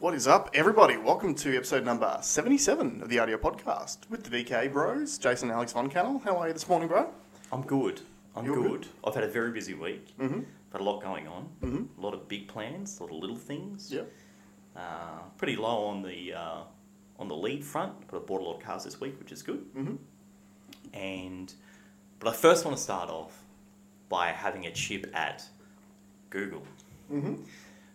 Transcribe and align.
What 0.00 0.14
is 0.14 0.26
up, 0.26 0.48
everybody? 0.54 0.96
Welcome 0.96 1.34
to 1.36 1.54
episode 1.56 1.84
number 1.84 2.18
77 2.22 3.02
of 3.02 3.08
the 3.10 3.18
Audio 3.18 3.36
Podcast 3.36 3.98
with 4.08 4.24
the 4.24 4.30
VK 4.30 4.72
Bros, 4.72 5.18
Jason 5.18 5.50
and 5.50 5.56
Alex 5.56 5.72
Von 5.72 5.90
Cannell. 5.90 6.20
How 6.24 6.36
are 6.38 6.46
you 6.46 6.54
this 6.54 6.68
morning, 6.68 6.88
bro? 6.88 7.12
I'm 7.52 7.60
good. 7.62 8.00
I'm 8.34 8.46
You're 8.46 8.56
good. 8.56 8.70
good? 8.82 8.86
I've 9.04 9.14
had 9.14 9.24
a 9.24 9.28
very 9.28 9.50
busy 9.52 9.74
week. 9.74 10.16
Mm-hmm. 10.18 10.40
Had 10.72 10.80
a 10.80 10.84
lot 10.84 11.02
going 11.02 11.28
on. 11.28 11.50
Mhm. 11.62 11.88
A 11.98 12.00
lot 12.00 12.14
of 12.14 12.28
big 12.28 12.48
plans, 12.48 12.98
a 12.98 13.02
lot 13.02 13.12
of 13.12 13.18
little 13.18 13.36
things. 13.36 13.92
Yep. 13.92 14.10
Uh, 14.74 15.18
pretty 15.36 15.56
low 15.56 15.84
on 15.84 16.00
the 16.02 16.32
uh, 16.32 16.62
on 17.18 17.28
the 17.28 17.36
lead 17.36 17.62
front, 17.62 17.92
but 18.08 18.16
I 18.16 18.20
bought 18.20 18.40
a 18.40 18.44
lot 18.44 18.56
of 18.56 18.62
cars 18.62 18.84
this 18.84 19.00
week, 19.00 19.18
which 19.18 19.32
is 19.32 19.42
good. 19.42 19.62
Mm-hmm. 19.74 19.96
And 20.94 21.52
but 22.20 22.28
I 22.28 22.32
first 22.32 22.64
want 22.64 22.74
to 22.76 22.82
start 22.82 23.10
off 23.10 23.44
by 24.08 24.28
having 24.28 24.64
a 24.66 24.70
chip 24.72 25.10
at 25.14 25.44
Google. 26.30 26.62
Mm-hmm. 27.12 27.42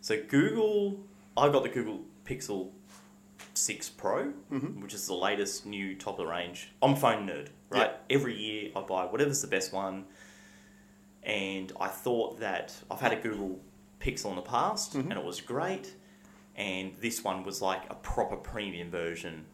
So 0.01 0.21
Google, 0.27 0.99
I 1.37 1.49
got 1.49 1.63
the 1.63 1.69
Google 1.69 2.05
Pixel 2.25 2.71
Six 3.53 3.89
Pro, 3.89 4.33
Mhm. 4.51 4.81
which 4.81 4.93
is 4.93 5.07
the 5.07 5.13
latest 5.13 5.65
new 5.65 5.95
top 5.95 6.13
of 6.13 6.17
the 6.17 6.25
range. 6.27 6.71
I'm 6.81 6.93
a 6.93 6.95
phone 6.95 7.27
nerd, 7.27 7.49
right? 7.69 7.91
Every 8.09 8.35
year 8.37 8.71
I 8.75 8.81
buy 8.81 9.05
whatever's 9.05 9.41
the 9.41 9.47
best 9.47 9.73
one, 9.73 10.05
and 11.23 11.71
I 11.79 11.87
thought 11.87 12.39
that 12.39 12.73
I've 12.89 12.99
had 13.01 13.11
a 13.13 13.15
Google 13.17 13.61
Pixel 13.99 14.29
in 14.29 14.35
the 14.35 14.41
past, 14.41 14.93
Mhm. 14.93 15.01
and 15.11 15.13
it 15.13 15.23
was 15.23 15.41
great, 15.41 15.95
and 16.55 16.95
this 16.97 17.23
one 17.23 17.43
was 17.43 17.61
like 17.61 17.89
a 17.89 17.95
proper 17.95 18.37
premium 18.37 18.89
version, 18.91 19.45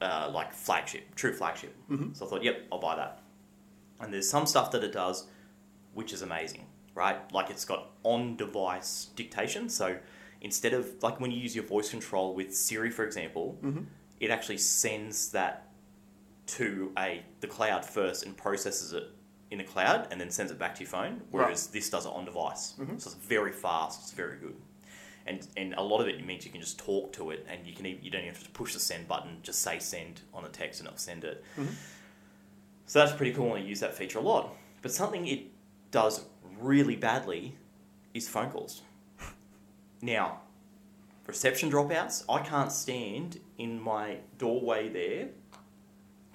uh, 0.00 0.30
like 0.32 0.52
flagship, 0.52 1.14
true 1.14 1.32
flagship. 1.34 1.74
Mhm. 1.90 2.16
So 2.16 2.26
I 2.26 2.30
thought, 2.30 2.42
yep, 2.42 2.66
I'll 2.72 2.78
buy 2.78 2.96
that. 2.96 3.22
And 4.00 4.12
there's 4.12 4.28
some 4.28 4.46
stuff 4.46 4.70
that 4.72 4.84
it 4.84 4.92
does, 4.92 5.28
which 5.92 6.12
is 6.12 6.22
amazing, 6.22 6.66
right? 6.94 7.30
Like 7.32 7.50
it's 7.50 7.64
got 7.64 7.90
on-device 8.04 9.06
dictation, 9.16 9.68
so 9.68 9.98
instead 10.40 10.72
of 10.74 11.02
like 11.02 11.20
when 11.20 11.30
you 11.30 11.38
use 11.38 11.54
your 11.54 11.64
voice 11.64 11.90
control 11.90 12.34
with 12.34 12.54
Siri, 12.54 12.90
for 12.90 13.04
example, 13.04 13.58
Mm-hmm. 13.62 13.82
it 14.20 14.30
actually 14.30 14.58
sends 14.58 15.30
that 15.32 15.68
to 16.46 16.92
a 16.98 17.22
the 17.40 17.46
cloud 17.46 17.84
first 17.84 18.24
and 18.24 18.36
processes 18.36 18.92
it 18.92 19.04
in 19.50 19.58
the 19.58 19.64
cloud 19.64 20.08
and 20.10 20.20
then 20.20 20.30
sends 20.30 20.50
it 20.52 20.58
back 20.58 20.74
to 20.76 20.80
your 20.82 20.90
phone. 20.90 21.20
Whereas 21.30 21.68
this 21.68 21.88
does 21.90 22.06
it 22.06 22.12
on 22.12 22.24
device, 22.24 22.74
Mhm. 22.78 23.00
so 23.00 23.10
it's 23.10 23.14
very 23.14 23.52
fast. 23.52 24.00
It's 24.02 24.12
very 24.12 24.38
good, 24.38 24.56
and 25.26 25.46
and 25.56 25.74
a 25.74 25.82
lot 25.82 26.00
of 26.00 26.08
it 26.08 26.24
means 26.24 26.44
you 26.46 26.52
can 26.52 26.60
just 26.60 26.78
talk 26.78 27.12
to 27.14 27.30
it 27.30 27.46
and 27.48 27.66
you 27.66 27.74
can 27.74 27.84
even, 27.86 28.02
you 28.04 28.10
don't 28.10 28.22
even 28.22 28.34
have 28.34 28.44
to 28.44 28.50
push 28.50 28.72
the 28.74 28.80
send 28.80 29.08
button. 29.08 29.38
Just 29.42 29.60
say 29.62 29.78
send 29.78 30.20
on 30.32 30.42
the 30.42 30.48
text 30.50 30.80
and 30.80 30.86
it'll 30.88 30.98
send 30.98 31.24
it. 31.24 31.42
Mhm. 31.56 31.68
So 32.86 32.98
that's 33.00 33.12
pretty 33.12 33.32
cool, 33.34 33.54
and 33.54 33.64
I 33.64 33.66
use 33.66 33.80
that 33.80 33.94
feature 33.94 34.18
a 34.18 34.22
lot. 34.22 34.54
But 34.80 34.92
something 34.92 35.26
it 35.26 35.46
does 35.90 36.24
really 36.60 36.96
badly 36.96 37.56
is 38.14 38.28
phone 38.28 38.50
calls. 38.50 38.82
Now, 40.00 40.40
reception 41.26 41.70
dropouts, 41.70 42.24
I 42.28 42.40
can't 42.40 42.72
stand 42.72 43.40
in 43.58 43.80
my 43.80 44.18
doorway 44.38 44.88
there 44.88 45.28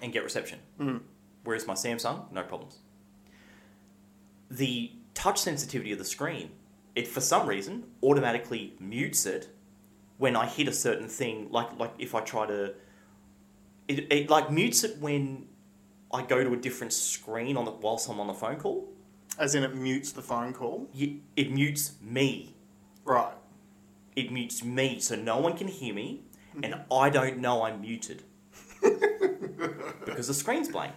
and 0.02 0.12
get 0.12 0.24
reception. 0.24 0.60
Mm-hmm. 0.80 0.98
Whereas 1.44 1.68
my 1.68 1.74
Samsung, 1.74 2.32
no 2.32 2.44
problems. 2.44 2.80
The 4.50 4.92
touch 5.14 5.40
sensitivity 5.40 5.92
of 5.92 5.98
the 5.98 6.06
screen, 6.06 6.52
it 6.96 7.08
for 7.08 7.22
some 7.22 7.48
reason 7.48 7.86
automatically 8.04 8.76
mutes 8.80 9.26
it 9.26 9.50
when 10.18 10.36
I 10.36 10.46
hit 10.46 10.68
a 10.68 10.74
certain 10.74 11.08
thing. 11.08 11.48
Like 11.52 11.78
like 11.80 11.94
if 11.98 12.14
I 12.14 12.22
try 12.22 12.46
to, 12.46 12.76
it, 13.88 14.12
it 14.12 14.30
like 14.30 14.52
mutes 14.52 14.84
it 14.84 15.00
when 15.00 15.48
I 16.14 16.22
go 16.22 16.44
to 16.44 16.54
a 16.54 16.58
different 16.58 16.94
screen 16.94 17.58
on 17.58 17.66
the 17.66 17.72
whilst 17.72 18.10
I'm 18.10 18.20
on 18.20 18.28
the 18.28 18.34
phone 18.34 18.58
call. 18.58 18.90
As 19.40 19.56
in, 19.56 19.64
it 19.64 19.76
mutes 19.76 20.12
the 20.12 20.22
phone 20.22 20.54
call. 20.54 20.88
It 20.94 21.52
mutes 21.52 21.94
me. 22.00 22.56
Right. 23.04 23.34
It 24.16 24.32
mutes 24.32 24.64
me, 24.64 25.00
so 25.00 25.16
no 25.16 25.40
one 25.40 25.58
can 25.58 25.68
hear 25.68 25.94
me, 25.94 26.22
and 26.62 26.76
I 26.92 27.10
don't 27.10 27.40
know 27.40 27.64
I'm 27.64 27.82
muted 27.82 28.24
because 30.06 30.28
the 30.28 30.34
screen's 30.34 30.70
blank. 30.70 30.94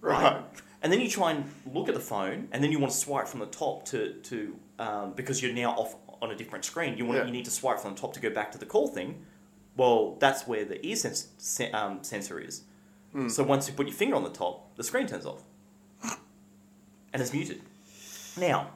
Right. 0.00 0.42
And 0.82 0.92
then 0.92 1.00
you 1.00 1.08
try 1.08 1.30
and 1.32 1.44
look 1.72 1.88
at 1.88 1.94
the 1.94 2.00
phone, 2.00 2.48
and 2.52 2.62
then 2.62 2.72
you 2.72 2.78
want 2.78 2.92
to 2.92 2.98
swipe 2.98 3.28
from 3.28 3.40
the 3.40 3.46
top 3.46 3.84
to 3.86 4.14
to 4.14 4.56
um, 4.78 5.12
because 5.14 5.40
you're 5.42 5.52
now 5.52 5.72
off 5.72 5.96
on 6.20 6.30
a 6.30 6.36
different 6.36 6.64
screen. 6.64 6.96
You 6.98 7.04
want 7.06 7.18
Yeah. 7.18 7.26
you 7.26 7.32
need 7.32 7.44
to 7.46 7.50
swipe 7.50 7.78
from 7.80 7.94
the 7.94 8.00
top 8.00 8.12
to 8.14 8.20
go 8.20 8.30
back 8.30 8.52
to 8.52 8.58
the 8.58 8.66
call 8.66 8.88
thing. 8.88 9.24
Well, 9.76 10.16
that's 10.20 10.46
where 10.46 10.64
the 10.64 10.84
ear 10.86 10.96
sens- 10.96 11.28
sen- 11.38 11.74
um, 11.74 12.02
sensor 12.04 12.38
is. 12.40 12.62
Mm. 13.14 13.30
So 13.30 13.42
once 13.42 13.68
you 13.68 13.74
put 13.74 13.86
your 13.86 13.96
finger 13.96 14.16
on 14.16 14.22
the 14.24 14.30
top, 14.30 14.76
the 14.76 14.84
screen 14.84 15.06
turns 15.06 15.24
off, 15.26 15.42
and 17.12 17.22
it's 17.22 17.32
muted. 17.32 17.62
Now, 18.38 18.70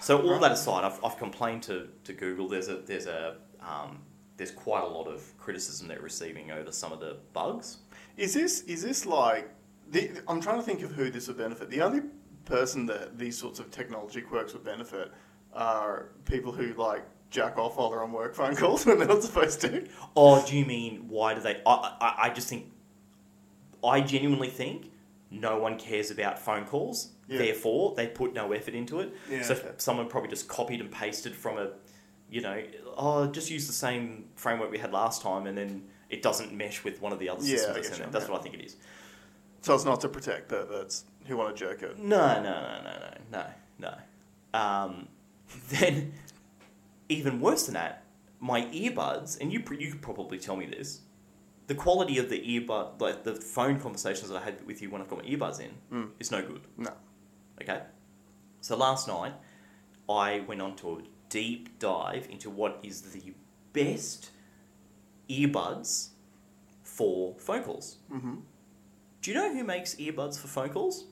so 0.00 0.20
all 0.22 0.38
that 0.40 0.52
aside, 0.52 0.84
I've, 0.84 1.04
I've 1.04 1.18
complained 1.18 1.62
to, 1.64 1.88
to 2.04 2.12
Google. 2.12 2.48
There's 2.48 2.68
a 2.68 2.76
there's 2.76 3.06
a 3.06 3.36
um, 3.60 3.98
there's 4.36 4.50
quite 4.50 4.82
a 4.82 4.86
lot 4.86 5.06
of 5.06 5.36
criticism 5.38 5.88
they're 5.88 6.00
receiving 6.00 6.50
over 6.50 6.72
some 6.72 6.92
of 6.92 7.00
the 7.00 7.18
bugs. 7.32 7.78
Is 8.16 8.34
this 8.34 8.62
is 8.62 8.82
this 8.82 9.06
like? 9.06 9.50
The, 9.90 10.10
I'm 10.28 10.40
trying 10.40 10.56
to 10.56 10.62
think 10.62 10.82
of 10.82 10.92
who 10.92 11.10
this 11.10 11.26
would 11.28 11.36
benefit. 11.36 11.68
The 11.68 11.82
only 11.82 12.02
person 12.44 12.86
that 12.86 13.18
these 13.18 13.36
sorts 13.36 13.58
of 13.58 13.70
technology 13.70 14.20
quirks 14.20 14.52
would 14.52 14.64
benefit 14.64 15.12
are 15.52 16.10
people 16.24 16.52
who 16.52 16.72
like 16.74 17.04
jack 17.30 17.58
off 17.58 17.76
while 17.76 17.90
they're 17.90 18.02
on 18.02 18.12
work 18.12 18.34
phone 18.34 18.56
calls 18.56 18.86
when 18.86 18.98
they're 18.98 19.08
not 19.08 19.22
supposed 19.22 19.60
to. 19.62 19.86
Oh, 20.16 20.44
do 20.46 20.56
you 20.56 20.64
mean 20.64 21.08
why 21.08 21.34
do 21.34 21.40
they? 21.40 21.60
I, 21.66 21.96
I, 22.00 22.14
I 22.24 22.30
just 22.30 22.48
think, 22.48 22.72
I 23.84 24.00
genuinely 24.00 24.48
think 24.48 24.90
no 25.30 25.58
one 25.58 25.78
cares 25.78 26.10
about 26.10 26.38
phone 26.38 26.64
calls. 26.64 27.12
Yeah. 27.30 27.38
Therefore, 27.38 27.94
they 27.96 28.08
put 28.08 28.34
no 28.34 28.52
effort 28.52 28.74
into 28.74 29.00
it. 29.00 29.14
Yeah, 29.30 29.42
so 29.42 29.54
okay. 29.54 29.70
someone 29.78 30.08
probably 30.08 30.30
just 30.30 30.48
copied 30.48 30.80
and 30.80 30.90
pasted 30.90 31.34
from 31.34 31.58
a, 31.58 31.70
you 32.28 32.40
know, 32.40 32.60
oh, 32.96 33.26
just 33.28 33.50
use 33.50 33.66
the 33.68 33.72
same 33.72 34.24
framework 34.34 34.70
we 34.70 34.78
had 34.78 34.92
last 34.92 35.22
time, 35.22 35.46
and 35.46 35.56
then 35.56 35.84
it 36.08 36.22
doesn't 36.22 36.52
mesh 36.52 36.82
with 36.84 37.00
one 37.00 37.12
of 37.12 37.18
the 37.20 37.28
other 37.28 37.42
Yeah, 37.44 37.56
systems 37.56 37.88
that's. 37.88 38.12
That's 38.12 38.28
what 38.28 38.40
I 38.40 38.42
think 38.42 38.56
it 38.56 38.64
is. 38.64 38.76
So 39.62 39.74
it's 39.74 39.84
not 39.84 40.00
to 40.00 40.08
protect 40.08 40.48
the 40.48 40.66
that's 40.70 41.04
who 41.26 41.36
want 41.36 41.54
to 41.56 41.64
jerk 41.64 41.82
it. 41.82 41.98
No, 41.98 42.42
no, 42.42 42.42
no, 42.42 42.82
no, 42.82 42.98
no, 43.30 43.46
no, 43.78 43.94
no. 44.52 44.58
Um, 44.58 45.08
then, 45.68 46.12
even 47.08 47.40
worse 47.40 47.66
than 47.66 47.74
that, 47.74 48.02
my 48.40 48.62
earbuds, 48.62 49.40
and 49.40 49.52
you 49.52 49.62
you 49.78 49.92
could 49.92 50.02
probably 50.02 50.38
tell 50.38 50.56
me 50.56 50.66
this, 50.66 51.02
the 51.66 51.74
quality 51.74 52.18
of 52.18 52.28
the 52.30 52.40
earbud, 52.40 53.00
like 53.00 53.22
the 53.22 53.34
phone 53.34 53.78
conversations 53.78 54.30
that 54.30 54.36
I 54.40 54.44
had 54.44 54.66
with 54.66 54.82
you 54.82 54.90
when 54.90 55.00
I've 55.00 55.08
got 55.08 55.22
my 55.22 55.30
earbuds 55.30 55.60
in, 55.60 55.70
Mm. 55.92 56.10
is 56.18 56.30
no 56.32 56.42
good. 56.42 56.62
No. 56.76 56.90
Okay. 57.62 57.80
So 58.60 58.76
last 58.76 59.08
night, 59.08 59.32
I 60.08 60.40
went 60.40 60.60
on 60.60 60.76
to 60.76 60.98
a 60.98 61.02
deep 61.28 61.78
dive 61.78 62.26
into 62.30 62.50
what 62.50 62.80
is 62.82 63.02
the 63.12 63.32
best 63.72 64.30
earbuds 65.28 66.08
for 66.82 67.34
phone 67.38 67.62
calls. 67.62 67.98
Mm-hmm. 68.12 68.34
Do 69.22 69.30
you 69.30 69.36
know 69.36 69.52
who 69.52 69.64
makes 69.64 69.94
earbuds 69.96 70.38
for 70.38 70.48
phone 70.48 70.70
calls? 70.70 71.04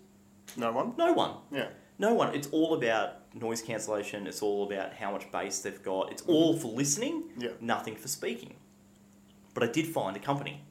No 0.56 0.72
one. 0.72 0.94
No 0.98 1.12
one. 1.12 1.36
Yeah. 1.52 1.68
No 1.98 2.14
one. 2.14 2.34
It's 2.34 2.48
all 2.48 2.74
about 2.74 3.34
noise 3.34 3.62
cancellation. 3.62 4.26
It's 4.26 4.42
all 4.42 4.64
about 4.64 4.94
how 4.94 5.12
much 5.12 5.30
bass 5.30 5.60
they've 5.60 5.82
got. 5.82 6.10
It's 6.10 6.22
all 6.22 6.56
for 6.56 6.68
listening, 6.68 7.24
Yeah. 7.36 7.50
nothing 7.60 7.96
for 7.96 8.08
speaking. 8.08 8.54
But 9.54 9.62
I 9.62 9.66
did 9.66 9.86
find 9.86 10.16
a 10.16 10.20
company. 10.20 10.62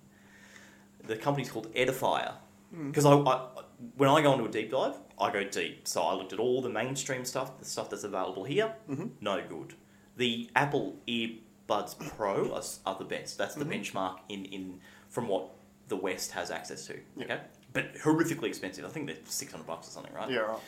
The 1.04 1.16
company's 1.16 1.50
called 1.50 1.74
Edifier. 1.74 2.34
Mm. 2.76 2.88
Because 2.88 3.06
I, 3.06 3.14
I, 3.14 3.48
when 3.96 4.10
I 4.10 4.22
go 4.22 4.34
into 4.34 4.46
a 4.46 4.50
deep 4.50 4.72
dive, 4.72 4.96
I 5.20 5.32
go 5.32 5.44
deep. 5.44 5.88
So 5.88 6.02
I 6.02 6.14
looked 6.14 6.34
at 6.34 6.40
all 6.40 6.62
the 6.62 6.70
mainstream 6.70 7.26
stuff, 7.26 7.58
the 7.60 7.66
stuff 7.66 7.90
that's 7.90 8.04
available 8.04 8.44
here. 8.44 8.74
Mhm. 8.90 9.12
No 9.22 9.42
good. 9.48 9.76
The 10.16 10.50
Apple 10.56 10.98
Earbuds 11.08 11.98
Pro 12.16 12.54
are, 12.54 12.64
are 12.86 12.98
the 12.98 13.06
best. 13.06 13.38
That's 13.38 13.56
the 13.56 13.66
Mhm. 13.66 13.82
benchmark 13.84 14.20
in, 14.30 14.46
in 14.46 14.80
from 15.10 15.28
what 15.28 15.50
the 15.90 15.96
West 15.96 16.32
has 16.32 16.50
access 16.52 16.86
to. 16.88 17.00
Yeah. 17.16 17.24
Okay, 17.26 17.40
but 17.74 17.96
horrifically 17.96 18.46
expensive. 18.48 18.84
I 18.86 18.90
think 18.90 19.08
they're 19.08 19.16
six 19.26 19.52
hundred 19.52 19.68
bucks 19.68 19.88
or 19.88 19.92
something, 19.92 20.14
right? 20.14 20.30
Yeah. 20.30 20.40
Right. 20.40 20.60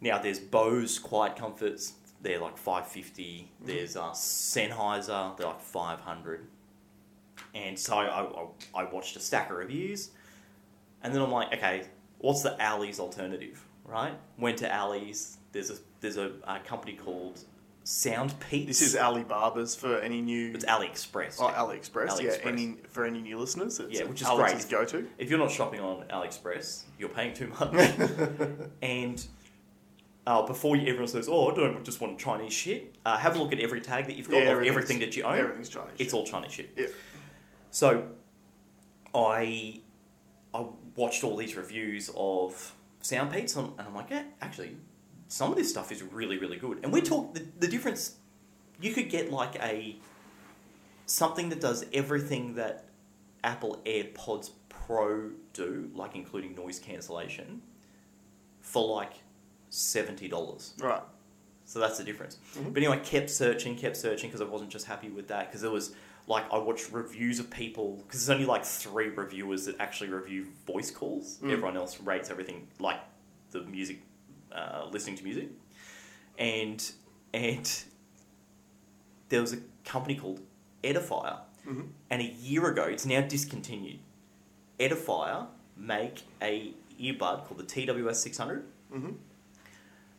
Now 0.00 0.18
there's 0.18 0.40
Bose 0.40 0.98
Quiet 0.98 1.36
Comforts. 1.36 1.92
They're 2.22 2.38
like 2.40 2.56
five 2.58 2.86
fifty. 2.88 3.50
Mm-hmm. 3.56 3.66
There's 3.66 3.96
uh, 3.96 4.10
Sennheiser. 4.12 5.36
They're 5.36 5.46
like 5.46 5.60
five 5.60 6.00
hundred. 6.00 6.46
And 7.54 7.78
so 7.78 7.96
I, 7.96 8.06
I, 8.06 8.82
I 8.82 8.84
watched 8.92 9.16
a 9.16 9.20
stack 9.20 9.50
of 9.50 9.56
reviews, 9.56 10.10
and 11.02 11.12
then 11.14 11.20
I'm 11.22 11.30
like, 11.32 11.52
okay, 11.54 11.86
what's 12.20 12.42
the 12.42 12.56
Ali's 12.64 13.00
alternative? 13.00 13.64
Right? 13.84 14.14
Went 14.38 14.58
to 14.58 14.74
Ali's. 14.74 15.38
There's 15.52 15.70
a 15.70 15.74
there's 16.00 16.16
a, 16.16 16.32
a 16.44 16.60
company 16.60 16.94
called 16.94 17.40
Soundpeats. 17.84 18.66
This 18.68 18.82
is 18.82 18.94
Alibaba's 18.94 19.74
for 19.74 19.98
any 19.98 20.20
new. 20.20 20.52
it's 20.54 20.64
AliExpress. 20.64 21.36
Oh, 21.40 21.48
AliExpress. 21.48 22.22
Yeah. 22.22 22.36
Any 22.48 22.76
for 22.88 23.04
any 23.04 23.20
new 23.20 23.38
listeners. 23.38 23.80
It's 23.80 23.98
Yeah, 23.98 24.06
which 24.06 24.20
is 24.20 24.26
Alex's 24.28 24.64
great. 24.66 24.90
go-to. 24.92 25.08
If 25.18 25.30
you're 25.30 25.38
not 25.38 25.50
shopping 25.50 25.80
on 25.80 26.04
AliExpress, 26.08 26.84
you're 26.98 27.08
paying 27.08 27.34
too 27.34 27.48
much. 27.48 27.74
and 28.82 29.26
uh, 30.26 30.42
before 30.46 30.76
you, 30.76 30.82
everyone 30.86 31.08
says, 31.08 31.28
"Oh, 31.28 31.50
I 31.50 31.54
don't 31.54 31.84
just 31.84 32.00
want 32.00 32.18
Chinese 32.18 32.52
shit," 32.52 32.94
uh, 33.04 33.16
have 33.16 33.34
a 33.34 33.38
look 33.42 33.52
at 33.52 33.58
every 33.58 33.80
tag 33.80 34.06
that 34.06 34.16
you've 34.16 34.30
got 34.30 34.42
Yeah, 34.42 34.52
of 34.52 34.62
everything 34.62 35.00
that 35.00 35.16
you 35.16 35.24
own. 35.24 35.38
Everything's 35.38 35.70
Chinese. 35.70 35.94
It's 35.98 36.14
all 36.14 36.24
Chinese 36.24 36.52
shit. 36.52 36.70
Yeah. 36.76 36.86
So, 37.70 38.06
I 39.14 39.80
I 40.54 40.66
watched 40.96 41.24
all 41.24 41.36
these 41.36 41.56
reviews 41.56 42.10
of 42.16 42.74
Soundpeats, 43.02 43.56
and 43.56 43.68
and 43.78 43.88
I'm 43.88 43.94
like, 43.94 44.10
yeah, 44.10 44.24
actually, 44.40 44.76
some 45.28 45.50
of 45.50 45.56
this 45.56 45.70
stuff 45.70 45.90
is 45.92 46.02
really, 46.02 46.38
really 46.38 46.56
good. 46.56 46.80
And 46.82 46.92
we 46.92 47.00
talk 47.00 47.34
the, 47.34 47.44
the 47.58 47.68
difference. 47.68 48.16
You 48.80 48.92
could 48.92 49.10
get 49.10 49.30
like 49.30 49.56
a 49.56 49.96
something 51.06 51.48
that 51.50 51.60
does 51.60 51.84
everything 51.92 52.54
that 52.54 52.84
Apple 53.44 53.80
AirPods 53.84 54.50
Pro 54.68 55.30
do, 55.52 55.90
like 55.94 56.14
including 56.14 56.54
noise 56.54 56.78
cancellation, 56.78 57.62
for 58.60 58.86
like 58.86 59.12
seventy 59.70 60.28
dollars. 60.28 60.74
Right. 60.80 61.02
So 61.64 61.78
that's 61.78 61.98
the 61.98 62.04
difference. 62.04 62.38
Mhm. 62.56 62.72
But 62.74 62.82
anyway, 62.82 63.00
kept 63.04 63.30
searching, 63.30 63.76
kept 63.76 63.96
searching 63.96 64.28
because 64.28 64.40
I 64.40 64.44
wasn't 64.44 64.70
just 64.70 64.86
happy 64.86 65.08
with 65.08 65.28
that 65.28 65.46
because 65.48 65.60
there 65.60 65.70
was 65.70 65.94
like 66.30 66.50
I 66.52 66.58
watch 66.58 66.90
reviews 66.92 67.40
of 67.40 67.50
people 67.50 67.96
because 67.96 68.24
there's 68.24 68.34
only 68.34 68.46
like 68.46 68.64
three 68.64 69.08
reviewers 69.08 69.66
that 69.66 69.74
actually 69.80 70.10
review 70.10 70.46
voice 70.64 70.90
calls. 70.90 71.38
Mm. 71.42 71.50
Everyone 71.52 71.76
else 71.76 72.00
rates 72.00 72.30
everything 72.30 72.68
like 72.78 73.00
the 73.50 73.62
music, 73.62 74.00
uh, 74.52 74.86
listening 74.92 75.16
to 75.16 75.24
music, 75.24 75.48
and 76.38 76.92
and 77.34 77.82
there 79.28 79.40
was 79.40 79.52
a 79.52 79.58
company 79.84 80.14
called 80.14 80.40
Edifier, 80.84 81.40
hmm 81.64 81.82
and 82.10 82.22
a 82.22 82.26
year 82.26 82.68
ago 82.68 82.84
it's 82.84 83.04
now 83.04 83.20
discontinued. 83.20 83.98
Edifier 84.78 85.48
make 85.76 86.22
a 86.40 86.72
earbud 86.98 87.44
called 87.46 87.58
the 87.58 87.64
TWS 87.64 88.16
six 88.16 88.38
hundred 88.38 88.64
hmm 88.92 89.10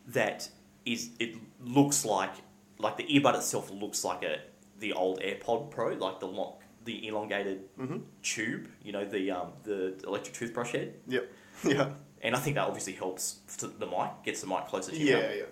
that 0.08 0.50
is 0.86 1.12
it 1.20 1.36
looks 1.64 2.04
like 2.04 2.34
like 2.80 2.98
the 2.98 3.04
earbud 3.04 3.36
itself 3.36 3.72
looks 3.72 4.04
like 4.04 4.24
a 4.24 4.40
the 4.82 4.92
old 4.94 5.22
AirPod 5.22 5.72
Pro, 5.72 5.94
like 5.94 6.20
the 6.20 6.28
lo- 6.28 6.58
the 6.84 7.08
elongated 7.08 7.60
hmm 7.78 7.98
tube, 8.22 8.68
you 8.84 8.92
know, 8.92 9.06
the 9.06 9.32
um, 9.32 9.54
the 9.64 9.96
electric 10.06 10.36
toothbrush 10.36 10.72
head, 10.74 10.96
Yep. 11.08 11.32
Yeah. 11.64 11.90
and 12.22 12.36
I 12.36 12.40
think 12.40 12.56
that 12.58 12.68
obviously 12.68 12.94
helps 12.94 13.24
the 13.80 13.88
mic, 13.88 14.10
gets 14.26 14.42
the 14.42 14.48
mic 14.48 14.66
closer 14.68 14.92
to 14.92 14.98
you. 14.98 15.16
Yeah. 15.18 15.34
Yeah. 15.34 15.44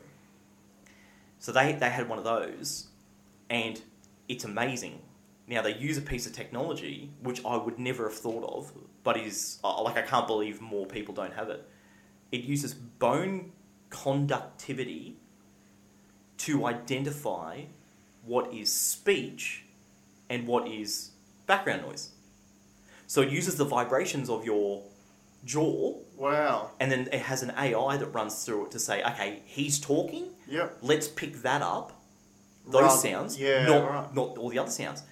So 1.39 1.51
they 1.51 1.71
they 1.73 1.89
had 1.89 2.09
one 2.09 2.17
of 2.17 2.25
those, 2.25 2.87
and 3.49 3.81
it's 4.27 4.43
amazing. 4.43 5.01
Now 5.47 5.61
they 5.63 5.75
use 5.75 5.97
a 5.97 6.01
piece 6.01 6.25
of 6.27 6.33
technology 6.33 7.11
which 7.23 7.43
I 7.45 7.55
would 7.57 7.79
never 7.79 8.03
have 8.09 8.17
thought 8.17 8.43
of, 8.43 8.71
but 9.03 9.17
is 9.17 9.59
uh, 9.63 9.81
like 9.83 9.97
I 9.97 10.01
can't 10.03 10.27
believe 10.27 10.61
more 10.61 10.85
people 10.85 11.13
don't 11.13 11.33
have 11.33 11.49
it. 11.49 11.67
It 12.31 12.41
uses 12.41 12.73
bone 12.73 13.51
conductivity 13.89 15.17
to 16.39 16.65
identify 16.67 17.63
what 18.25 18.53
is 18.53 18.71
speech 18.71 19.63
and 20.29 20.47
what 20.47 20.67
is 20.67 21.11
background 21.47 21.81
noise. 21.83 22.11
So 23.07 23.21
it 23.21 23.29
uses 23.29 23.55
the 23.55 23.65
vibrations 23.65 24.29
of 24.29 24.45
your 24.45 24.83
jaw, 25.45 25.95
Wow. 26.17 26.71
and 26.79 26.91
then 26.91 27.07
it 27.11 27.21
has 27.21 27.41
an 27.43 27.51
AI 27.57 27.97
that 27.97 28.07
runs 28.07 28.43
through 28.45 28.65
it 28.65 28.71
to 28.71 28.79
say, 28.79 29.01
okay, 29.03 29.41
he's 29.45 29.79
talking, 29.79 30.27
Yep. 30.47 30.77
let's 30.81 31.07
pick 31.07 31.41
that 31.41 31.61
up, 31.61 31.93
those 32.67 32.81
Rather- 32.83 32.97
sounds, 33.01 33.39
yeah, 33.39 33.65
not, 33.65 33.89
right. 33.89 34.15
not 34.15 34.37
all 34.37 34.49
the 34.49 34.59
other 34.59 34.69
sounds. 34.71 35.03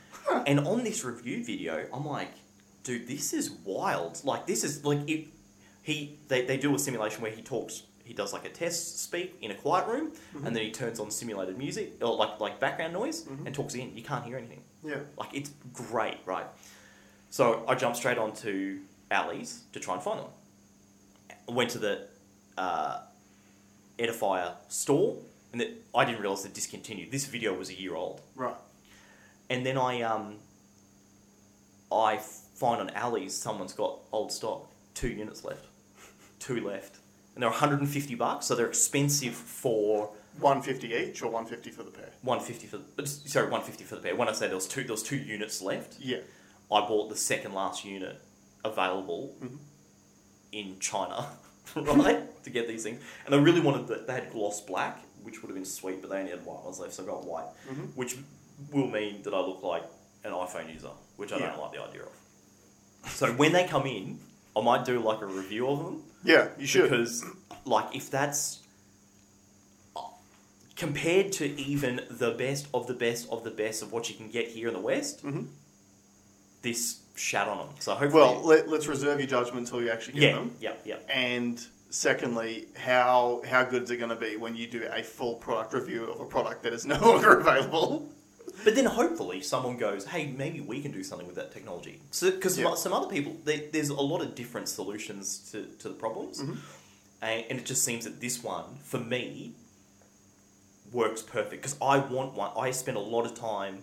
and 0.45 0.59
on 0.59 0.83
this 0.83 1.03
review 1.05 1.43
video, 1.43 1.87
I'm 1.93 2.05
like, 2.05 2.31
dude, 2.83 3.07
this 3.07 3.33
is 3.33 3.49
wild. 3.49 4.21
Like, 4.25 4.45
this 4.45 4.63
is 4.63 4.83
like 4.85 5.09
it. 5.09 5.27
He 5.83 6.17
they, 6.27 6.45
they 6.45 6.57
do 6.57 6.75
a 6.75 6.79
simulation 6.79 7.21
where 7.21 7.31
he 7.31 7.41
talks. 7.41 7.83
He 8.07 8.13
does 8.13 8.31
like 8.33 8.45
a 8.45 8.49
test 8.49 8.99
speak 9.03 9.37
in 9.41 9.51
a 9.51 9.55
quiet 9.55 9.87
room, 9.87 10.11
Mm-hmm. 10.11 10.47
and 10.47 10.55
then 10.55 10.63
he 10.63 10.71
turns 10.71 10.99
on 10.99 11.11
simulated 11.11 11.57
music 11.57 11.93
or 12.01 12.15
like 12.15 12.39
like 12.39 12.59
background 12.59 12.93
noise 12.93 13.23
Mhm. 13.23 13.45
and 13.45 13.53
talks 13.55 13.75
in. 13.75 13.95
You 13.97 14.03
can't 14.03 14.23
hear 14.25 14.37
anything. 14.37 14.63
Yeah. 14.83 15.01
Like 15.17 15.33
it's 15.33 15.51
great, 15.73 16.17
right? 16.25 16.47
So 17.29 17.65
I 17.67 17.75
jumped 17.75 17.97
straight 17.97 18.17
onto 18.17 18.79
Ali's 19.11 19.61
to 19.73 19.79
try 19.79 19.93
and 19.95 20.03
find 20.03 20.19
them. 20.21 20.29
I 21.49 21.51
went 21.51 21.69
to 21.71 21.79
the 21.79 22.07
uh, 22.57 23.01
Edifier 23.99 24.55
store, 24.69 25.17
and 25.51 25.59
that 25.61 25.69
I 25.93 26.05
didn't 26.05 26.21
realize 26.21 26.43
they 26.43 26.49
discontinued. 26.49 27.11
This 27.11 27.25
video 27.25 27.53
was 27.53 27.69
a 27.69 27.73
year 27.79 27.95
old, 27.95 28.21
Right. 28.35 28.55
and 29.49 29.65
then 29.65 29.77
I 29.77 30.01
um 30.01 30.37
I 31.91 32.17
find 32.17 32.81
on 32.81 32.89
Ali's 32.95 33.35
someone's 33.35 33.73
got 33.73 33.99
old 34.11 34.31
stock, 34.31 34.65
two 34.93 35.09
units 35.09 35.43
left, 35.43 35.65
two 36.39 36.59
left, 36.65 36.97
and 37.37 37.43
they're 37.43 37.51
150 37.51 38.15
bucks, 38.15 38.47
so 38.47 38.55
they're 38.55 38.65
expensive 38.65 39.35
for 39.35 40.09
One 40.39 40.63
fifty 40.63 40.91
each 40.91 41.21
or 41.21 41.29
one 41.31 41.45
fifty 41.45 41.69
for 41.69 41.83
the 41.83 41.91
pair. 41.91 42.09
150 42.23 42.65
for 42.67 42.77
the, 42.95 43.05
sorry 43.07 43.45
150 43.45 43.83
for 43.83 43.95
the 43.95 44.01
pair. 44.01 44.15
When 44.15 44.27
I 44.27 44.31
say 44.33 44.47
there 44.47 44.55
was 44.55 44.67
two, 44.67 44.81
there 44.83 44.91
was 44.93 45.03
two 45.03 45.17
units 45.17 45.61
left. 45.61 45.99
Yeah. 45.99 46.17
I 46.71 46.79
bought 46.81 47.09
the 47.09 47.15
second 47.15 47.53
last 47.53 47.85
unit 47.85 48.19
available 48.65 49.35
Mhm. 49.39 49.57
in 50.51 50.79
China, 50.79 51.27
right, 51.75 52.43
to 52.43 52.49
get 52.49 52.67
these 52.67 52.81
things. 52.83 53.01
And 53.27 53.35
I 53.35 53.37
really 53.37 53.61
wanted 53.61 53.87
that 53.89 54.07
they 54.07 54.13
had 54.13 54.31
gloss 54.31 54.61
black, 54.61 55.03
which 55.21 55.41
would 55.43 55.49
have 55.49 55.55
been 55.55 55.65
sweet, 55.65 56.01
but 56.01 56.09
they 56.09 56.17
only 56.19 56.31
had 56.31 56.43
white 56.43 56.63
ones 56.63 56.79
left, 56.79 56.93
so 56.95 57.03
I 57.03 57.05
got 57.05 57.23
white, 57.23 57.49
Mhm. 57.69 57.95
which 57.95 58.17
will 58.71 58.87
mean 58.87 59.21
that 59.23 59.33
I 59.35 59.39
look 59.39 59.61
like 59.61 59.83
an 60.23 60.31
iPhone 60.31 60.73
user, 60.73 60.89
which 61.17 61.31
I 61.31 61.37
Yeah. 61.37 61.49
don't 61.49 61.59
like 61.61 61.71
the 61.73 61.83
idea 61.83 62.01
of. 62.03 63.11
So 63.11 63.31
when 63.33 63.53
they 63.53 63.65
come 63.67 63.85
in, 63.85 64.19
I 64.55 64.61
might 64.61 64.85
do 64.85 64.99
like 64.99 65.21
a 65.21 65.25
review 65.27 65.67
of 65.69 65.79
them 65.83 66.03
Yeah. 66.27 66.49
You 66.59 66.67
should. 66.67 66.83
because, 66.83 67.23
like, 67.65 67.95
if 67.95 68.11
that's 68.11 68.59
compared 70.75 71.31
to 71.33 71.45
even 71.59 72.01
the 72.09 72.31
best 72.31 72.67
of 72.73 72.85
the 72.87 72.93
best 72.93 73.27
of 73.31 73.43
the 73.43 73.49
best 73.51 73.81
of 73.81 73.91
what 73.91 74.09
you 74.09 74.15
can 74.15 74.29
get 74.29 74.47
here 74.49 74.67
in 74.67 74.73
the 74.73 74.79
West, 74.79 75.21
hmm 75.21 75.43
this 76.63 77.01
shat 77.15 77.47
on 77.47 77.59
them. 77.59 77.67
So 77.79 77.93
hopefully, 77.93 78.21
Well, 78.23 78.41
let, 78.43 78.67
let's 78.67 78.87
reserve 78.87 79.19
your 79.19 79.27
judgment 79.27 79.67
until 79.67 79.81
you 79.81 79.91
actually 79.91 80.19
get 80.19 80.31
yeah, 80.31 80.35
them. 80.35 80.51
yeah, 80.59 80.73
yeah. 80.85 80.95
And 81.07 81.63
secondly, 81.91 82.67
how 82.75 83.41
how 83.47 83.63
good 83.63 83.83
is 83.83 83.91
it 83.91 83.97
going 83.97 84.09
to 84.09 84.15
be 84.15 84.37
when 84.37 84.55
you 84.55 84.67
do 84.67 84.87
a 84.91 85.03
full 85.03 85.35
product 85.35 85.73
review 85.73 86.05
of 86.05 86.19
a 86.19 86.25
product 86.25 86.63
that 86.63 86.73
is 86.73 86.85
no 86.85 86.97
longer 87.01 87.39
available? 87.39 88.09
But 88.63 88.75
then 88.75 88.85
hopefully 88.85 89.41
someone 89.41 89.77
goes, 89.77 90.05
hey, 90.05 90.27
maybe 90.27 90.59
we 90.61 90.81
can 90.81 90.91
do 90.91 91.03
something 91.03 91.27
with 91.27 91.35
that 91.37 91.51
technology. 91.53 91.99
So 92.11 92.31
because 92.31 92.57
Yeah. 92.57 92.75
some 92.75 92.93
other 92.93 93.07
people, 93.07 93.35
they, 93.45 93.67
there's 93.71 93.89
a 93.89 93.93
lot 93.95 94.21
of 94.21 94.35
different 94.35 94.67
solutions 94.67 95.49
to, 95.51 95.63
to 95.79 95.89
the 95.89 95.95
problems, 95.95 96.41
Mhm. 96.41 96.57
and, 97.21 97.45
and 97.49 97.59
it 97.59 97.65
just 97.65 97.83
seems 97.83 98.03
that 98.05 98.19
this 98.19 98.43
one 98.43 98.65
for 98.83 98.99
me 98.99 99.53
works 100.91 101.21
perfect 101.21 101.61
because 101.61 101.75
I 101.81 101.99
want 101.99 102.33
one. 102.33 102.51
I 102.57 102.71
spend 102.71 102.97
a 102.97 103.01
lot 103.01 103.25
of 103.25 103.35
time 103.35 103.79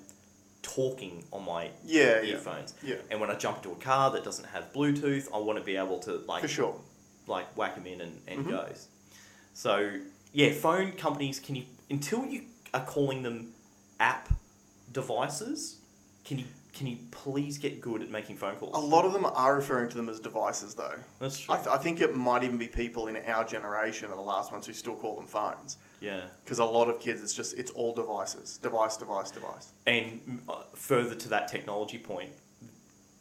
talking 0.62 1.24
on 1.32 1.44
my 1.44 1.70
Yeah, 1.84 2.20
yeah, 2.22 2.34
earphones, 2.34 2.74
yeah, 2.82 2.96
and 3.10 3.20
when 3.20 3.30
I 3.30 3.34
jump 3.34 3.58
into 3.58 3.72
a 3.72 3.76
car 3.76 4.10
that 4.12 4.24
doesn't 4.24 4.46
have 4.46 4.72
Bluetooth, 4.72 5.28
I 5.32 5.38
want 5.38 5.58
to 5.58 5.64
be 5.64 5.76
able 5.76 5.98
to 6.00 6.12
like 6.26 6.40
for 6.42 6.48
sure. 6.48 6.80
like 7.26 7.54
whack 7.56 7.74
them 7.74 7.86
in 7.86 8.00
and, 8.00 8.20
and 8.26 8.46
Mhm. 8.46 8.50
goes. 8.50 8.88
So 9.52 10.00
yeah, 10.32 10.52
phone 10.52 10.92
companies 10.92 11.38
can 11.38 11.54
you 11.56 11.64
until 11.90 12.24
you 12.24 12.42
are 12.72 12.84
calling 12.84 13.22
them 13.22 13.52
app 14.00 14.28
devices, 14.94 15.80
can 16.24 16.38
you 16.38 16.46
can 16.72 16.88
you 16.88 16.96
please 17.12 17.56
get 17.56 17.80
good 17.80 18.02
at 18.02 18.10
making 18.10 18.36
phone 18.36 18.56
calls? 18.56 18.74
A 18.74 18.80
lot 18.80 19.04
of 19.04 19.12
them 19.12 19.24
are 19.24 19.54
referring 19.54 19.88
to 19.90 19.96
them 19.96 20.08
as 20.08 20.18
devices, 20.18 20.74
though. 20.74 20.94
That's 21.20 21.38
true. 21.38 21.54
I, 21.54 21.58
th- 21.58 21.68
I 21.68 21.76
think 21.78 22.00
it 22.00 22.16
might 22.16 22.42
even 22.42 22.58
be 22.58 22.66
people 22.66 23.06
in 23.06 23.16
our 23.28 23.44
generation 23.44 24.10
are 24.10 24.16
the 24.16 24.20
last 24.22 24.50
ones 24.50 24.66
who 24.66 24.72
still 24.72 24.96
call 24.96 25.14
them 25.14 25.26
phones. 25.28 25.76
yeah, 26.00 26.22
Because 26.44 26.58
a 26.58 26.64
lot 26.64 26.88
of 26.88 26.98
kids, 26.98 27.22
it's 27.22 27.32
just 27.32 27.56
it's 27.56 27.70
all 27.70 27.94
devices, 27.94 28.58
device, 28.58 28.96
device, 28.96 29.30
device. 29.30 29.72
and 29.86 30.40
uh, 30.48 30.62
further 30.74 31.14
to 31.14 31.28
that 31.28 31.46
technology 31.46 31.98
point. 31.98 32.30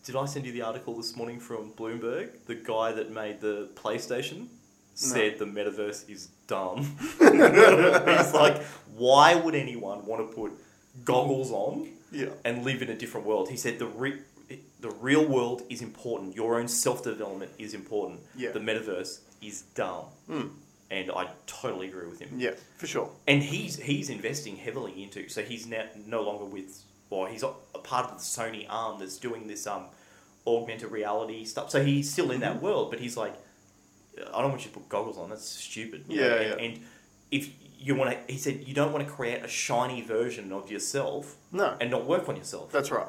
Did 0.03 0.15
I 0.15 0.25
send 0.25 0.48
you 0.48 0.51
the 0.51 0.63
article 0.63 0.98
this 0.98 1.15
morning 1.15 1.39
from 1.39 1.74
Bloomberg? 1.74 2.32
The 2.48 2.56
guy 2.56 2.92
that 2.94 3.12
made 3.12 3.39
the 3.39 3.70
PlayStation 3.75 4.48
said 4.96 5.38
the 5.38 5.46
metaverse 5.46 6.10
is 6.10 6.30
dumb. 6.48 6.80
He's 7.20 8.34
like, 8.34 8.63
why 8.96 9.36
would 9.36 9.53
anyone 9.53 10.06
want 10.08 10.27
to 10.27 10.36
put 10.36 10.51
goggles 11.05 11.51
on 11.51 11.89
Yeah, 12.12 12.27
and 12.45 12.63
live 12.63 12.81
in 12.81 12.89
a 12.89 12.95
different 12.95 13.25
world. 13.27 13.50
He 13.50 13.57
said 13.57 13.79
the 13.79 13.88
re- 13.88 14.19
the 14.79 14.89
real 14.91 15.25
world 15.25 15.63
is 15.69 15.81
important. 15.81 16.35
Your 16.35 16.59
own 16.59 16.67
self 16.67 17.03
development 17.03 17.51
is 17.57 17.73
important. 17.73 18.19
Yeah. 18.35 18.51
The 18.51 18.59
metaverse 18.59 19.19
is 19.41 19.63
dumb, 19.75 20.05
Mm. 20.29 20.50
and 20.91 21.12
I 21.12 21.27
totally 21.47 21.88
agree 21.88 22.07
with 22.07 22.19
him. 22.19 22.29
yeah, 22.38 22.51
for 22.77 22.88
sure. 22.88 23.09
And 23.27 23.41
he's 23.41 23.77
he's 23.77 24.09
investing 24.09 24.57
heavily 24.57 25.01
into. 25.03 25.27
So 25.29 25.41
he's 25.41 25.65
now 25.65 25.85
no 26.05 26.21
longer 26.21 26.45
with, 26.45 26.83
or 27.09 27.27
he's 27.29 27.43
a 27.43 27.50
part 27.83 28.05
of 28.05 28.17
the 28.17 28.23
Sony 28.23 28.65
arm 28.69 29.00
that's 29.00 29.17
doing 29.17 29.47
this 29.47 29.65
um 29.67 29.85
augmented 30.45 30.91
reality 30.91 31.45
stuff. 31.45 31.71
So 31.71 31.83
he's 31.83 32.12
still 32.12 32.29
in 32.31 32.41
that 32.41 32.62
world, 32.62 32.91
but 32.91 33.00
he's 33.00 33.15
like, 33.17 33.33
I 34.33 34.41
don't 34.41 34.50
want 34.51 34.65
you 34.65 34.69
to 34.71 34.77
put 34.77 34.89
goggles 34.89 35.17
on. 35.17 35.29
That's 35.29 35.47
stupid. 35.47 36.07
know? 36.09 36.15
Yeah, 36.15 36.33
and, 36.35 36.59
yeah. 36.59 36.65
and 36.65 36.83
if 37.31 37.50
you 37.84 37.96
want 37.96 38.12
to, 38.12 38.34
he 38.34 38.38
said, 38.40 38.63
you 38.66 38.74
don't 38.74 38.94
want 38.94 39.06
to 39.06 39.12
create 39.13 39.44
a 39.44 39.48
shiny 39.48 40.02
version 40.02 40.52
of 40.54 40.72
yourself 40.72 41.36
No, 41.52 41.75
and 41.82 41.92
not 41.92 42.06
work 42.06 42.30
on 42.30 42.36
yourself. 42.38 42.72
that's 42.72 42.92
right. 42.92 43.08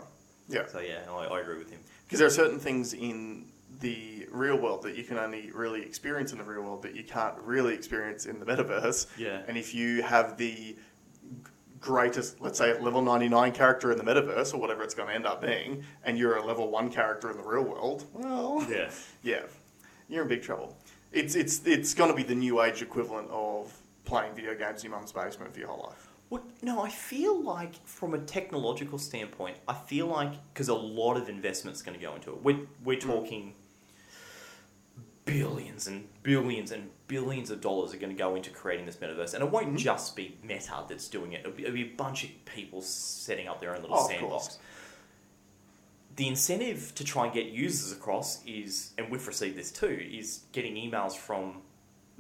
Yeah, 0.49 0.67
So 0.67 0.81
yeah, 0.81 1.01
I, 1.11 1.25
I 1.27 1.41
agree 1.41 1.59
with 1.59 1.71
him. 1.71 1.81
because 2.07 2.19
there 2.19 2.27
are 2.29 2.31
certain 2.31 2.59
things 2.59 2.93
in 2.93 3.47
the 3.81 4.27
real 4.31 4.57
world 4.57 4.83
that 4.83 4.97
you 4.97 5.05
can 5.05 5.19
only 5.19 5.51
really 5.53 5.83
experience 5.83 6.33
in 6.33 6.39
the 6.39 6.45
real 6.45 6.63
world 6.63 6.83
that 6.83 6.95
you 6.95 7.05
can't 7.05 7.37
really 7.39 7.75
experience 7.75 8.27
in 8.27 8.39
the 8.41 8.47
metaverse. 8.47 9.07
Yeah. 9.17 9.43
And 9.49 9.57
if 9.57 9.75
you 9.75 10.03
have 10.03 10.37
the 10.37 10.77
greatest, 11.81 12.41
let's 12.41 12.59
say, 12.59 12.79
level 12.81 13.03
99 13.03 13.53
character 13.53 13.93
in 13.93 13.99
the 13.99 14.05
metaverse, 14.05 14.55
or 14.55 14.59
whatever 14.59 14.83
it's 14.83 14.95
going 14.95 15.09
to 15.09 15.15
end 15.15 15.27
up 15.27 15.43
being, 15.43 15.85
and 16.05 16.17
you're 16.19 16.37
a 16.37 16.45
level 16.45 16.71
1 16.71 16.91
character 16.91 17.31
in 17.31 17.37
the 17.37 17.43
real 17.43 17.63
world, 17.63 18.05
well, 18.15 18.65
Yeah. 18.71 18.91
yeah, 19.23 19.43
you're 20.09 20.23
in 20.23 20.29
big 20.29 20.43
trouble. 20.43 20.77
It's, 21.13 21.35
it's, 21.35 21.65
it's 21.67 21.95
going 21.95 22.11
to 22.11 22.17
be 22.17 22.23
the 22.23 22.35
new 22.35 22.61
age 22.63 22.81
equivalent 22.83 23.29
of 23.31 23.73
playing 24.05 24.35
video 24.35 24.55
games 24.55 24.83
in 24.85 24.91
your 24.91 24.99
mum's 24.99 25.13
basement 25.13 25.53
for 25.53 25.59
your 25.59 25.69
whole 25.69 25.85
life. 25.89 26.09
Well, 26.31 26.43
no, 26.63 26.83
I 26.83 26.89
feel 26.89 27.41
like 27.43 27.75
from 27.87 28.15
a 28.15 28.19
technological 28.19 28.99
standpoint, 28.99 29.57
I 29.69 29.75
feel 29.75 30.07
like 30.07 30.33
because 30.53 30.69
a 30.69 30.75
lot 30.75 31.17
of 31.17 31.29
investment's 31.29 31.83
going 31.83 31.99
to 31.99 32.03
go 32.05 32.15
into 32.15 32.31
it. 32.31 32.43
We're 32.43 32.61
we're 32.83 32.99
talking 32.99 33.55
billions 35.25 35.87
and 35.87 36.07
billions 36.23 36.71
and 36.71 36.91
billions 37.09 37.51
of 37.51 37.61
dollars 37.61 37.95
are 37.95 37.97
going 37.97 38.13
to 38.13 38.19
go 38.19 38.35
into 38.35 38.51
creating 38.51 38.87
this 38.87 38.97
metaverse, 38.97 39.35
and 39.35 39.43
it 39.43 39.51
won't 39.51 39.75
Mhm. 39.75 39.79
just 39.79 40.17
be 40.17 40.37
Meta 40.43 40.85
that's 40.89 41.09
doing 41.09 41.33
it. 41.33 41.41
It'll 41.41 41.53
be, 41.53 41.63
it'll 41.65 41.75
be 41.75 41.83
a 41.83 41.95
bunch 41.97 42.25
of 42.25 42.31
people 42.45 42.83
setting 42.83 43.49
up 43.49 43.61
their 43.61 43.75
own 43.75 43.83
little 43.83 43.97
Oh, 43.97 44.05
of 44.05 44.11
sandbox. 44.11 44.31
course. 44.47 44.59
The 46.17 46.29
incentive 46.29 46.95
to 46.95 47.05
try 47.05 47.25
and 47.25 47.35
get 47.35 47.47
users 47.47 47.91
across 47.93 48.45
is, 48.47 48.93
and 48.99 49.11
we've 49.11 49.27
received 49.27 49.57
this 49.57 49.73
too, 49.73 49.99
is 50.13 50.45
getting 50.53 50.75
emails 50.77 51.15
from 51.17 51.63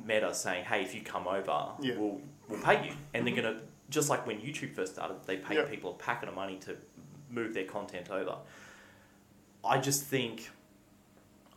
Meta 0.02 0.32
saying, 0.34 0.64
"Hey, 0.64 0.82
if 0.82 0.94
you 0.94 1.02
come 1.02 1.26
over, 1.26 1.72
Yeah. 1.80 1.96
we'll 1.96 2.20
we'll 2.48 2.60
pay 2.62 2.88
you." 2.88 2.94
And 3.12 3.26
they're 3.26 3.34
gonna 3.36 3.60
just 3.90 4.08
like 4.08 4.26
when 4.26 4.40
YouTube 4.40 4.74
first 4.74 4.94
started, 4.94 5.16
they 5.26 5.36
paid 5.36 5.56
Yeah. 5.58 5.64
people 5.64 5.90
a 5.92 5.94
packet 5.94 6.28
of 6.28 6.34
money 6.34 6.58
to 6.60 6.76
move 7.30 7.54
their 7.54 7.64
content 7.66 8.10
over. 8.10 8.38
I 9.64 9.78
just 9.78 10.04
think, 10.04 10.50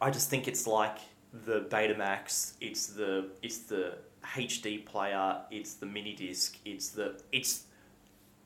I 0.02 0.10
just 0.12 0.30
think 0.30 0.48
it's 0.48 0.66
like 0.68 0.98
the 1.34 1.62
Betamax. 1.62 2.54
It's 2.62 2.88
the 2.88 3.32
it's 3.42 3.60
the 3.60 3.98
HD 4.24 4.78
player. 4.86 5.42
It's 5.52 5.76
the 5.76 5.86
mini 5.86 6.14
disc. 6.14 6.58
It's 6.66 6.90
the 6.90 7.22
it's 7.32 7.66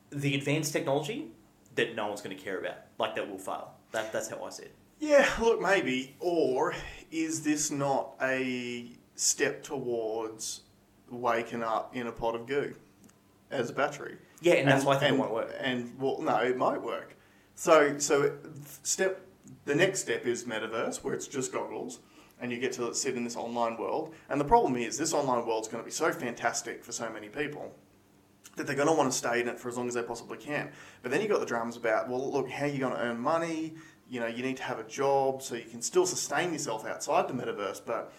the 0.10 0.36
advanced 0.36 0.74
technology 0.74 1.32
that 1.76 1.96
no 1.96 2.08
one's 2.08 2.22
going 2.22 2.36
to 2.36 2.44
care 2.44 2.60
about. 2.60 2.78
Like 2.98 3.16
that 3.16 3.30
will 3.30 3.38
fail. 3.38 3.74
That 3.92 4.12
that's 4.12 4.30
how 4.30 4.44
I 4.44 4.50
see 4.50 4.64
it. 4.64 4.76
Yeah, 5.00 5.28
look, 5.40 5.62
maybe. 5.62 6.16
Or 6.20 6.76
is 7.12 7.44
this 7.44 7.72
not 7.72 8.16
a 8.22 8.92
step 9.22 9.64
towards 9.64 10.62
waking 11.10 11.64
up 11.64 11.96
in 11.96 12.08
a 12.08 12.12
pot 12.12 12.36
of 12.36 12.48
goo 12.48 12.74
as 13.50 13.70
a 13.70 13.74
battery? 13.74 14.18
Yeah, 14.42 14.54
and, 14.54 14.68
that's 14.68 14.86
why 14.86 14.96
I 14.96 15.00
think 15.00 15.12
and, 15.12 15.18
it 15.18 15.20
won't 15.20 15.34
work. 15.34 15.56
And 15.60 15.94
well, 16.00 16.20
no, 16.22 16.38
it 16.38 16.58
might 16.58 16.82
work. 16.82 17.16
So, 17.56 17.98
so 18.00 18.34
step 18.84 19.22
the 19.66 19.76
next 19.76 20.00
step 20.00 20.26
is 20.26 20.46
metaverse, 20.46 21.04
where 21.04 21.14
it's 21.14 21.28
just 21.28 21.54
goggles, 21.54 22.00
and 22.40 22.52
you 22.52 22.58
get 22.58 22.74
to 22.74 22.94
sit 22.96 23.16
in 23.16 23.24
this 23.24 23.36
online 23.36 23.78
world. 23.78 24.14
And 24.30 24.40
the 24.40 24.46
problem 24.46 24.76
is, 24.76 24.98
this 24.98 25.14
online 25.14 25.46
world 25.46 25.64
is 25.64 25.68
going 25.68 25.84
to 25.84 25.86
be 25.86 25.92
so 25.92 26.12
fantastic 26.12 26.84
for 26.84 26.92
so 26.92 27.10
many 27.10 27.30
people 27.30 27.72
that 28.58 28.68
they're 28.68 28.76
going 28.76 28.88
to 28.88 28.94
want 28.94 29.12
to 29.12 29.18
stay 29.18 29.40
in 29.40 29.48
it 29.48 29.60
for 29.60 29.70
as 29.70 29.78
long 29.78 29.88
as 29.88 29.94
they 29.94 30.04
possibly 30.04 30.38
can. 30.38 30.72
But 31.04 31.12
then 31.12 31.22
you 31.22 31.28
got 31.28 31.40
the 31.40 31.46
dramas 31.46 31.78
about, 31.78 32.10
well, 32.10 32.32
look, 32.32 32.50
how 32.50 32.66
are 32.66 32.70
you 32.70 32.80
going 32.80 32.94
to 32.94 33.00
earn 33.00 33.20
money? 33.20 33.76
You 34.10 34.20
know, 34.20 34.28
you 34.28 34.44
need 34.44 34.58
to 34.58 34.64
have 34.64 34.80
a 34.80 34.84
job 34.84 35.42
so 35.42 35.56
you 35.56 35.64
can 35.64 35.82
still 35.82 36.06
sustain 36.06 36.52
yourself 36.52 36.86
outside 36.86 37.28
the 37.30 37.34
metaverse, 37.34 37.82
but 37.86 38.12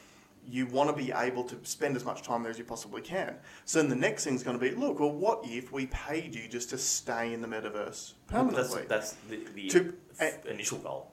you 0.48 0.66
want 0.66 0.90
to 0.90 0.96
be 0.96 1.12
able 1.12 1.44
to 1.44 1.56
spend 1.62 1.94
as 1.96 2.04
much 2.04 2.22
time 2.22 2.42
there 2.42 2.50
as 2.50 2.58
you 2.58 2.64
possibly 2.64 3.00
can. 3.00 3.36
So 3.64 3.78
then 3.80 3.88
the 3.88 3.96
next 3.96 4.24
thing's 4.24 4.42
going 4.42 4.58
to 4.58 4.60
be, 4.60 4.74
look, 4.74 4.98
well, 4.98 5.12
what 5.12 5.40
if 5.44 5.72
we 5.72 5.86
paid 5.86 6.34
you 6.34 6.48
just 6.48 6.70
to 6.70 6.78
stay 6.78 7.32
in 7.32 7.40
the 7.40 7.48
metaverse 7.48 8.14
permanently? 8.26 8.82
That's, 8.88 9.12
that's 9.12 9.12
the, 9.28 9.46
the 9.54 9.68
To- 9.68 9.94
f- 10.20 10.44
initial 10.46 10.78
goal. 10.78 11.12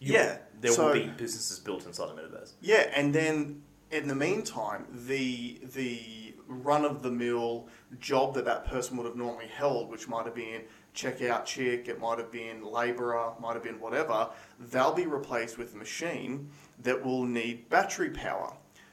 You- 0.00 0.14
Yeah, 0.14 0.38
there 0.60 0.72
so- 0.72 0.86
will 0.86 0.94
be 0.94 1.06
businesses 1.08 1.58
built 1.58 1.84
inside 1.86 2.08
the 2.08 2.20
metaverse. 2.22 2.52
Yeah, 2.60 2.90
and 2.94 3.14
then 3.14 3.62
in 3.90 4.08
the 4.08 4.14
meantime, 4.14 4.86
the 5.06 5.60
the 5.74 6.34
run 6.46 6.84
of 6.84 7.02
the 7.02 7.10
mill 7.10 7.68
job 8.00 8.34
that 8.34 8.44
that 8.44 8.64
person 8.64 8.96
would 8.96 9.06
have 9.06 9.14
normally 9.16 9.46
held, 9.46 9.88
which 9.88 10.08
might 10.08 10.24
have 10.24 10.34
been 10.34 10.62
checkout 10.94 11.44
chick, 11.44 11.86
it 11.86 12.00
might 12.00 12.18
have 12.18 12.32
been 12.32 12.64
labourer, 12.64 13.32
might 13.40 13.54
have 13.54 13.62
been 13.62 13.78
whatever, 13.78 14.28
they'll 14.58 14.92
be 14.92 15.06
replaced 15.06 15.58
with 15.58 15.74
a 15.74 15.76
machine 15.76 16.48
that 16.82 17.04
will 17.04 17.24
need 17.24 17.68
battery 17.68 18.10
power. 18.10 18.52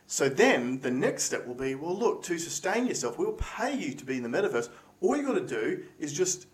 So 0.09 0.29
then 0.29 0.79
the 0.79 0.89
next 0.91 1.23
step 1.25 1.45
will 1.45 1.53
be, 1.55 1.75
well, 1.75 1.95
look, 1.95 2.23
to 2.23 2.37
sustain 2.37 2.87
yourself, 2.87 3.17
we'll 3.19 3.33
pay 3.33 3.75
you 3.75 3.93
to 3.93 4.05
be 4.05 4.15
in 4.17 4.23
the 4.23 4.29
metaverse. 4.29 4.69
All 5.01 5.17
you 5.17 5.23
got 5.23 5.33
to 5.33 5.45
do 5.45 5.83
is 5.99 6.13
just 6.13 6.47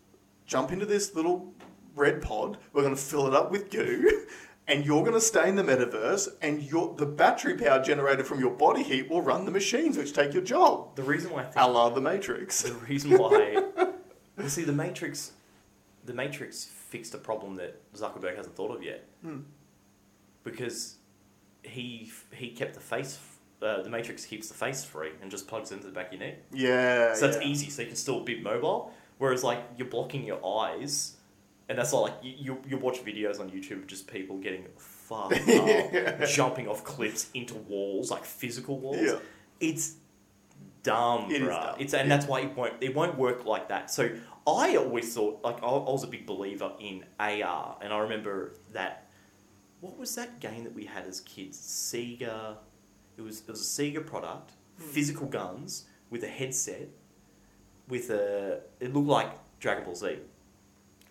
jump 0.47 0.71
into 0.71 0.85
this 0.87 1.13
little 1.15 1.53
red 1.95 2.21
pod. 2.21 2.57
We're 2.73 2.81
going 2.81 2.95
to 2.95 3.01
fill 3.01 3.27
it 3.27 3.33
up 3.35 3.51
with 3.51 3.69
goo, 3.69 4.25
and 4.67 4.83
you're 4.83 5.01
going 5.01 5.13
to 5.13 5.21
stay 5.21 5.47
in 5.47 5.55
the 5.55 5.63
metaverse. 5.63 6.29
And 6.41 6.63
your 6.63 6.95
the 6.95 7.05
battery 7.05 7.55
power 7.55 7.79
generated 7.81 8.25
from 8.25 8.39
your 8.39 8.49
body 8.51 8.81
heat 8.81 9.07
will 9.09 9.21
run 9.21 9.45
the 9.45 9.51
machines 9.51 9.97
which 9.97 10.13
take 10.13 10.33
your 10.33 10.41
job. 10.43 10.95
The 10.95 11.03
reason 11.03 11.31
why 11.31 11.41
I 11.41 11.43
think 11.45 11.55
A 11.57 11.69
la 11.69 11.89
the 11.89 12.01
Matrix. 12.01 12.63
the 12.63 12.73
reason 12.73 13.11
why 13.19 13.63
well, 14.35 14.49
see 14.49 14.63
the 14.63 14.73
Matrix, 14.73 15.33
the 16.03 16.13
Matrix 16.13 16.65
fixed 16.65 17.13
a 17.13 17.19
problem 17.19 17.55
that 17.57 17.79
Zuckerberg 17.93 18.35
hasn't 18.35 18.55
thought 18.55 18.75
of 18.75 18.81
yet 18.81 19.05
Hmm. 19.21 19.41
because 20.43 20.95
he 21.61 22.11
he 22.33 22.49
kept 22.49 22.73
the 22.73 22.79
face. 22.81 23.19
Uh, 23.63 23.81
the 23.81 23.89
Matrix 23.89 24.25
keeps 24.25 24.47
the 24.49 24.53
face 24.53 24.83
free 24.83 25.11
and 25.21 25.31
just 25.31 25.47
plugs 25.47 25.71
into 25.71 25.85
the 25.87 25.91
back 25.93 26.07
of 26.07 26.19
your 26.19 26.27
neck. 26.27 26.39
Yeah. 26.51 27.13
So 27.13 27.27
that's 27.27 27.41
yeah. 27.43 27.49
easy. 27.49 27.69
So 27.69 27.81
you 27.81 27.87
can 27.87 27.95
still 27.95 28.21
be 28.21 28.41
mobile. 28.41 28.91
Whereas 29.19 29.43
like 29.43 29.59
you're 29.77 29.87
blocking 29.87 30.25
your 30.25 30.45
eyes, 30.45 31.15
and 31.69 31.77
that's 31.77 31.93
not 31.93 32.01
like 32.01 32.13
you 32.21 32.33
you, 32.37 32.61
you 32.67 32.77
watch 32.77 33.03
videos 33.05 33.39
on 33.39 33.49
YouTube 33.49 33.77
of 33.83 33.87
just 33.87 34.07
people 34.07 34.37
getting 34.37 34.65
fucked 34.77 35.33
up, 35.47 35.47
Yeah. 35.47 36.25
jumping 36.25 36.67
off 36.67 36.83
cliffs 36.83 37.29
into 37.33 37.55
walls, 37.55 38.11
like 38.11 38.25
physical 38.25 38.79
walls. 38.79 38.97
Yeah. 39.01 39.19
It's 39.59 39.95
dumb, 40.81 41.31
It 41.31 41.39
dumb. 41.39 41.75
It's 41.79 41.93
and 41.93 42.11
that's 42.11 42.25
why 42.25 42.41
it 42.41 42.55
won't 42.57 42.73
it 42.81 42.93
won't 42.93 43.17
work 43.17 43.45
like 43.45 43.69
that. 43.69 43.89
So 43.91 44.09
I 44.45 44.75
always 44.75 45.13
thought 45.13 45.39
like 45.43 45.63
I, 45.63 45.67
I 45.67 45.91
was 45.91 46.03
a 46.03 46.07
big 46.07 46.25
believer 46.25 46.73
in 46.79 47.05
AR, 47.19 47.77
and 47.81 47.93
I 47.93 47.97
remember 47.99 48.55
that. 48.73 49.07
What 49.79 49.97
was 49.97 50.15
that 50.15 50.39
game 50.39 50.63
that 50.63 50.73
we 50.73 50.85
had 50.85 51.05
as 51.07 51.19
kids? 51.21 51.57
Sega. 51.59 52.55
It 53.17 53.21
was 53.21 53.41
it 53.41 53.49
was 53.49 53.61
a 53.61 53.81
Sega 53.81 54.05
product, 54.05 54.51
Hmm. 54.77 54.83
physical 54.85 55.27
guns 55.27 55.85
with 56.09 56.23
a 56.23 56.27
headset, 56.27 56.89
with 57.87 58.09
a 58.09 58.61
it 58.79 58.93
looked 58.93 59.07
like 59.07 59.31
Dragon 59.59 59.83
Ball 59.85 59.95
Z, 59.95 60.17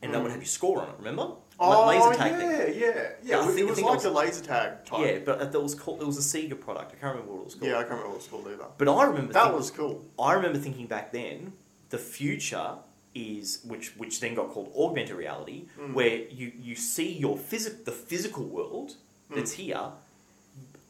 and 0.03 0.13
that 0.13 0.21
would 0.23 0.29
Mm. 0.29 0.33
have 0.35 0.43
your 0.43 0.47
score 0.47 0.83
on 0.83 0.89
it. 0.91 0.95
Remember? 0.99 1.37
Oh, 1.59 1.69
La- 1.69 1.87
laser 1.87 2.15
tag 2.19 2.33
yeah, 2.33 2.39
thing. 2.39 2.51
yeah, 2.81 2.87
yeah. 2.89 3.09
Yeah, 3.23 3.41
I 3.41 3.49
it 3.49 3.55
think- 3.55 3.67
I 3.69 3.71
was 3.71 3.77
think 3.77 3.79
it 3.79 3.83
like 3.91 3.95
was- 3.97 4.05
a 4.05 4.11
laser 4.11 4.43
tag 4.45 4.85
type. 4.85 5.01
Yeah, 5.07 5.19
but 5.25 5.53
that 5.53 5.61
was 5.61 5.75
called. 5.75 6.01
It 6.03 6.07
was 6.07 6.19
a 6.19 6.39
Sega 6.39 6.59
product. 6.59 6.93
I 6.93 6.97
can't 6.97 7.15
remember 7.15 7.33
what 7.35 7.41
it 7.43 7.45
was 7.45 7.55
called. 7.55 7.71
Yeah, 7.71 7.77
I 7.77 7.83
can't 7.83 7.91
remember 7.91 8.09
what 8.09 8.15
it 8.15 8.19
was 8.19 8.27
called 8.29 8.47
either. 8.49 8.67
But 8.79 8.89
I 8.89 9.05
remember 9.05 9.33
That 9.33 9.45
think- 9.45 9.57
was 9.57 9.71
cool. 9.71 10.05
I 10.19 10.33
remember 10.33 10.59
thinking 10.59 10.87
back 10.87 11.13
then, 11.13 11.53
the 11.91 11.99
future 11.99 12.79
is 13.15 13.61
which 13.65 13.95
which 13.99 14.21
then 14.21 14.35
got 14.35 14.51
called 14.51 14.73
augmented 14.75 15.15
reality, 15.17 15.67
Mm. 15.79 15.93
where 15.93 16.17
you 16.41 16.51
you 16.59 16.75
see 16.75 17.13
your 17.13 17.37
physic 17.37 17.85
the 17.85 17.93
physical 17.93 18.45
world 18.45 18.97
Mm. 19.31 19.35
that's 19.37 19.53
here, 19.53 19.93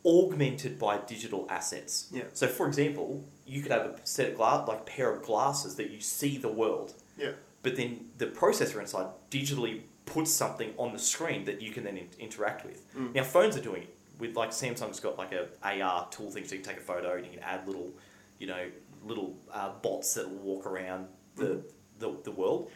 augmented 0.05 0.79
by 0.79 0.99
digital 0.99 1.47
assets. 1.49 2.09
Yeah. 2.13 2.25
So, 2.33 2.47
for 2.49 2.67
example, 2.67 3.25
you 3.47 3.63
could 3.63 3.73
have 3.73 3.87
a 3.87 4.01
set 4.05 4.31
of 4.31 4.37
glass, 4.37 4.67
like 4.69 4.81
a 4.81 4.85
pair 4.85 5.13
of 5.13 5.23
glasses 5.23 5.77
that 5.77 5.91
you 5.91 6.01
see 6.01 6.39
the 6.39 6.49
world, 6.49 6.95
Yeah. 7.17 7.33
but 7.63 7.77
then 7.77 8.11
the 8.19 8.27
processor 8.27 8.81
inside 8.81 9.07
digitally 9.31 9.83
puts 10.05 10.33
something 10.33 10.75
on 10.77 10.93
the 10.93 10.99
screen 10.99 11.45
that 11.45 11.63
you 11.63 11.71
can 11.71 11.85
then 11.85 11.97
in- 11.97 12.09
interact 12.19 12.65
with. 12.67 12.93
Mm. 12.95 13.15
Now, 13.15 13.23
phones 13.25 13.57
are 13.57 13.61
doing 13.63 13.83
it 13.85 13.95
with 14.19 14.37
like 14.37 14.51
Samsung's 14.51 14.99
got 15.01 15.17
like 15.19 15.33
a 15.33 15.49
AR 15.63 16.09
tool 16.11 16.31
thing, 16.31 16.45
so 16.47 16.55
you 16.57 16.61
can 16.63 16.71
take 16.75 16.79
a 16.83 16.85
photo 16.87 17.17
and 17.17 17.25
you 17.25 17.33
can 17.33 17.41
add 17.43 17.67
little, 17.67 17.93
you 18.39 18.47
know, 18.49 18.71
little 19.05 19.37
uh, 19.53 19.71
bots 19.83 20.15
that 20.15 20.29
walk 20.29 20.67
around 20.67 21.07
the, 21.37 21.45
Mhm. 21.45 21.63
the 21.99 22.17
the 22.25 22.31
world. 22.33 22.71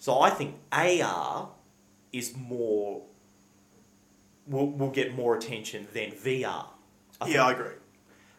So 0.00 0.20
I 0.20 0.30
think 0.30 0.56
AR 0.72 1.48
is 2.12 2.36
more 2.36 3.02
will 4.46 4.70
will 4.70 4.90
get 4.90 5.14
more 5.14 5.36
attention 5.36 5.86
than 5.92 6.10
VR. 6.12 6.66
I 7.20 7.28
yeah, 7.28 7.46
I 7.46 7.52
agree. 7.52 7.72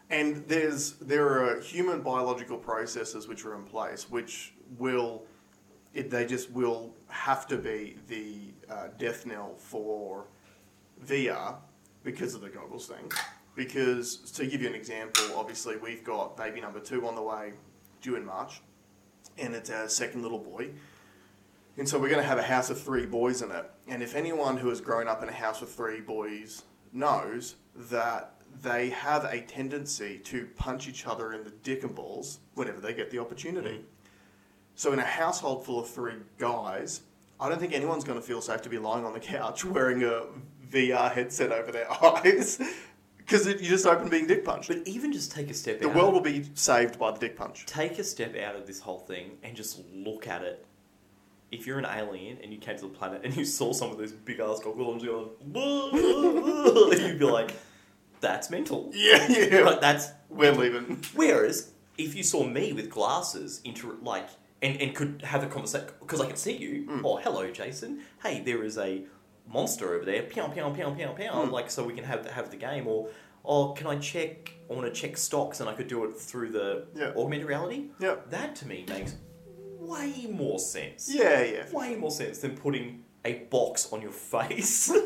And 0.10 0.48
there's 0.48 0.94
there 0.94 1.44
are 1.44 1.60
human 1.60 2.02
biological 2.02 2.58
processes 2.58 3.28
which 3.28 3.46
are 3.46 3.56
in 3.56 3.64
place 3.64 4.10
which 4.10 4.54
will 4.78 5.26
it, 5.94 6.10
they 6.10 6.26
just 6.26 6.52
will 6.52 6.94
have 7.08 7.48
to 7.48 7.58
be 7.58 7.98
the 8.08 8.54
uh, 8.72 8.88
death 8.98 9.26
knell 9.26 9.56
for 9.56 10.26
VR 11.06 11.56
because 12.04 12.36
of 12.36 12.42
the 12.42 12.50
goggles 12.50 12.88
thing. 12.88 13.12
Because 13.56 14.18
to 14.32 14.46
give 14.46 14.62
you 14.62 14.68
an 14.68 14.76
example, 14.76 15.24
obviously 15.38 15.78
we've 15.78 16.04
got 16.04 16.36
baby 16.36 16.60
number 16.60 16.82
two 16.82 17.08
on 17.08 17.16
the 17.16 17.22
way, 17.22 17.54
due 18.02 18.18
in 18.18 18.26
March, 18.26 18.62
and 19.38 19.56
it's 19.56 19.70
our 19.70 19.88
second 19.88 20.22
little 20.22 20.38
boy. 20.38 20.70
And 21.78 21.88
so 21.88 21.98
we're 21.98 22.10
going 22.10 22.22
to 22.22 22.28
have 22.28 22.38
a 22.38 22.44
house 22.44 22.70
of 22.70 22.80
three 22.80 23.06
boys 23.06 23.42
in 23.42 23.52
it. 23.52 23.70
And 23.88 24.02
if 24.02 24.16
anyone 24.16 24.58
who 24.58 24.70
has 24.70 24.82
grown 24.82 25.08
up 25.08 25.22
in 25.24 25.30
a 25.30 25.34
house 25.34 25.62
with 25.62 25.74
three 25.74 26.02
boys 26.02 26.64
knows 26.92 27.56
that 27.76 28.32
they 28.64 28.90
have 28.90 29.26
a 29.26 29.42
tendency 29.42 30.18
to 30.20 30.48
punch 30.56 30.88
each 30.88 31.06
other 31.06 31.34
in 31.34 31.44
the 31.44 31.50
dick 31.52 31.84
and 31.84 31.94
balls 31.94 32.40
whenever 32.54 32.80
they 32.80 32.94
get 32.94 33.12
the 33.12 33.20
opportunity. 33.20 33.78
Mm. 33.80 33.84
So 34.76 34.92
in 34.94 35.00
a 35.00 35.04
household 35.06 35.66
full 35.66 35.80
of 35.80 35.90
three 35.90 36.16
guys, 36.38 37.02
I 37.40 37.50
don't 37.50 37.60
think 37.60 37.74
anyone's 37.74 38.04
going 38.06 38.20
to 38.20 38.26
feel 38.26 38.42
safe 38.42 38.62
to 38.64 38.70
be 38.70 38.78
lying 38.78 39.06
on 39.06 39.14
the 39.14 39.20
couch 39.20 39.64
wearing 39.66 40.04
a 40.04 40.24
VR 40.72 41.12
headset 41.12 41.52
over 41.52 41.72
their 41.72 41.92
eyes 42.04 42.60
because 43.18 43.46
you 43.48 43.56
just 43.56 43.86
open 43.86 44.10
being 44.10 44.26
dick 44.28 44.46
punched. 44.46 44.70
But 44.70 44.88
even 44.88 45.12
just 45.12 45.32
take 45.32 45.50
a 45.50 45.54
step 45.54 45.80
The 45.80 45.90
out. 45.90 45.96
world 45.96 46.14
will 46.14 46.22
be 46.22 46.50
saved 46.54 46.98
by 46.98 47.12
the 47.12 47.20
dick 47.20 47.36
punch. 47.36 47.66
take 47.66 48.00
a 48.00 48.04
step 48.04 48.36
out 48.38 48.56
of 48.56 48.68
this 48.68 48.80
whole 48.80 49.00
thing 49.00 49.38
and 49.44 49.56
just 49.56 49.82
look 49.94 50.28
at 50.28 50.44
it. 50.44 50.66
If 51.56 51.66
you're 51.66 51.80
an 51.80 51.86
alien 51.86 52.38
and 52.44 52.52
you 52.54 52.60
came 52.60 52.76
to 52.78 52.84
the 52.84 52.94
planet 53.00 53.22
and 53.24 53.36
you 53.36 53.46
saw 53.46 53.72
some 53.74 53.90
of 53.92 53.98
those 53.98 54.12
big 54.12 54.40
ass 54.40 54.60
goggles 54.64 55.04
going, 55.04 55.30
you'd 57.02 57.20
be 57.20 57.26
like, 57.26 57.52
"That's 58.20 58.50
mental." 58.50 58.92
Yeah, 58.94 59.28
yeah. 59.30 59.60
Like, 59.62 59.82
that's 59.82 60.10
We're 60.30 60.52
leaving. 60.54 61.02
Whereas 61.16 61.72
if 61.98 62.16
you 62.16 62.24
saw 62.24 62.44
me 62.44 62.74
with 62.74 62.90
glasses, 62.90 63.62
inter- 63.64 63.96
like 64.02 64.28
and, 64.62 64.82
and 64.82 64.96
could 64.96 65.22
have 65.24 65.44
a 65.44 65.48
conversation 65.48 65.88
because 66.00 66.22
I 66.22 66.28
can 66.28 66.36
see 66.38 66.56
you. 66.58 66.86
Mm. 66.90 67.02
Oh, 67.04 67.18
hello, 67.18 67.50
Jason. 67.52 68.02
Hey, 68.24 68.42
there 68.42 68.64
is 68.64 68.78
a 68.78 69.04
monster 69.48 69.94
over 69.94 70.06
there. 70.06 70.24
Pew 70.24 70.44
pew 70.54 70.64
pew 70.76 70.92
pew 70.98 71.08
pew. 71.16 71.26
Mm. 71.30 71.52
Like 71.52 71.70
so 71.70 71.84
we 71.84 71.94
can 71.94 72.04
have 72.04 72.26
have 72.30 72.50
the 72.52 72.58
game. 72.58 72.88
Or 72.88 73.10
oh, 73.44 73.74
can 73.74 73.88
I 73.88 73.98
check? 73.98 74.52
I 74.70 74.74
want 74.74 74.92
to 74.92 75.00
check 75.02 75.18
stocks, 75.18 75.60
and 75.60 75.70
I 75.70 75.74
could 75.74 75.88
do 75.88 76.04
it 76.06 76.18
through 76.18 76.50
the 76.52 76.88
Yeah. 76.96 77.12
augmented 77.16 77.48
reality. 77.48 77.86
Yeah. 78.00 78.16
That 78.30 78.56
to 78.58 78.68
me 78.68 78.86
makes 78.90 79.16
way 79.86 80.28
more 80.30 80.60
sense. 80.60 81.14
Yeah, 81.14 81.44
yeah. 81.44 81.72
Way 81.72 81.96
more 81.96 82.12
sense 82.12 82.40
than 82.40 82.58
putting 82.58 83.04
a 83.24 83.34
box 83.50 83.92
on 83.92 84.02
your 84.02 84.12
face. 84.12 84.92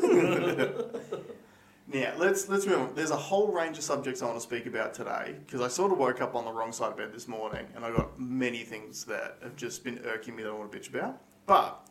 Now 1.92 2.12
let's 2.18 2.48
let's 2.48 2.66
move 2.66 2.80
on. 2.80 2.94
There's 2.94 3.10
a 3.10 3.16
whole 3.16 3.50
range 3.50 3.76
of 3.76 3.82
subjects 3.82 4.22
I 4.22 4.26
want 4.26 4.36
to 4.36 4.42
speak 4.42 4.66
about 4.66 4.94
today 4.94 5.34
because 5.44 5.60
I 5.60 5.66
sort 5.66 5.90
of 5.90 5.98
woke 5.98 6.20
up 6.20 6.36
on 6.36 6.44
the 6.44 6.52
wrong 6.52 6.70
side 6.70 6.92
of 6.92 6.96
bed 6.96 7.12
this 7.12 7.26
morning 7.26 7.66
and 7.74 7.84
I 7.84 7.90
got 7.90 8.18
many 8.18 8.58
things 8.58 9.04
that 9.06 9.38
have 9.42 9.56
just 9.56 9.82
been 9.82 10.00
irking 10.06 10.36
me 10.36 10.44
that 10.44 10.50
I 10.50 10.52
want 10.52 10.70
to 10.70 10.78
bitch 10.78 10.88
about. 10.88 11.20
But 11.46 11.88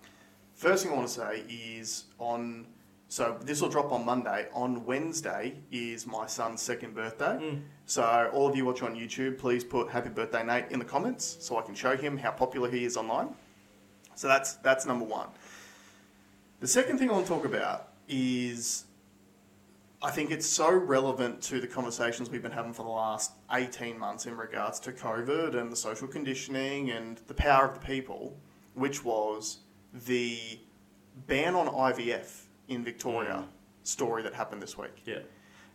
first 0.53 0.83
thing 0.83 0.93
I 0.93 0.95
want 0.95 1.09
to 1.09 1.13
say 1.13 1.43
is 1.49 2.05
on 2.17 2.67
so 3.11 3.35
this 3.41 3.59
will 3.59 3.69
drop 3.69 3.91
on 3.91 4.05
Monday. 4.05 4.47
On 4.53 4.85
Wednesday 4.85 5.55
is 5.71 6.05
my 6.05 6.27
son's 6.27 6.61
second 6.61 6.93
birthday. 6.93 7.39
Mm. 7.41 7.61
So 7.87 8.29
all 8.31 8.47
of 8.47 8.55
you 8.55 8.65
watching 8.65 8.87
on 8.87 8.95
YouTube, 8.95 9.39
please 9.39 9.63
put 9.63 9.89
happy 9.89 10.09
birthday 10.09 10.45
Nate 10.45 10.65
in 10.69 10.77
the 10.77 10.85
comments 10.85 11.37
so 11.39 11.57
I 11.57 11.63
can 11.63 11.73
show 11.73 11.97
him 11.97 12.17
how 12.17 12.29
popular 12.29 12.69
he 12.69 12.85
is 12.85 12.95
online. 12.95 13.29
So 14.13 14.27
that's 14.27 14.53
that's 14.57 14.85
number 14.85 15.05
one. 15.05 15.27
The 16.59 16.67
second 16.67 16.99
thing 16.99 17.09
I 17.09 17.13
want 17.13 17.25
to 17.25 17.33
talk 17.33 17.45
about 17.45 17.93
is 18.07 18.85
I 20.03 20.11
think 20.11 20.29
it's 20.29 20.45
so 20.45 20.71
relevant 20.71 21.41
to 21.43 21.59
the 21.59 21.67
conversations 21.67 22.29
we've 22.29 22.43
been 22.43 22.51
having 22.51 22.73
for 22.73 22.83
the 22.83 22.89
last 22.89 23.31
18 23.51 23.97
months 23.97 24.27
in 24.27 24.37
regards 24.37 24.79
to 24.81 24.91
COVID 24.91 25.55
and 25.55 25.71
the 25.71 25.75
social 25.75 26.07
conditioning 26.07 26.91
and 26.91 27.17
the 27.27 27.33
power 27.33 27.65
of 27.65 27.73
the 27.73 27.79
people, 27.79 28.37
which 28.75 29.03
was 29.03 29.59
the 30.05 30.59
ban 31.25 31.55
on 31.55 31.67
IVF 31.67 32.45
in 32.69 32.83
Victoria 32.83 33.43
Mm. 33.45 33.87
story 33.87 34.23
that 34.23 34.33
happened 34.33 34.61
this 34.61 34.77
week. 34.77 35.01
yeah. 35.05 35.19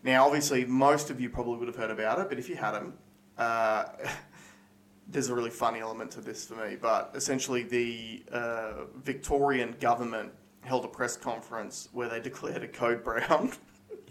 Now, 0.03 0.27
obviously, 0.27 0.65
most 0.67 1.11
of 1.11 1.21
you 1.21 1.31
probably 1.31 1.57
would 1.59 1.69
have 1.69 1.77
heard 1.77 1.91
about 1.91 2.19
it, 2.19 2.29
but 2.29 2.39
if 2.39 2.49
you 2.49 2.57
hadn't, 2.57 2.95
uh, 3.39 3.85
there's 5.09 5.29
a 5.31 5.35
really 5.35 5.51
funny 5.51 5.81
element 5.81 6.11
to 6.13 6.21
this 6.21 6.47
for 6.47 6.55
me. 6.57 6.77
But 6.77 7.13
essentially, 7.15 7.63
the 7.63 8.23
uh, 8.31 8.73
Victorian 8.97 9.75
government 9.81 10.33
held 10.61 10.85
a 10.85 10.89
press 10.89 11.17
conference 11.17 11.89
where 11.93 12.09
they 12.09 12.21
declared 12.31 12.63
a 12.63 12.69
code 12.69 13.03
brown. 13.03 13.53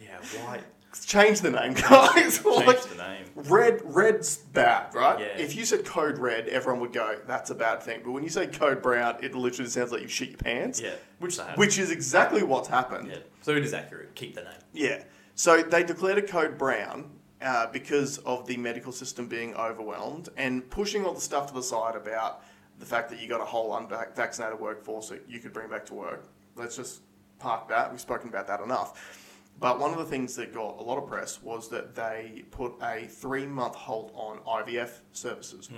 Yeah. 0.02 0.18
Why 0.44 0.62
Change 1.06 1.42
the 1.42 1.52
name, 1.52 1.74
guys. 1.90 2.40
change 2.44 2.46
Like, 2.68 2.82
the 2.84 2.96
name? 2.96 3.26
red, 3.36 3.82
red's 3.84 4.38
bad, 4.38 4.94
right? 4.94 5.20
Yeah. 5.20 5.26
If 5.38 5.56
you 5.56 5.66
said 5.66 5.86
code 5.86 6.18
red, 6.18 6.48
everyone 6.48 6.82
would 6.82 6.94
go, 6.94 7.18
"That's 7.28 7.50
a 7.50 7.56
bad 7.56 7.82
thing." 7.82 8.02
But 8.04 8.12
when 8.12 8.24
you 8.24 8.30
say 8.30 8.48
code 8.48 8.82
brown, 8.82 9.18
it 9.22 9.34
literally 9.36 9.70
sounds 9.70 9.92
like 9.92 10.02
you 10.02 10.08
shit 10.08 10.30
your 10.30 10.38
pants. 10.38 10.80
Yeah. 10.82 10.92
Which, 11.20 11.38
they 11.38 11.44
have. 11.44 11.58
which 11.58 11.80
is 11.80 11.90
exactly 11.92 12.44
what's 12.44 12.68
happened. 12.68 13.08
Yeah. 13.10 13.18
So 13.42 13.52
it 13.56 13.64
is 13.64 13.74
accurate. 13.74 14.14
Keep 14.16 14.36
the 14.36 14.42
name. 14.44 14.54
Yeah. 14.74 15.04
So 15.36 15.62
they 15.64 15.84
declared 15.84 16.20
a 16.20 16.22
code 16.22 16.58
brown 16.58 17.10
uh, 17.42 17.68
because 17.68 18.20
of 18.20 18.46
the 18.46 18.58
medical 18.58 18.92
system 18.92 19.28
being 19.28 19.56
overwhelmed 19.56 20.30
and 20.38 20.70
pushing 20.70 21.06
all 21.06 21.14
the 21.14 21.22
stuff 21.22 21.48
to 21.48 21.54
the 21.54 21.64
side 21.64 21.96
about 21.96 22.44
the 22.80 22.86
fact 22.86 23.10
that 23.10 23.20
you 23.20 23.28
got 23.28 23.42
a 23.42 23.46
whole 23.46 23.76
unvaccinated 23.78 24.60
workforce 24.60 25.10
that 25.10 25.24
you 25.28 25.40
could 25.40 25.54
bring 25.54 25.70
back 25.70 25.86
to 25.88 25.94
work. 25.94 26.28
Let's 26.56 26.76
just 26.76 27.02
park 27.40 27.68
that. 27.70 27.90
We've 27.92 28.00
spoken 28.02 28.30
about 28.30 28.48
that 28.48 28.62
enough. 28.62 29.23
But 29.60 29.80
one 29.80 29.92
of 29.92 29.98
the 29.98 30.06
things 30.06 30.36
that 30.36 30.54
got 30.54 30.80
a 30.80 30.84
lot 30.84 30.98
of 30.98 31.08
press 31.08 31.42
was 31.42 31.70
that 31.70 31.96
they 31.96 32.44
put 32.52 32.74
a 32.82 33.08
three 33.08 33.46
month 33.46 33.76
halt 33.76 34.12
on 34.16 34.40
IVF 34.40 35.00
services. 35.14 35.70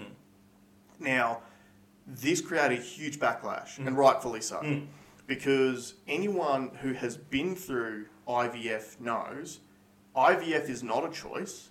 Now, 1.00 1.41
this 2.08 2.41
created 2.41 2.79
a 2.79 2.82
huge 2.82 3.20
backlash, 3.20 3.77
and 3.86 3.98
rightfully 3.98 4.41
so, 4.41 4.58
Mm. 4.62 4.88
because 5.27 5.96
anyone 6.08 6.71
who 6.82 6.93
has 6.93 7.17
been 7.17 7.56
through 7.56 8.06
IVF 8.28 9.00
knows 9.00 9.60
IVF 10.15 10.69
is 10.69 10.82
not 10.84 11.04
a 11.06 11.12
choice. 11.12 11.69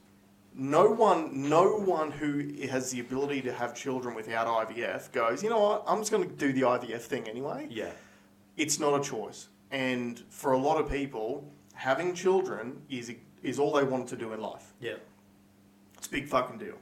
No 0.57 0.89
one, 0.91 1.49
no 1.49 1.77
one 1.79 2.13
who 2.13 2.67
has 2.69 2.91
the 2.93 3.01
ability 3.01 3.43
to 3.43 3.53
have 3.53 3.75
children 3.75 4.15
without 4.15 4.47
IVF 4.47 5.11
goes, 5.11 5.43
you 5.43 5.51
know 5.51 5.59
what? 5.61 5.85
I'm 5.87 5.99
just 5.99 6.13
going 6.13 6.29
to 6.29 6.35
do 6.35 6.53
the 6.53 6.63
IVF 6.63 7.01
thing 7.03 7.27
anyway. 7.27 7.67
Yeah. 7.71 7.91
It's 8.57 8.79
not 8.79 9.01
a 9.01 9.03
choice, 9.03 9.49
and 9.73 10.23
for 10.31 10.53
a 10.53 10.59
lot 10.59 10.79
of 10.81 10.89
people, 10.89 11.51
having 11.85 12.15
children 12.15 12.81
is 12.89 13.13
is 13.43 13.59
all 13.59 13.73
they 13.79 13.85
wanted 13.85 14.09
to 14.09 14.17
do 14.17 14.33
in 14.33 14.41
life. 14.41 14.73
Yeah. 14.81 14.95
It's 15.99 16.07
a 16.07 16.11
big 16.11 16.27
fucking 16.27 16.59
deal. 16.59 16.79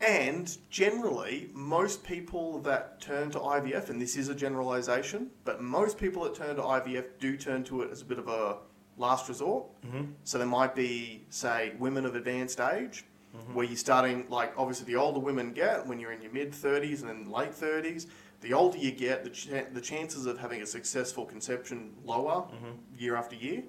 And 0.00 0.46
generally, 0.70 1.50
most 1.52 2.04
people 2.04 2.60
that 2.60 3.00
turn 3.00 3.32
to 3.32 3.40
IVF, 3.40 3.90
and 3.90 4.00
this 4.00 4.16
is 4.16 4.28
a 4.28 4.34
generalization, 4.34 5.30
but 5.44 5.60
most 5.60 5.98
people 5.98 6.22
that 6.22 6.34
turn 6.36 6.54
to 6.56 6.62
IVF 6.62 7.06
do 7.18 7.36
turn 7.36 7.64
to 7.64 7.82
it 7.82 7.90
as 7.90 8.00
a 8.00 8.04
bit 8.04 8.18
of 8.18 8.28
a 8.28 8.58
last 8.96 9.28
resort. 9.28 9.64
Mm-hmm. 9.84 10.04
So 10.22 10.38
there 10.38 10.46
might 10.46 10.74
be, 10.74 11.24
say, 11.28 11.72
women 11.78 12.06
of 12.06 12.14
advanced 12.14 12.60
age, 12.60 13.04
Mm-hmm. 13.30 13.54
where 13.54 13.64
you're 13.64 13.76
starting, 13.76 14.26
like, 14.28 14.52
obviously, 14.56 14.86
the 14.92 14.96
older 14.96 15.20
women 15.20 15.52
get 15.52 15.86
when 15.86 16.00
you're 16.00 16.10
in 16.10 16.20
your 16.20 16.32
mid 16.32 16.50
30s 16.50 17.02
and 17.02 17.08
then 17.08 17.30
late 17.30 17.52
30s, 17.52 18.06
the 18.40 18.52
older 18.54 18.78
you 18.78 18.90
get, 18.90 19.24
the, 19.24 19.30
ch- 19.30 19.48
the 19.72 19.80
chances 19.80 20.26
of 20.26 20.38
having 20.38 20.62
a 20.62 20.66
successful 20.66 21.24
conception 21.26 21.92
lower 22.04 22.42
Mm-hmm. 22.54 22.72
year 22.98 23.16
after 23.16 23.36
year. 23.36 23.62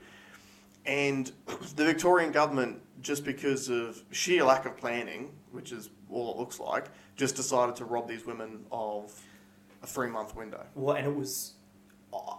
And 0.85 1.31
the 1.75 1.85
Victorian 1.85 2.31
government, 2.31 2.81
just 3.01 3.23
because 3.25 3.69
of 3.69 4.01
sheer 4.11 4.43
lack 4.43 4.65
of 4.65 4.77
planning, 4.77 5.31
which 5.51 5.71
is 5.71 5.89
all 6.09 6.31
it 6.33 6.37
looks 6.37 6.59
like, 6.59 6.85
just 7.15 7.35
decided 7.35 7.75
to 7.77 7.85
rob 7.85 8.07
these 8.07 8.25
women 8.25 8.65
of 8.71 9.19
a 9.83 9.87
three 9.87 10.09
month 10.09 10.35
window. 10.35 10.65
Well, 10.75 10.95
and 10.95 11.05
it 11.07 11.15
was, 11.15 11.53
uh, 12.13 12.35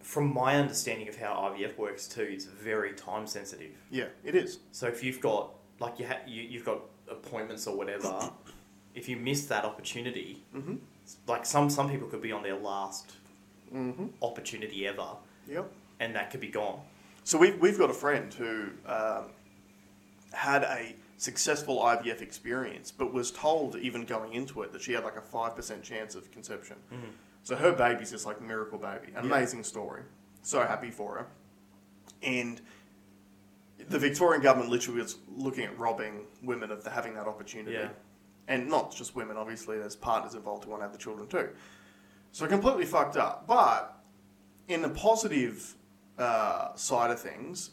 from 0.00 0.32
my 0.34 0.56
understanding 0.56 1.08
of 1.08 1.16
how 1.16 1.34
IVF 1.56 1.76
works 1.78 2.06
too, 2.08 2.22
it's 2.30 2.44
very 2.46 2.92
time 2.92 3.26
sensitive. 3.26 3.72
Yeah, 3.90 4.06
it 4.24 4.34
is. 4.34 4.58
So 4.72 4.86
if 4.86 5.02
you've 5.04 5.20
got 5.20 5.50
like 5.80 5.98
you, 5.98 6.06
ha- 6.06 6.20
you 6.26 6.42
you've 6.42 6.64
got 6.64 6.80
appointments 7.10 7.66
or 7.66 7.76
whatever, 7.76 8.30
if 8.94 9.08
you 9.08 9.16
miss 9.16 9.46
that 9.46 9.64
opportunity, 9.64 10.42
Mm-hmm. 10.54 10.76
Like 11.26 11.44
some 11.46 11.68
some 11.70 11.90
people 11.90 12.08
could 12.08 12.22
be 12.22 12.32
on 12.32 12.42
their 12.42 12.56
last 12.56 13.12
Mm-hmm. 13.74 14.06
opportunity 14.22 14.86
ever, 14.86 15.16
Yep. 15.48 15.68
and 15.98 16.14
that 16.14 16.30
could 16.30 16.38
be 16.40 16.46
gone. 16.48 16.80
So 17.24 17.36
we've, 17.38 17.58
we've 17.60 17.76
got 17.78 17.90
a 17.90 17.94
friend 17.94 18.32
who 18.32 18.66
um, 18.86 19.24
had 20.32 20.62
a 20.62 20.94
successful 21.16 21.78
IVF 21.80 22.20
experience, 22.20 22.92
but 22.92 23.12
was 23.12 23.32
told 23.32 23.74
even 23.76 24.04
going 24.04 24.34
into 24.34 24.62
it 24.62 24.72
that 24.72 24.82
she 24.82 24.92
had 24.92 25.02
like 25.02 25.16
a 25.16 25.20
5% 25.20 25.82
chance 25.82 26.14
of 26.14 26.30
conception. 26.30 26.76
Mm-hmm. 26.92 27.06
So 27.42 27.56
her 27.56 27.72
baby's 27.72 28.12
just 28.12 28.26
like 28.26 28.40
miracle 28.40 28.78
baby. 28.78 29.08
An 29.16 29.24
Yeah. 29.28 29.34
amazing 29.36 29.64
story. 29.64 30.02
So 30.42 30.60
happy 30.60 30.92
for 30.92 31.16
her. 31.16 31.26
And 32.22 32.60
the 33.88 33.98
Victorian 33.98 34.40
government 34.42 34.70
literally 34.70 35.00
was 35.00 35.16
looking 35.36 35.64
at 35.64 35.76
robbing 35.78 36.26
women 36.44 36.70
of 36.70 36.84
the, 36.84 36.90
having 36.90 37.14
that 37.14 37.26
opportunity. 37.26 37.72
Yeah. 37.76 37.88
And 38.48 38.68
not 38.68 38.94
just 38.94 39.14
women, 39.16 39.36
obviously, 39.36 39.78
there's 39.78 39.96
partners 39.96 40.34
involved 40.34 40.64
who 40.64 40.70
want 40.70 40.80
to 40.80 40.84
have 40.84 40.92
the 40.92 40.98
children 40.98 41.26
too. 41.28 41.48
So 42.32 42.46
completely 42.46 42.84
fucked 42.84 43.16
up. 43.16 43.46
But 43.46 43.96
in 44.68 44.82
the 44.82 44.90
positive 44.90 45.74
uh, 46.18 46.74
side 46.74 47.10
of 47.10 47.20
things, 47.20 47.70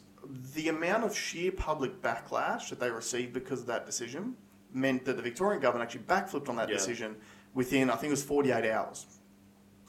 the 0.54 0.68
amount 0.68 1.04
of 1.04 1.16
sheer 1.16 1.52
public 1.52 2.00
backlash 2.00 2.68
that 2.70 2.80
they 2.80 2.90
received 2.90 3.32
because 3.32 3.60
of 3.60 3.66
that 3.66 3.86
decision 3.86 4.34
meant 4.72 5.04
that 5.04 5.16
the 5.16 5.22
Victorian 5.22 5.60
government 5.60 5.88
actually 5.88 6.04
backflipped 6.04 6.48
on 6.48 6.56
that 6.56 6.68
Yeah. 6.68 6.76
decision 6.76 7.16
within, 7.54 7.90
I 7.90 7.94
think 7.96 8.08
it 8.08 8.12
was 8.12 8.22
48 8.24 8.70
hours. 8.70 9.06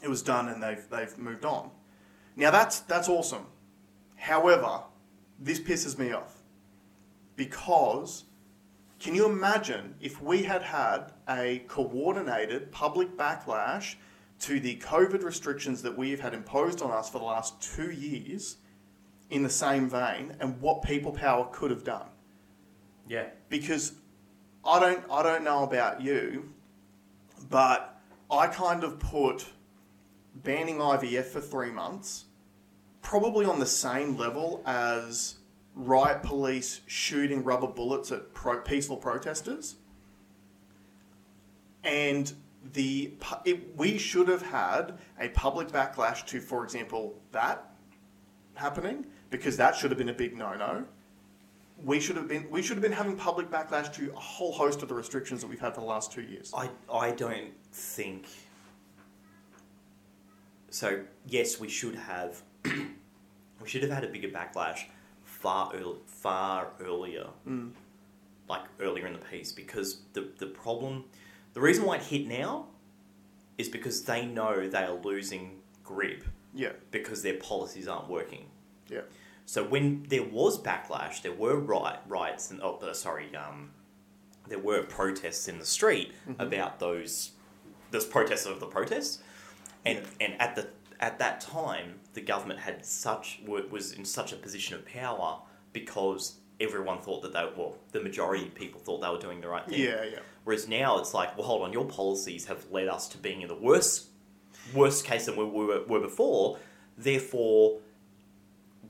It 0.01 0.09
was 0.09 0.21
done 0.21 0.49
and 0.49 0.61
they've, 0.61 0.83
they've 0.89 1.17
moved 1.17 1.45
on. 1.45 1.71
Now 2.35 2.51
that's, 2.51 2.79
that's 2.81 3.07
awesome. 3.07 3.45
However, 4.15 4.81
this 5.39 5.59
pisses 5.59 5.97
me 5.97 6.11
off 6.11 6.41
because 7.35 8.25
can 9.03 9.13
you 9.13 9.25
imagine 9.25 9.95
if 9.99 10.21
we 10.21 10.43
had 10.43 10.63
had 10.63 11.11
a 11.27 11.61
coordinated 11.67 12.71
public 12.71 13.17
backlash 13.17 13.95
to 14.39 14.61
the 14.61 14.77
COVID 14.77 15.23
restrictions 15.23 15.81
that 15.81 15.97
we've 15.97 16.21
had 16.21 16.33
imposed 16.33 16.81
on 16.81 16.89
us 16.89 17.09
for 17.09 17.19
the 17.19 17.25
last 17.25 17.61
two 17.61 17.91
years 17.91 18.57
in 19.29 19.43
the 19.43 19.49
same 19.49 19.89
vein 19.89 20.37
and 20.39 20.59
what 20.61 20.83
people 20.83 21.11
power 21.11 21.49
could 21.51 21.69
have 21.69 21.83
done? 21.83 22.07
Yeah. 23.05 23.25
Because 23.49 23.91
I 24.63 24.79
don't, 24.79 25.03
I 25.11 25.21
don't 25.21 25.43
know 25.43 25.63
about 25.63 26.01
you, 26.01 26.53
but 27.49 28.01
I 28.31 28.47
kind 28.47 28.85
of 28.85 28.99
put 28.99 29.45
banning 30.33 30.77
IVF 30.77 31.25
for 31.25 31.41
three 31.41 31.71
months 31.71 32.23
probably 33.01 33.45
on 33.45 33.59
the 33.59 33.65
same 33.65 34.15
level 34.15 34.63
as 34.65 35.35
riot 35.75 36.21
police 36.23 36.81
shooting 36.87 37.43
rubber 37.43 37.67
bullets 37.67 38.11
at 38.11 38.33
pro- 38.33 38.61
peaceful 38.61 38.97
protesters. 38.97 39.75
And 41.83 42.31
the 42.73 43.13
it, 43.43 43.75
we 43.75 43.97
should 43.97 44.27
have 44.27 44.41
had 44.41 44.97
a 45.19 45.29
public 45.29 45.67
backlash 45.69 46.25
to, 46.27 46.39
for 46.39 46.63
example, 46.63 47.19
that 47.31 47.71
happening 48.55 49.05
because 49.29 49.57
that 49.57 49.75
should 49.75 49.91
have 49.91 49.97
been 49.97 50.09
a 50.09 50.13
big 50.13 50.37
no-no. 50.37 50.85
we 51.83 51.99
should 51.99 52.15
have 52.15 52.27
been 52.27 52.47
we 52.49 52.61
should 52.61 52.77
have 52.77 52.83
been 52.83 52.91
having 52.91 53.17
public 53.17 53.49
backlash 53.49 53.91
to 53.93 54.11
a 54.15 54.19
whole 54.19 54.53
host 54.53 54.81
of 54.81 54.87
the 54.87 54.95
restrictions 54.95 55.41
that 55.41 55.47
we've 55.47 55.59
had 55.59 55.73
for 55.73 55.81
the 55.81 55.87
last 55.87 56.11
two 56.11 56.21
years. 56.21 56.53
I, 56.55 56.69
I 56.91 57.11
don't 57.11 57.51
think. 57.71 58.27
So 60.69 61.03
yes, 61.27 61.59
we 61.59 61.67
should 61.67 61.95
have. 61.95 62.41
we 62.63 63.67
should 63.67 63.81
have 63.81 63.91
had 63.91 64.03
a 64.03 64.07
bigger 64.07 64.29
backlash 64.29 64.85
far 65.43 65.75
earl- 65.75 66.01
far 66.07 66.71
earlier, 66.79 67.27
Mm. 67.47 67.71
like 68.47 68.63
earlier 68.79 69.05
in 69.07 69.13
the 69.13 69.25
piece, 69.31 69.51
because 69.51 69.89
the 70.13 70.21
the 70.43 70.47
problem, 70.63 70.93
the 71.53 71.61
reason 71.61 71.83
why 71.85 71.95
it 71.97 72.03
hit 72.13 72.25
now, 72.27 72.51
is 73.57 73.67
because 73.69 73.97
they 74.05 74.25
know 74.25 74.67
they 74.75 74.83
are 74.91 74.99
losing 75.11 75.61
grip 75.83 76.23
Yeah, 76.63 76.73
because 76.91 77.21
their 77.23 77.37
policies 77.51 77.87
aren't 77.87 78.09
working. 78.09 78.45
yeah, 78.95 79.01
So 79.45 79.59
when 79.73 79.85
there 80.13 80.23
was 80.39 80.53
backlash, 80.69 81.21
there 81.21 81.33
were 81.43 81.57
riot, 81.73 81.99
riots 82.07 82.49
and 82.51 82.61
oh, 82.61 82.77
uh, 82.77 82.93
sorry, 82.93 83.27
um, 83.35 83.71
there 84.47 84.59
were 84.69 84.81
protests 84.83 85.47
in 85.51 85.59
the 85.59 85.65
street 85.77 86.09
about 86.39 86.79
those 86.79 87.31
those 87.91 88.05
protests 88.15 88.45
of 88.45 88.59
the 88.59 88.69
protests, 88.77 89.13
and 89.85 89.97
and 90.23 90.31
at 90.45 90.55
the 90.55 90.63
at 91.03 91.19
that 91.19 91.41
time 91.41 91.99
the 92.13 92.21
government 92.21 92.61
had 92.61 92.85
such 92.85 93.41
was 93.45 93.91
in 93.91 94.05
such 94.05 94.31
a 94.31 94.37
position 94.37 94.73
of 94.73 94.85
power 94.85 95.37
because 95.73 96.37
everyone 96.61 96.97
thought 96.99 97.21
that 97.21 97.33
they 97.33 97.43
well 97.57 97.75
the 97.91 97.99
majority 97.99 98.47
of 98.47 98.55
people 98.55 98.79
thought 98.79 99.01
they 99.01 99.09
were 99.09 99.19
doing 99.19 99.41
the 99.41 99.47
right 99.47 99.67
thing. 99.67 99.81
yeah, 99.81 100.03
yeah. 100.03 100.19
Whereas 100.45 100.67
now 100.67 100.97
it's 100.99 101.13
like, 101.13 101.37
well, 101.37 101.45
hold 101.47 101.61
on, 101.61 101.73
your 101.73 101.85
policies 101.85 102.45
have 102.45 102.65
led 102.71 102.87
us 102.87 103.07
to 103.09 103.17
being 103.17 103.41
in 103.41 103.47
the 103.47 103.55
worst, 103.55 104.07
worst 104.73 105.05
case 105.05 105.25
than 105.25 105.35
we 105.35 105.45
were, 105.45 105.83
were 105.85 106.01
before. 106.01 106.57
Therefore, 106.97 107.79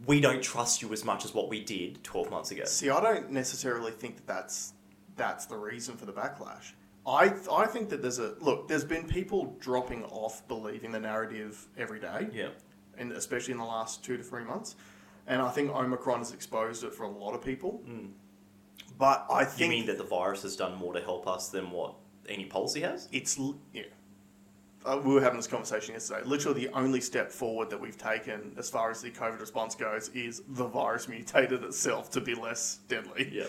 we 0.08 0.20
don't 0.20 0.42
trust 0.42 0.82
you 0.82 0.92
as 0.94 1.06
much 1.06 1.26
as 1.26 1.34
what 1.34 1.50
we 1.50 1.64
did 1.64 2.04
12 2.04 2.32
months 2.32 2.50
ago. 2.52 2.66
See, 2.66 2.90
I 2.90 3.00
don't 3.02 3.32
necessarily 3.32 3.92
think 3.92 4.16
that 4.18 4.28
that's 4.28 4.74
that's 5.16 5.46
the 5.46 5.58
reason 5.58 5.96
for 5.96 6.06
the 6.06 6.12
backlash. 6.12 6.74
I 7.06 7.34
I 7.52 7.66
think 7.66 7.90
that 7.90 8.02
there's 8.02 8.20
a 8.20 8.36
look. 8.40 8.68
There's 8.68 8.86
been 8.86 9.06
people 9.08 9.56
dropping 9.60 10.06
off 10.06 10.48
believing 10.48 10.92
the 10.92 11.00
narrative 11.00 11.68
every 11.78 12.00
day, 12.00 12.30
Yeah. 12.32 12.50
and 12.98 13.12
especially 13.12 13.52
in 13.54 13.58
the 13.58 13.66
last 13.66 14.04
two 14.04 14.16
to 14.18 14.24
three 14.24 14.44
months. 14.44 14.76
And 15.28 15.42
I 15.42 15.50
think 15.52 15.72
Omicron 15.72 16.20
has 16.20 16.34
exposed 16.34 16.84
it 16.84 16.94
for 16.94 17.04
a 17.04 17.10
lot 17.10 17.34
of 17.34 17.42
people. 17.44 17.82
Mm. 17.88 18.12
But 18.98 19.26
I 19.30 19.44
think 19.46 19.60
You 19.72 19.78
mean 19.78 19.86
that 19.88 19.98
the 19.98 20.04
virus 20.04 20.44
has 20.44 20.56
done 20.56 20.76
more 20.76 20.94
to 20.94 21.02
help 21.02 21.28
us 21.28 21.50
than 21.50 21.72
what 21.72 21.96
any 22.30 22.46
policy 22.46 22.82
has? 22.82 23.10
it's 23.12 23.38
yeah. 23.74 23.84
Uh, 24.86 25.00
we 25.02 25.14
were 25.14 25.22
having 25.22 25.38
this 25.38 25.48
conversation 25.48 25.94
yesterday. 25.94 26.22
Literally, 26.26 26.66
the 26.66 26.74
only 26.74 27.00
step 27.00 27.32
forward 27.32 27.70
that 27.70 27.80
we've 27.80 27.98
taken 27.98 28.54
as 28.58 28.70
far 28.70 28.92
as 28.92 29.02
the 29.02 29.10
COVID 29.12 29.40
response 29.40 29.76
goes 29.76 30.10
is 30.10 30.42
the 30.50 30.66
virus 30.68 31.08
mutated 31.08 31.64
itself 31.64 32.12
to 32.12 32.20
be 32.22 32.36
less 32.36 32.80
deadly. 32.90 33.30
Yeah. 33.32 33.46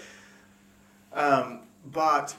Um, 1.12 1.60
but 1.86 2.36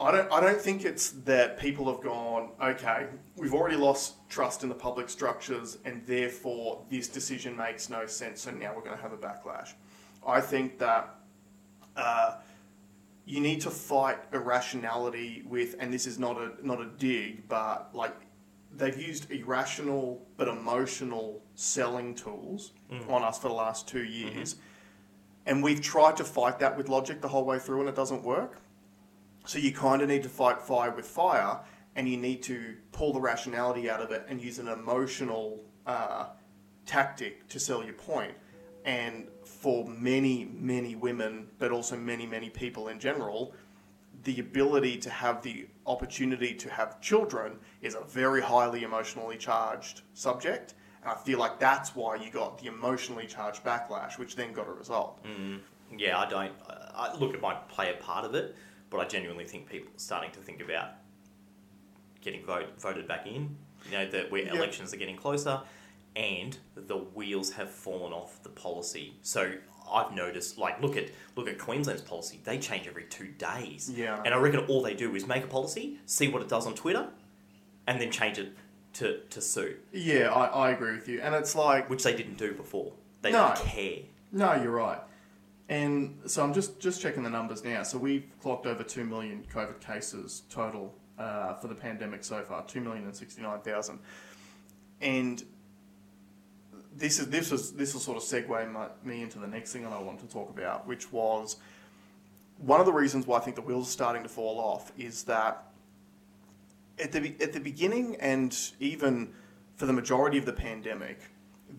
I 0.00 0.10
don't. 0.10 0.32
I 0.32 0.40
don't 0.40 0.60
think 0.60 0.84
it's 0.84 1.10
that 1.10 1.58
people 1.58 1.92
have 1.92 2.02
gone. 2.02 2.50
Okay, 2.62 3.06
we've 3.36 3.52
already 3.52 3.76
lost 3.76 4.14
trust 4.30 4.62
in 4.62 4.70
the 4.70 4.74
public 4.74 5.10
structures, 5.10 5.76
and 5.84 6.04
therefore 6.06 6.82
this 6.90 7.06
decision 7.06 7.54
makes 7.54 7.90
no 7.90 8.06
sense. 8.06 8.40
So 8.40 8.50
now 8.50 8.72
we're 8.74 8.82
going 8.82 8.96
to 8.96 9.02
have 9.02 9.12
a 9.12 9.18
backlash. 9.18 9.74
I 10.26 10.40
think 10.40 10.78
that 10.78 11.14
uh, 11.96 12.36
you 13.26 13.40
need 13.40 13.60
to 13.60 13.70
fight 13.70 14.18
irrationality 14.32 15.44
with, 15.46 15.76
and 15.78 15.92
this 15.92 16.06
is 16.06 16.18
not 16.18 16.38
a 16.38 16.52
not 16.62 16.80
a 16.80 16.86
dig, 16.86 17.46
but 17.46 17.90
like 17.92 18.16
they've 18.74 19.00
used 19.00 19.30
irrational 19.30 20.26
but 20.38 20.48
emotional 20.48 21.42
selling 21.56 22.14
tools 22.14 22.72
on 23.08 23.22
us 23.22 23.38
for 23.38 23.48
the 23.48 23.54
last 23.54 23.86
two 23.86 24.04
years. 24.04 24.56
And 25.44 25.62
we've 25.62 25.80
tried 25.82 26.16
to 26.18 26.24
fight 26.24 26.58
that 26.60 26.76
with 26.76 26.88
logic 26.88 27.20
the 27.20 27.28
whole 27.28 27.44
way 27.44 27.58
through, 27.58 27.80
and 27.80 27.88
it 27.88 27.94
doesn't 27.94 28.22
work. 28.22 28.62
So 29.50 29.58
you 29.58 29.72
kind 29.72 30.00
of 30.00 30.08
need 30.08 30.22
to 30.22 30.28
fight 30.28 30.62
fire 30.62 30.92
with 30.92 31.08
fire, 31.08 31.58
and 31.96 32.08
you 32.08 32.16
need 32.16 32.40
to 32.44 32.76
pull 32.92 33.12
the 33.12 33.20
rationality 33.20 33.90
out 33.90 34.00
of 34.00 34.12
it 34.12 34.24
and 34.28 34.40
use 34.40 34.60
an 34.60 34.68
emotional 34.68 35.58
uh, 35.88 36.26
tactic 36.86 37.48
to 37.48 37.58
sell 37.58 37.82
your 37.82 37.94
point. 37.94 38.34
And 38.84 39.26
for 39.44 39.88
many, 39.88 40.48
many 40.54 40.94
women, 40.94 41.48
but 41.58 41.72
also 41.72 41.96
many, 41.96 42.26
many 42.26 42.48
people 42.48 42.86
in 42.86 43.00
general, 43.00 43.52
the 44.22 44.38
ability 44.38 44.98
to 44.98 45.10
have 45.10 45.42
the 45.42 45.66
opportunity 45.84 46.54
to 46.54 46.70
have 46.70 47.00
children 47.00 47.58
is 47.82 47.96
a 47.96 48.04
very 48.04 48.42
highly 48.42 48.84
emotionally 48.84 49.36
charged 49.36 50.02
subject. 50.14 50.74
And 51.02 51.10
I 51.10 51.16
feel 51.16 51.40
like 51.40 51.58
that's 51.58 51.96
why 51.96 52.14
you 52.14 52.30
got 52.30 52.60
the 52.60 52.68
emotionally 52.68 53.26
charged 53.26 53.64
backlash, 53.64 54.16
which 54.16 54.36
then 54.36 54.52
got 54.52 54.68
a 54.68 54.72
result. 54.72 55.20
Mm, 55.24 55.58
yeah, 55.98 56.20
I 56.20 56.30
don't. 56.30 56.52
I, 56.94 57.16
look, 57.16 57.34
it 57.34 57.42
might 57.42 57.68
play 57.68 57.90
a 57.90 58.00
part 58.00 58.24
of 58.24 58.36
it, 58.36 58.54
but 58.90 58.98
I 59.00 59.04
genuinely 59.06 59.44
think 59.44 59.68
people 59.68 59.88
are 59.88 59.98
starting 59.98 60.30
to 60.32 60.40
think 60.40 60.60
about 60.60 60.90
getting 62.20 62.44
vote, 62.44 62.78
voted 62.80 63.06
back 63.08 63.26
in. 63.26 63.56
You 63.86 63.92
know, 63.92 64.06
that 64.10 64.30
where 64.30 64.42
Yeah. 64.42 64.52
elections 64.54 64.92
are 64.92 64.98
getting 64.98 65.16
closer, 65.16 65.62
and 66.14 66.58
the 66.74 66.98
wheels 66.98 67.52
have 67.52 67.70
fallen 67.70 68.12
off 68.12 68.42
the 68.42 68.50
policy. 68.50 69.14
So 69.22 69.54
I've 69.90 70.12
noticed, 70.14 70.58
like, 70.58 70.80
look 70.82 70.96
at 70.96 71.06
look 71.34 71.48
at 71.48 71.58
Queensland's 71.58 72.02
policy. 72.02 72.40
They 72.44 72.58
change 72.58 72.86
every 72.86 73.04
two 73.04 73.28
days. 73.28 73.90
Yeah. 73.90 74.20
And 74.24 74.34
I 74.34 74.36
reckon 74.36 74.60
all 74.66 74.82
they 74.82 74.92
do 74.94 75.14
is 75.14 75.26
make 75.26 75.44
a 75.44 75.46
policy, 75.46 75.98
see 76.04 76.28
what 76.28 76.42
it 76.42 76.48
does 76.48 76.66
on 76.66 76.74
Twitter, 76.74 77.08
and 77.86 77.98
then 78.00 78.10
change 78.10 78.38
it 78.38 78.52
to 78.94 79.20
to 79.30 79.40
suit, 79.40 79.82
Yeah, 79.92 80.30
I, 80.34 80.46
I 80.46 80.70
agree 80.72 80.92
with 80.92 81.08
you. 81.08 81.20
And 81.22 81.34
it's 81.34 81.54
like, 81.54 81.88
which 81.88 82.02
they 82.02 82.14
didn't 82.14 82.36
do 82.38 82.52
before. 82.52 82.92
They 83.22 83.30
No. 83.32 83.54
didn't 83.54 83.66
care. 83.68 83.98
no, 84.32 84.54
you're 84.62 84.72
right. 84.72 85.00
And 85.70 86.18
so 86.26 86.42
I'm 86.42 86.52
just, 86.52 86.80
just 86.80 87.00
checking 87.00 87.22
the 87.22 87.30
numbers 87.30 87.62
now. 87.62 87.84
So 87.84 87.96
we've 87.96 88.28
clocked 88.42 88.66
over 88.66 88.82
2 88.82 89.04
million 89.04 89.46
COVID 89.54 89.80
cases 89.80 90.42
total 90.50 90.92
uh, 91.16 91.54
for 91.54 91.68
the 91.68 91.76
pandemic 91.76 92.24
so 92.24 92.42
far 92.42 92.64
2,069,000. 92.64 93.98
And 95.00 95.44
this 96.92 97.20
is 97.20 97.30
this 97.30 97.52
was 97.52 97.72
this 97.72 97.94
will 97.94 98.00
sort 98.00 98.16
of 98.16 98.24
segue 98.24 98.72
my, 98.72 98.88
me 99.04 99.22
into 99.22 99.38
the 99.38 99.46
next 99.46 99.72
thing 99.72 99.82
that 99.84 99.92
I 99.92 100.00
want 100.00 100.18
to 100.20 100.26
talk 100.26 100.50
about, 100.50 100.88
which 100.88 101.12
was 101.12 101.56
one 102.58 102.80
of 102.80 102.86
the 102.86 102.92
reasons 102.92 103.28
why 103.28 103.38
I 103.38 103.40
think 103.40 103.54
the 103.54 103.62
wheels 103.62 103.88
are 103.88 103.92
starting 103.92 104.24
to 104.24 104.28
fall 104.28 104.58
off 104.58 104.92
is 104.98 105.22
that 105.24 105.70
at 106.98 107.12
the 107.12 107.34
at 107.40 107.52
the 107.52 107.60
beginning 107.60 108.16
and 108.16 108.58
even 108.80 109.32
for 109.76 109.86
the 109.86 109.92
majority 109.92 110.36
of 110.36 110.46
the 110.46 110.52
pandemic, 110.52 111.20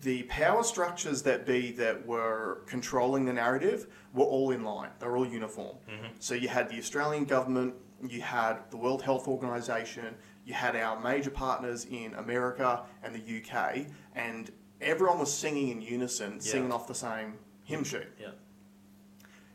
the 0.02 0.24
power 0.24 0.64
structures 0.64 1.22
that 1.22 1.46
be 1.46 1.70
that 1.72 2.06
were 2.06 2.62
controlling 2.66 3.24
the 3.24 3.32
narrative 3.32 3.86
were 4.12 4.24
all 4.24 4.50
in 4.50 4.64
line. 4.64 4.90
They 4.98 5.06
were 5.06 5.16
all 5.16 5.26
uniform. 5.26 5.76
Mm-hmm. 5.88 6.06
So 6.18 6.34
you 6.34 6.48
had 6.48 6.68
the 6.68 6.78
Australian 6.78 7.24
government, 7.24 7.74
you 8.06 8.20
had 8.20 8.58
the 8.70 8.76
World 8.76 9.02
Health 9.02 9.28
Organization, 9.28 10.16
you 10.44 10.54
had 10.54 10.74
our 10.74 10.98
major 11.00 11.30
partners 11.30 11.86
in 11.88 12.14
America 12.14 12.82
and 13.04 13.14
the 13.14 13.40
UK, 13.40 13.86
and 14.16 14.50
everyone 14.80 15.20
was 15.20 15.32
singing 15.32 15.68
in 15.68 15.80
unison, 15.80 16.40
singing 16.40 16.72
off 16.72 16.88
the 16.88 16.94
same 16.94 17.34
hymn 17.62 17.84
sheet. 17.84 18.08
Yeah. 18.20 18.30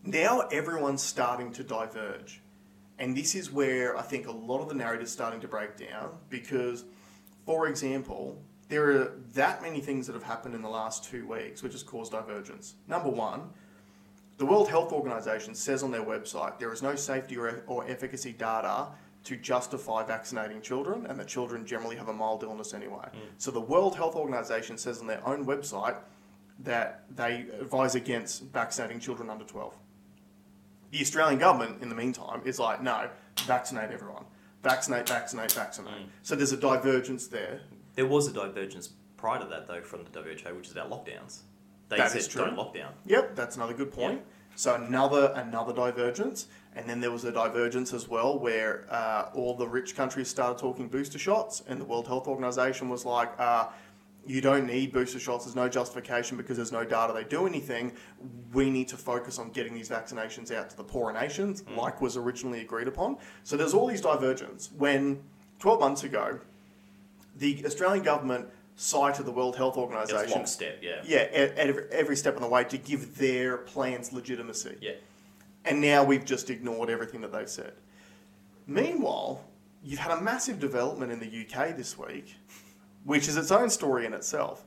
Now 0.03 0.47
everyone's 0.51 1.03
starting 1.03 1.51
to 1.53 1.63
diverge. 1.63 2.41
And 2.99 3.15
this 3.15 3.35
is 3.35 3.51
where 3.51 3.97
I 3.97 4.01
think 4.01 4.27
a 4.27 4.31
lot 4.31 4.61
of 4.61 4.69
the 4.69 4.75
narrative's 4.75 5.11
starting 5.11 5.41
to 5.41 5.47
break 5.47 5.75
down 5.77 6.17
because, 6.29 6.85
for 7.45 7.67
example, 7.67 8.41
there 8.69 8.91
are 8.91 9.13
that 9.33 9.61
many 9.61 9.79
things 9.79 10.07
that 10.07 10.13
have 10.13 10.23
happened 10.23 10.55
in 10.55 10.61
the 10.61 10.69
last 10.69 11.03
two 11.03 11.25
weeks 11.27 11.63
which 11.63 11.73
has 11.73 11.83
caused 11.83 12.11
divergence. 12.11 12.75
Number 12.87 13.09
one, 13.09 13.49
the 14.37 14.45
World 14.45 14.69
Health 14.69 14.91
Organization 14.91 15.55
says 15.55 15.83
on 15.83 15.91
their 15.91 16.03
website 16.03 16.59
there 16.59 16.71
is 16.71 16.83
no 16.83 16.95
safety 16.95 17.37
or, 17.37 17.63
or 17.67 17.87
efficacy 17.89 18.33
data 18.33 18.87
to 19.23 19.35
justify 19.35 20.05
vaccinating 20.05 20.61
children, 20.61 21.05
and 21.07 21.19
that 21.19 21.27
children 21.27 21.65
generally 21.65 21.97
have 21.97 22.07
a 22.07 22.13
mild 22.13 22.43
illness 22.43 22.73
anyway. 22.73 23.09
So 23.37 23.51
the 23.51 23.59
World 23.59 23.95
Health 23.95 24.15
Organization 24.15 24.77
says 24.77 25.01
on 25.01 25.07
their 25.07 25.25
own 25.27 25.45
website 25.45 25.97
that 26.59 27.03
they 27.13 27.45
advise 27.59 27.95
against 27.95 28.43
vaccinating 28.43 29.01
children 29.01 29.29
under 29.29 29.43
12. 29.43 29.73
The 30.91 31.01
Australian 31.01 31.39
government, 31.39 31.81
in 31.81 31.89
the 31.89 31.95
meantime, 31.95 32.41
is 32.45 32.57
like, 32.57 32.81
no, 32.81 33.09
vaccinate 33.39 33.91
everyone. 33.91 34.23
Vaccinate, 34.63 35.09
vaccinate, 35.09 35.51
vaccinate. 35.51 35.93
Mm. 35.93 36.07
So 36.23 36.35
there's 36.35 36.53
a 36.53 36.57
divergence 36.57 37.27
there. 37.27 37.61
There 37.97 38.05
was 38.05 38.27
a 38.27 38.31
divergence 38.31 38.91
prior 39.17 39.39
to 39.39 39.45
that, 39.47 39.67
though, 39.67 39.81
from 39.81 40.05
the 40.05 40.21
WHO, 40.21 40.55
which 40.55 40.67
is 40.67 40.71
about 40.71 40.91
lockdowns. 40.91 41.39
They 41.89 41.97
That 41.97 42.11
said 42.11 42.19
is 42.19 42.27
true. 42.27 42.45
don't 42.45 42.55
lockdown. 42.55 42.91
Yep, 43.07 43.35
that's 43.35 43.55
another 43.55 43.73
good 43.73 43.91
point. 43.91 44.21
So 44.55 44.75
another 44.75 45.33
another 45.35 45.73
divergence, 45.73 46.47
and 46.75 46.87
then 46.89 46.99
there 46.99 47.11
was 47.11 47.25
a 47.25 47.31
divergence 47.31 47.93
as 47.93 48.07
well 48.07 48.37
where 48.37 48.85
uh, 48.89 49.29
all 49.33 49.55
the 49.55 49.67
rich 49.67 49.95
countries 49.95 50.27
started 50.27 50.59
talking 50.59 50.87
booster 50.87 51.17
shots, 51.19 51.63
and 51.67 51.79
the 51.81 51.85
World 51.85 52.07
Health 52.07 52.27
Organization 52.27 52.87
was 52.89 53.03
like, 53.05 53.31
uh, 53.39 53.67
"You 54.27 54.41
don't 54.41 54.65
need 54.67 54.91
booster 54.91 55.19
shots. 55.19 55.45
There's 55.45 55.55
no 55.55 55.69
justification 55.69 56.37
because 56.37 56.57
there's 56.57 56.71
no 56.71 56.83
data 56.83 57.13
they 57.13 57.23
do 57.23 57.47
anything. 57.47 57.93
We 58.53 58.69
need 58.69 58.87
to 58.89 58.97
focus 58.97 59.39
on 59.39 59.49
getting 59.51 59.73
these 59.73 59.89
vaccinations 59.89 60.51
out 60.51 60.69
to 60.71 60.77
the 60.77 60.83
poorer 60.83 61.13
nations, 61.13 61.63
like 61.75 61.99
was 62.01 62.15
originally 62.17 62.61
agreed 62.61 62.87
upon." 62.87 63.17
So 63.43 63.57
there's 63.57 63.73
all 63.73 63.87
these 63.87 64.01
divergence. 64.01 64.71
When 64.77 65.23
12 65.59 65.79
months 65.79 66.03
ago, 66.03 66.39
the 67.37 67.65
Australian 67.65 68.03
government 68.03 68.47
side 68.75 69.19
of 69.19 69.25
the 69.25 69.31
World 69.31 69.55
Health 69.55 69.77
Organization. 69.77 70.23
It's 70.23 70.35
lockstep, 70.35 70.79
yeah. 70.81 71.01
Yeah, 71.03 71.17
at, 71.19 71.57
at 71.57 71.57
every, 71.57 71.83
every 71.91 72.15
step 72.15 72.35
of 72.35 72.41
the 72.41 72.47
way 72.47 72.63
to 72.65 72.77
give 72.77 73.17
their 73.17 73.57
plans 73.57 74.13
legitimacy. 74.13 74.77
Yeah. 74.81 74.91
And 75.65 75.81
now 75.81 76.03
we've 76.03 76.23
just 76.23 76.49
ignored 76.49 76.89
everything 76.89 77.21
that 77.21 77.31
they've 77.31 77.49
said. 77.49 77.73
Meanwhile, 78.67 79.43
you've 79.83 79.99
had 79.99 80.17
a 80.17 80.21
massive 80.21 80.59
development 80.59 81.11
in 81.11 81.19
the 81.19 81.25
UK 81.45 81.75
this 81.75 81.97
week, 81.97 82.35
which 83.03 83.27
is 83.27 83.35
its 83.35 83.51
own 83.51 83.69
story 83.69 84.05
in 84.05 84.13
itself, 84.13 84.63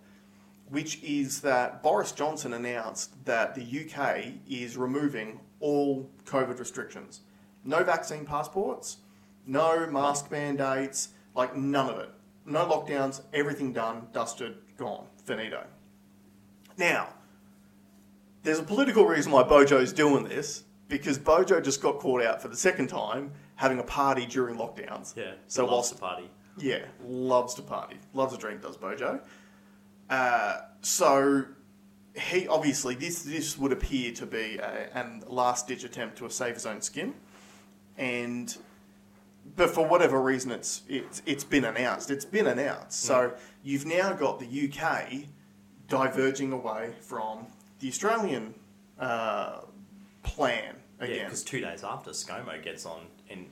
which 0.69 1.03
is 1.03 1.41
that 1.43 1.83
Boris 1.83 2.13
Johnson 2.13 2.53
announced 2.53 3.25
that 3.25 3.55
the 3.55 3.63
UK 3.63 4.33
is 4.49 4.77
removing 4.77 5.41
all 5.61 6.11
COVID 6.25 6.59
restrictions. 6.59 7.21
No 7.65 7.85
vaccine 7.85 8.25
passports, 8.25 8.99
no 9.47 9.87
mask 9.87 10.31
mandates, 10.31 11.11
like 11.35 11.57
none 11.57 11.91
of 11.91 11.99
it. 11.99 12.11
No 12.51 12.67
lockdowns, 12.67 13.23
everything 13.33 13.73
done, 13.73 14.09
dusted, 14.13 14.57
gone, 14.77 15.07
finito. 15.25 15.65
Now, 16.77 17.11
there's 18.43 18.59
a 18.59 18.65
political 18.65 19.07
reason 19.07 19.31
why 19.31 19.45
Bojo's 19.45 19.93
doing 19.93 20.25
this 20.25 20.65
because 20.89 21.17
Bojo 21.17 21.61
just 21.61 21.81
got 21.81 22.01
caught 22.01 22.23
out 22.23 22.43
for 22.43 22.49
the 22.49 22.57
second 22.57 22.89
time 22.89 23.31
having 23.55 23.79
a 23.79 23.85
party 23.85 24.27
during 24.27 24.57
lockdowns. 24.57 25.17
Yeah. 25.17 25.35
So 25.47 25.63
loves 25.63 25.73
whilst 25.73 25.95
the 25.95 26.01
party. 26.01 26.31
yeah, 26.59 26.81
loves 27.07 27.55
to 27.55 27.63
party, 27.63 27.97
loves 28.15 28.35
a 28.35 28.39
drink, 28.39 28.63
does 28.63 28.77
Bojo. 28.77 29.21
Uh, 30.09 30.57
so 30.83 31.45
he 32.17 32.49
obviously 32.49 32.97
this 32.97 33.23
this 33.23 33.57
would 33.57 33.71
appear 33.71 34.11
to 34.13 34.27
be 34.27 34.59
a, 34.59 34.89
an 34.95 35.23
last 35.29 35.69
ditch 35.69 35.85
attempt 35.85 36.19
to 36.19 36.29
save 36.29 36.55
his 36.55 36.67
own 36.67 36.81
skin, 36.81 37.15
and 37.97 38.57
but 39.57 39.71
for 39.71 39.87
whatever 39.87 40.21
reason 40.21 40.51
it's 40.51 40.83
it's 40.89 41.23
it's 41.27 41.45
been 41.45 41.65
announced. 41.65 42.11
It's 42.11 42.25
been 42.25 42.47
announced. 42.47 43.01
So 43.03 43.33
you've 43.63 43.87
now 43.87 44.13
got 44.13 44.41
the 44.41 44.71
UK 44.73 45.25
diverging 45.89 46.53
away 46.53 46.93
from 47.01 47.47
the 47.81 47.89
Australian 47.89 48.55
uh, 48.99 49.61
plan 50.23 50.77
Yeah, 51.01 51.05
again. 51.07 51.25
because 51.25 51.43
two 51.43 51.61
days 51.61 51.83
after 51.85 52.11
ScoMo 52.11 52.63
gets 52.63 52.87
on 52.87 53.01
and 53.31 53.47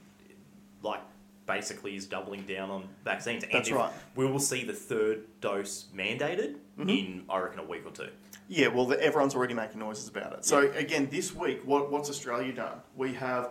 like 0.82 1.00
basically 1.46 1.96
is 1.96 2.06
doubling 2.06 2.42
down 2.42 2.70
on 2.70 2.88
vaccines. 3.04 3.42
And 3.42 3.52
That's 3.52 3.68
if- 3.70 3.74
right. 3.74 3.92
We 4.14 4.26
will 4.26 4.38
see 4.38 4.64
the 4.64 4.72
third 4.74 5.24
dose 5.40 5.86
mandated 5.94 6.56
Mm-hmm. 6.78 6.88
in 6.90 7.24
I 7.28 7.38
reckon 7.38 7.58
a 7.58 7.64
week 7.64 7.82
or 7.84 7.90
two. 7.90 8.06
Yeah, 8.46 8.68
well, 8.68 8.86
the, 8.86 9.02
everyone's 9.02 9.34
already 9.34 9.52
making 9.54 9.80
noises 9.80 10.06
about 10.08 10.32
it. 10.32 10.44
So 10.44 10.70
again, 10.76 11.08
this 11.10 11.34
week, 11.34 11.60
what, 11.64 11.90
what's 11.90 12.08
Australia 12.08 12.52
done? 12.52 12.78
We 12.96 13.12
have 13.14 13.50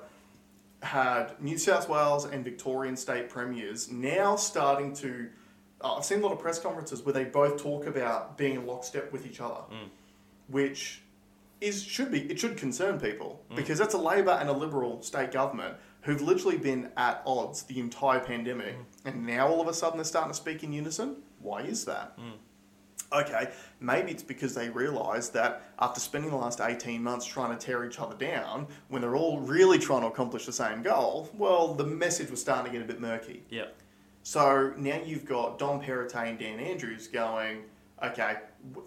had 0.81 1.41
New 1.41 1.57
South 1.57 1.89
Wales 1.89 2.25
and 2.25 2.43
Victorian 2.43 2.95
state 2.95 3.29
premiers 3.29 3.91
now 3.91 4.35
starting 4.35 4.93
to. 4.93 5.29
Uh, 5.81 5.95
I've 5.95 6.05
seen 6.05 6.19
a 6.19 6.23
lot 6.23 6.31
of 6.31 6.39
press 6.39 6.59
conferences 6.59 7.03
where 7.03 7.13
they 7.13 7.23
both 7.23 7.61
talk 7.61 7.85
about 7.85 8.37
being 8.37 8.55
in 8.55 8.65
lockstep 8.65 9.11
with 9.11 9.27
each 9.27 9.39
other, 9.39 9.61
mm. 9.71 9.89
which 10.47 11.01
is 11.61 11.83
should 11.83 12.11
be 12.11 12.21
it 12.31 12.39
should 12.39 12.57
concern 12.57 12.99
people 12.99 13.43
mm. 13.51 13.55
because 13.55 13.77
that's 13.79 13.93
a 13.93 13.97
Labor 13.97 14.31
and 14.31 14.49
a 14.49 14.53
Liberal 14.53 15.01
state 15.01 15.31
government 15.31 15.75
who've 16.01 16.21
literally 16.21 16.57
been 16.57 16.89
at 16.95 17.21
odds 17.25 17.63
the 17.63 17.79
entire 17.79 18.19
pandemic, 18.19 18.77
mm. 18.77 18.83
and 19.05 19.25
now 19.25 19.47
all 19.47 19.61
of 19.61 19.67
a 19.67 19.73
sudden 19.73 19.97
they're 19.97 20.05
starting 20.05 20.31
to 20.31 20.37
speak 20.37 20.63
in 20.63 20.73
unison. 20.73 21.17
Why 21.39 21.61
is 21.61 21.85
that? 21.85 22.17
Okay, 23.13 23.49
maybe 23.79 24.11
it's 24.11 24.23
because 24.23 24.53
they 24.53 24.69
realise 24.69 25.29
that 25.29 25.63
after 25.79 25.99
spending 25.99 26.29
the 26.29 26.37
last 26.37 26.59
18 26.59 27.01
months 27.01 27.25
trying 27.25 27.57
to 27.57 27.65
tear 27.65 27.85
each 27.85 27.99
other 27.99 28.15
down, 28.15 28.67
when 28.89 29.01
they're 29.01 29.15
all 29.15 29.39
really 29.39 29.79
trying 29.79 30.01
to 30.01 30.07
accomplish 30.07 30.45
the 30.45 30.51
same 30.51 30.83
goal, 30.83 31.29
well, 31.37 31.73
the 31.73 31.85
message 31.85 32.29
was 32.29 32.41
starting 32.41 32.71
to 32.71 32.77
get 32.77 32.83
a 32.83 32.87
bit 32.87 32.99
murky. 32.99 33.43
Yeah. 33.49 33.67
So 34.23 34.73
now 34.75 34.99
you've 35.05 35.25
got 35.25 35.57
Dom 35.57 35.81
Perrottet 35.81 36.27
and 36.27 36.37
Dan 36.37 36.59
Andrews 36.59 37.07
going, 37.07 37.63
okay, 38.03 38.37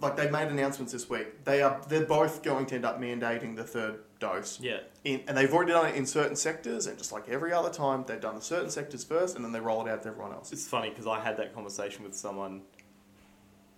like 0.01 0.17
they've 0.17 0.31
made 0.31 0.49
announcements 0.49 0.93
this 0.93 1.09
week. 1.09 1.45
They 1.45 1.63
are 1.63 1.81
they're 1.89 2.05
both 2.05 2.43
going 2.43 2.67
to 2.67 2.75
end 2.75 2.85
up 2.85 3.01
mandating 3.01 3.57
the 3.57 3.65
third 3.65 4.01
dose. 4.19 4.61
Yeah. 4.61 4.81
In, 5.05 5.23
and 5.27 5.37
they've 5.37 5.53
already 5.53 5.73
done 5.73 5.87
it 5.87 5.95
in 5.95 6.05
certain 6.05 6.37
sectors, 6.37 6.87
and 6.87 6.99
just 6.99 7.11
like 7.11 7.29
every 7.29 7.53
other 7.53 7.71
time, 7.71 8.05
they've 8.07 8.21
done 8.21 8.35
the 8.35 8.43
certain 8.43 8.69
sectors 8.69 9.03
first, 9.03 9.37
and 9.37 9.45
then 9.45 9.53
they 9.53 9.61
roll 9.61 9.87
it 9.87 9.91
out 9.91 10.03
to 10.03 10.09
everyone 10.09 10.33
else. 10.33 10.53
It's 10.53 10.69
funny 10.69 10.91
because 10.91 11.07
I 11.07 11.21
had 11.21 11.39
that 11.39 11.55
conversation 11.55 12.05
with 12.05 12.15
someone 12.15 12.61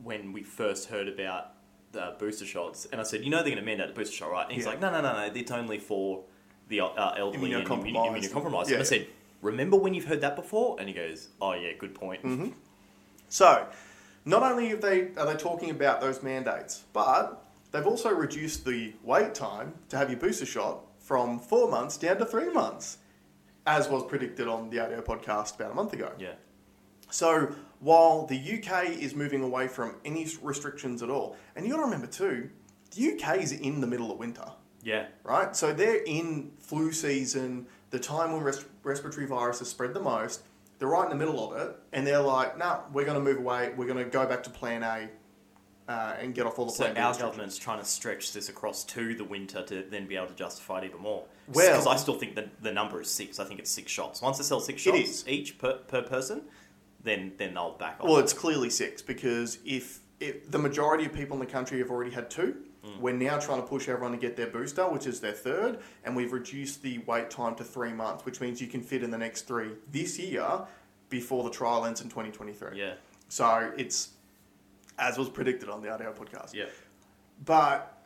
when 0.03 0.33
we 0.33 0.43
first 0.43 0.89
heard 0.89 1.09
about 1.09 1.53
the 1.93 2.15
booster 2.19 2.47
shots, 2.47 2.87
and 2.91 3.01
I 3.01 3.05
said, 3.05 3.23
"You 3.23 3.31
know 3.31 3.39
they're 3.39 3.47
going 3.55 3.57
to 3.57 3.63
mandate 3.63 3.89
the 3.89 3.95
booster 3.95 4.15
shot, 4.17 4.31
right?" 4.31 4.45
And 4.47 4.53
he's 4.53 4.65
Yeah. 4.65 4.71
like, 4.71 4.81
"No, 4.81 4.91
no, 4.91 5.01
no, 5.01 5.13
no. 5.13 5.33
It's 5.35 5.51
only 5.51 5.79
for 5.79 6.25
the 6.69 6.81
uh, 6.81 7.15
elderly 7.17 7.53
and 7.53 7.67
Immunocompromised. 7.67 8.31
immunocompromised." 8.31 8.67
Yeah. 8.69 8.75
And 8.75 8.81
I 8.81 8.85
said, 8.85 9.07
"Remember 9.43 9.77
when 9.77 9.93
you've 9.95 10.07
heard 10.07 10.21
that 10.23 10.37
before?" 10.37 10.77
And 10.79 10.89
he 10.89 10.95
goes, 10.95 11.29
"Oh 11.41 11.53
yeah, 11.53 11.73
good 11.79 11.95
point." 11.95 12.23
Mm-hmm. 12.25 12.49
So, 13.29 13.67
not 14.25 14.43
only 14.43 14.69
have 14.69 14.81
they 14.81 15.09
are 15.17 15.27
they 15.27 15.37
talking 15.37 15.71
about 15.71 16.01
those 16.01 16.23
mandates, 16.23 16.85
but 16.93 17.45
they've 17.73 17.87
also 17.87 18.11
reduced 18.11 18.65
the 18.65 18.95
wait 19.03 19.35
time 19.35 19.75
to 19.91 19.97
have 19.97 20.11
your 20.11 20.19
booster 20.19 20.47
shot 20.47 20.81
from 20.99 21.39
four 21.39 21.71
months 21.71 21.97
down 21.97 22.17
to 22.19 22.25
three 22.27 22.51
months, 22.51 22.99
as 23.67 23.89
was 23.89 24.05
predicted 24.05 24.49
on 24.49 24.71
the 24.71 24.79
audio 24.79 25.01
podcast 25.03 25.57
about 25.57 25.73
a 25.73 25.75
month 25.75 25.93
ago. 25.93 26.13
Yeah. 26.19 26.35
So 27.11 27.55
while 27.83 28.27
the 28.27 28.37
UK 28.39 28.85
is 28.91 29.15
moving 29.15 29.43
away 29.43 29.67
from 29.67 29.97
any 30.05 30.27
restrictions 30.41 31.03
at 31.03 31.11
all, 31.11 31.37
and 31.57 31.67
you 31.67 31.73
got 31.73 31.79
to 31.79 31.85
remember 31.85 32.07
too, 32.07 32.49
the 32.95 33.13
UK 33.15 33.39
is 33.39 33.53
in 33.53 33.81
the 33.81 33.87
middle 33.87 34.13
of 34.13 34.19
winter 34.19 34.45
Yeah. 34.85 35.07
right? 35.25 35.55
So 35.57 35.73
they're 35.73 36.03
in 36.05 36.53
flu 36.61 36.93
season, 36.93 37.67
the 37.91 37.99
time 37.99 38.33
when 38.33 38.43
res- 38.43 38.65
respiratory 38.85 39.27
viruses 39.27 39.69
spread 39.69 39.95
the 39.95 40.01
most. 40.01 40.43
They're 40.79 40.89
right 40.89 41.05
in 41.05 41.11
the 41.17 41.25
middle 41.25 41.53
of 41.53 41.61
it, 41.61 41.77
and 41.93 42.07
they're 42.07 42.21
like, 42.21 42.57
"No, 42.59 42.81
we're 42.93 43.05
going 43.05 43.19
to 43.19 43.23
move 43.25 43.39
away. 43.39 43.73
We're 43.77 43.87
going 43.87 43.99
to 44.05 44.11
go 44.11 44.27
back 44.27 44.43
to 44.45 44.51
Plan 44.51 44.83
A 44.83 45.09
uh, 45.89 46.15
and 46.21 46.35
get 46.35 46.47
off 46.47 46.59
all 46.59 46.67
the 46.67 46.73
So 46.73 46.85
Plan 46.85 46.95
B 46.95 47.01
our 47.01 47.17
government's 47.19 47.57
trying 47.59 47.79
to 47.79 47.85
stretch 47.85 48.33
this 48.33 48.49
across 48.49 48.83
to 48.85 49.15
the 49.15 49.25
winter 49.25 49.63
to 49.65 49.83
then 49.91 50.07
be 50.07 50.17
able 50.17 50.27
to 50.29 50.35
justify 50.35 50.79
it 50.79 50.85
even 50.85 51.01
more. 51.01 51.25
Well- 51.49 51.71
because 51.73 51.87
I 51.87 51.97
still 51.97 52.15
think 52.19 52.35
that 52.37 52.63
the 52.63 52.73
number 52.73 53.01
is 53.01 53.11
six. 53.11 53.39
I 53.41 53.45
think 53.45 53.61
it's 53.61 53.71
six 53.71 53.91
shots. 53.93 54.23
Once 54.23 54.39
they 54.39 54.45
sell 54.45 54.61
six 54.61 54.81
shots 54.83 55.25
each 55.27 55.59
per, 55.59 55.75
per 55.75 56.03
person, 56.03 56.43
then 57.05 57.33
then 57.37 57.55
they'll 57.55 57.73
back 57.73 57.99
off. 58.01 58.09
Well, 58.09 58.19
it's 58.19 58.33
clearly 58.33 58.71
six 58.71 59.03
because 59.03 59.59
if, 59.65 60.01
if 60.21 60.51
the 60.51 60.59
majority 60.59 61.05
of 61.07 61.13
people 61.13 61.35
in 61.35 61.41
the 61.41 61.53
country 61.53 61.79
have 61.79 61.91
already 61.91 62.11
had 62.13 62.31
two, 62.31 62.57
Mm. 62.85 62.99
we're 62.99 63.13
now 63.15 63.39
trying 63.39 63.61
to 63.63 63.67
push 63.69 63.89
everyone 63.89 64.11
to 64.11 64.19
get 64.19 64.35
their 64.37 64.49
booster, 64.49 64.83
which 64.89 65.07
is 65.07 65.21
their 65.21 65.31
third, 65.31 65.79
and 66.03 66.17
we've 66.17 66.33
reduced 66.33 66.83
the 66.83 66.99
wait 67.07 67.31
time 67.31 67.55
to 67.55 67.63
three 67.63 67.93
months, 67.93 68.25
which 68.25 68.41
means 68.41 68.61
you 68.61 68.67
can 68.67 68.83
fit 68.83 69.05
in 69.05 69.13
the 69.13 69.19
next 69.19 69.43
three 69.43 69.71
this 69.93 70.19
year 70.19 70.63
before 71.09 71.45
the 71.45 71.51
trial 71.51 71.85
ends 71.87 72.01
in 72.01 72.09
2023. 72.09 72.77
yeah. 72.77 72.95
So 73.29 73.73
it's 73.77 74.09
as 74.99 75.17
was 75.17 75.29
predicted 75.29 75.69
on 75.69 75.81
the 75.81 75.91
audio 75.91 76.13
podcast. 76.13 76.55
Yeah. 76.55 76.65
But 77.45 78.03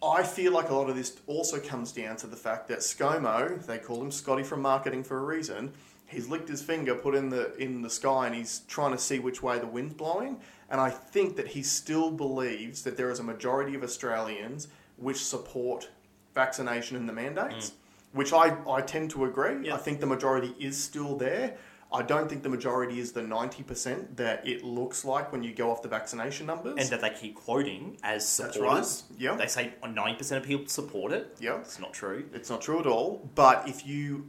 I 0.00 0.22
feel 0.22 0.52
like 0.52 0.68
a 0.70 0.74
lot 0.74 0.88
of 0.88 0.94
this 0.94 1.16
also 1.26 1.58
comes 1.58 1.90
down 1.90 2.16
to 2.18 2.28
the 2.28 2.36
fact 2.36 2.68
that 2.68 2.78
ScoMo, 2.78 3.64
they 3.66 3.78
call 3.78 4.00
him 4.00 4.10
Scotty 4.12 4.42
from 4.44 4.62
marketing 4.62 5.02
for 5.02 5.18
a 5.18 5.24
reason. 5.24 5.72
He's 6.14 6.28
licked 6.28 6.48
his 6.48 6.62
finger, 6.62 6.94
put 6.94 7.14
in 7.14 7.28
the 7.28 7.54
in 7.56 7.82
the 7.82 7.90
sky, 7.90 8.26
and 8.26 8.34
he's 8.34 8.60
trying 8.68 8.92
to 8.92 8.98
see 8.98 9.18
which 9.18 9.42
way 9.42 9.58
the 9.58 9.66
wind's 9.66 9.94
blowing. 9.94 10.40
And 10.70 10.80
I 10.80 10.90
think 10.90 11.36
that 11.36 11.48
he 11.48 11.62
still 11.62 12.10
believes 12.10 12.82
that 12.82 12.96
there 12.96 13.10
is 13.10 13.18
a 13.18 13.22
majority 13.22 13.74
of 13.74 13.82
Australians 13.82 14.68
which 14.96 15.24
support 15.24 15.88
vaccination 16.34 16.96
and 16.96 17.08
the 17.08 17.12
mandates, 17.12 17.70
mm. 17.70 17.74
which 18.12 18.32
I, 18.32 18.56
I 18.68 18.80
tend 18.80 19.10
to 19.10 19.24
agree. 19.24 19.66
Yeah. 19.68 19.74
I 19.74 19.78
think 19.78 20.00
the 20.00 20.06
majority 20.06 20.54
is 20.58 20.82
still 20.82 21.16
there. 21.16 21.56
I 21.92 22.02
don't 22.02 22.28
think 22.28 22.42
the 22.42 22.48
majority 22.48 22.98
is 22.98 23.12
the 23.12 23.20
90% 23.20 24.16
that 24.16 24.46
it 24.46 24.64
looks 24.64 25.04
like 25.04 25.30
when 25.30 25.44
you 25.44 25.54
go 25.54 25.70
off 25.70 25.80
the 25.80 25.88
vaccination 25.88 26.46
numbers. 26.46 26.74
And 26.78 26.88
that 26.90 27.00
they 27.00 27.10
keep 27.10 27.36
quoting 27.36 27.98
as 28.02 28.36
That's 28.36 28.54
supporters. 28.54 29.04
right. 29.10 29.20
Yeah. 29.20 29.36
They 29.36 29.46
say 29.46 29.72
90% 29.82 30.36
of 30.36 30.42
people 30.42 30.66
support 30.66 31.12
it. 31.12 31.36
Yeah. 31.38 31.58
It's 31.58 31.78
not 31.78 31.92
true. 31.92 32.28
It's 32.34 32.50
not 32.50 32.62
true 32.62 32.80
at 32.80 32.86
all. 32.86 33.30
But 33.36 33.68
if 33.68 33.86
you 33.86 34.28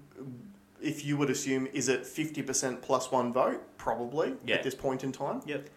if 0.81 1.05
you 1.05 1.17
would 1.17 1.29
assume 1.29 1.67
is 1.73 1.87
it 1.89 2.05
fifty 2.05 2.41
percent 2.41 2.81
plus 2.81 3.11
one 3.11 3.31
vote, 3.33 3.61
probably 3.77 4.35
Yeah. 4.45 4.55
at 4.55 4.63
this 4.63 4.75
point 4.75 5.03
in 5.03 5.11
time, 5.11 5.41
Yep. 5.45 5.69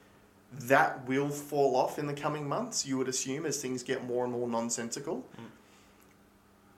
that 0.53 1.07
will 1.07 1.29
fall 1.31 1.77
off 1.77 1.99
in 1.99 2.07
the 2.07 2.15
coming 2.15 2.49
months. 2.49 2.87
You 2.87 2.99
would 2.99 3.09
assume 3.09 3.47
as 3.47 3.61
things 3.61 3.83
get 3.83 4.05
more 4.05 4.25
and 4.25 4.33
more 4.33 4.49
nonsensical. 4.49 5.25
Mm. 5.39 5.45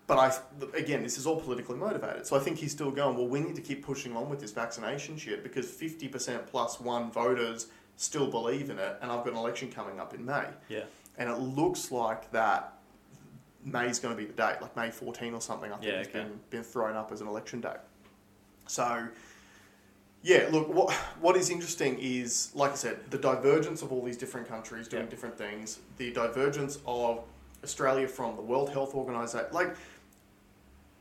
But 0.06 0.18
I 0.18 0.76
again, 0.76 1.02
this 1.04 1.18
is 1.18 1.26
all 1.26 1.40
politically 1.40 1.76
motivated. 1.76 2.26
So 2.26 2.36
I 2.36 2.40
think 2.40 2.58
he's 2.58 2.72
still 2.72 2.90
going. 2.90 3.16
Well, 3.16 3.28
we 3.28 3.40
need 3.40 3.54
to 3.54 3.62
keep 3.62 3.84
pushing 3.84 4.16
on 4.16 4.28
with 4.28 4.40
this 4.40 4.50
vaccination 4.50 5.16
shit 5.16 5.42
because 5.42 5.70
fifty 5.70 6.08
percent 6.08 6.46
plus 6.46 6.80
one 6.80 7.10
voters 7.12 7.68
still 7.96 8.26
believe 8.30 8.70
in 8.70 8.78
it, 8.78 8.96
and 9.02 9.12
I've 9.12 9.24
got 9.24 9.32
an 9.34 9.38
election 9.38 9.70
coming 9.70 10.00
up 10.00 10.14
in 10.14 10.24
May. 10.24 10.46
Yeah. 10.68 10.84
and 11.18 11.28
it 11.28 11.36
looks 11.38 11.92
like 11.92 12.30
that 12.32 12.78
May's 13.62 13.98
going 13.98 14.16
to 14.16 14.18
be 14.18 14.24
the 14.26 14.32
date, 14.32 14.56
like 14.62 14.74
May 14.74 14.90
14 14.90 15.34
or 15.34 15.40
something. 15.42 15.70
I 15.70 15.74
think 15.76 15.86
Yeah, 15.92 15.98
has 15.98 16.06
okay. 16.06 16.20
been, 16.20 16.40
been 16.48 16.62
thrown 16.62 16.96
up 16.96 17.12
as 17.12 17.20
an 17.20 17.26
election 17.28 17.60
date. 17.60 17.76
So, 18.70 19.08
yeah, 20.22 20.46
look, 20.52 20.72
what 20.72 20.92
what 21.20 21.36
is 21.36 21.50
interesting 21.50 21.98
is, 21.98 22.52
like 22.54 22.70
I 22.70 22.76
said, 22.76 22.98
the 23.10 23.18
divergence 23.18 23.82
of 23.82 23.90
all 23.90 24.04
these 24.04 24.16
different 24.16 24.46
countries 24.48 24.86
doing 24.86 25.04
Yeah. 25.04 25.10
different 25.10 25.36
things, 25.36 25.80
the 25.96 26.12
divergence 26.12 26.78
of 26.86 27.24
Australia 27.64 28.06
from 28.06 28.36
the 28.36 28.42
World 28.42 28.70
Health 28.70 28.94
Organization, 28.94 29.48
like, 29.52 29.74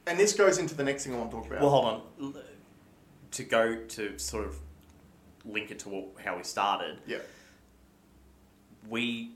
and 0.07 0.19
this 0.19 0.33
goes 0.33 0.57
into 0.57 0.73
the 0.73 0.83
next 0.83 1.03
thing 1.03 1.13
I 1.13 1.19
want 1.19 1.29
to 1.29 1.37
talk 1.37 1.45
about. 1.45 1.61
Well, 1.61 1.69
hold 1.69 1.85
on. 1.85 2.43
To 3.31 3.43
go 3.43 3.75
to 3.75 4.17
sort 4.17 4.45
of 4.47 4.57
link 5.45 5.69
it 5.69 5.77
to 5.79 5.89
what, 5.89 6.05
how 6.25 6.37
we 6.37 6.43
started. 6.43 6.97
Yeah. 7.05 7.19
We, 8.89 9.33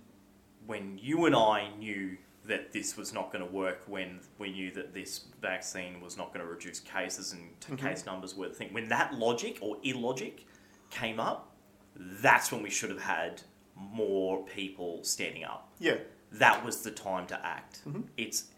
when 0.65 0.97
you 0.97 1.25
and 1.27 1.35
I 1.35 1.69
knew 1.77 2.17
that 2.45 2.71
this 2.73 2.97
was 2.97 3.13
not 3.13 3.31
going 3.31 3.43
to 3.45 3.49
work, 3.51 3.83
when 3.87 4.19
we 4.37 4.51
knew 4.51 4.69
that 4.71 4.93
this 4.93 5.25
vaccine 5.41 6.01
was 6.01 6.17
not 6.17 6.33
going 6.33 6.45
to 6.45 6.51
reduce 6.51 6.79
cases 6.79 7.31
and 7.31 7.59
t- 7.61 7.73
Mhm. 7.73 7.77
case 7.79 8.05
numbers 8.05 8.35
were 8.35 8.49
the 8.49 8.53
thing, 8.53 8.73
when 8.73 8.89
that 8.89 9.13
logic 9.13 9.59
or 9.61 9.77
illogic 9.83 10.45
came 10.89 11.19
up, 11.19 11.55
that's 11.95 12.51
when 12.51 12.61
we 12.61 12.69
should 12.69 12.89
have 12.89 13.01
had 13.03 13.41
more 13.75 14.43
people 14.45 15.03
standing 15.03 15.43
up. 15.45 15.71
Yeah. 15.79 15.97
That 16.33 16.65
was 16.65 16.81
the 16.83 16.91
time 16.91 17.27
to 17.27 17.45
act. 17.45 17.81
Mhm. 17.87 18.07
It's 18.17 18.49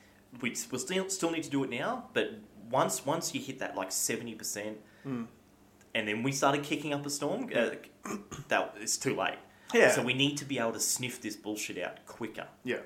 we 0.42 0.52
s- 0.52 0.68
we 0.72 0.78
still 0.80 1.10
still 1.10 1.32
need 1.32 1.44
to 1.44 1.50
do 1.50 1.64
it 1.64 1.70
now, 1.70 2.10
but 2.14 2.32
once 2.70 3.06
once 3.06 3.34
you 3.34 3.40
hit 3.42 3.60
that 3.60 3.76
like 3.76 3.92
seventy 3.92 4.34
percent, 4.36 4.80
Mm. 5.06 5.28
and 5.94 6.08
then 6.08 6.24
we 6.24 6.32
started 6.32 6.64
kicking 6.64 6.92
up 6.94 7.06
a 7.06 7.10
storm, 7.10 7.44
uh, 7.56 7.72
that 8.50 8.76
it's 8.82 8.98
too 8.98 9.16
late. 9.16 9.38
Yeah. 9.76 9.92
So 9.92 10.02
we 10.04 10.14
need 10.14 10.38
to 10.38 10.46
be 10.46 10.60
able 10.60 10.74
to 10.74 10.80
sniff 10.80 11.22
this 11.22 11.36
bullshit 11.36 11.78
out 11.78 12.06
quicker. 12.06 12.48
Yeah. 12.64 12.78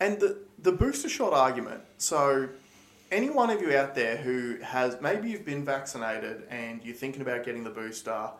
And 0.00 0.20
the, 0.20 0.38
the 0.58 0.72
booster 0.72 1.08
shot 1.08 1.32
argument. 1.32 1.82
So, 1.98 2.48
any 3.10 3.30
one 3.30 3.50
of 3.50 3.62
you 3.62 3.76
out 3.76 3.94
there 3.94 4.16
who 4.16 4.58
has 4.62 5.00
maybe 5.00 5.30
you've 5.30 5.44
been 5.44 5.64
vaccinated 5.64 6.42
and 6.50 6.84
you're 6.84 6.94
thinking 6.94 7.22
about 7.22 7.44
getting 7.44 7.64
the 7.64 7.70
booster, 7.70 8.30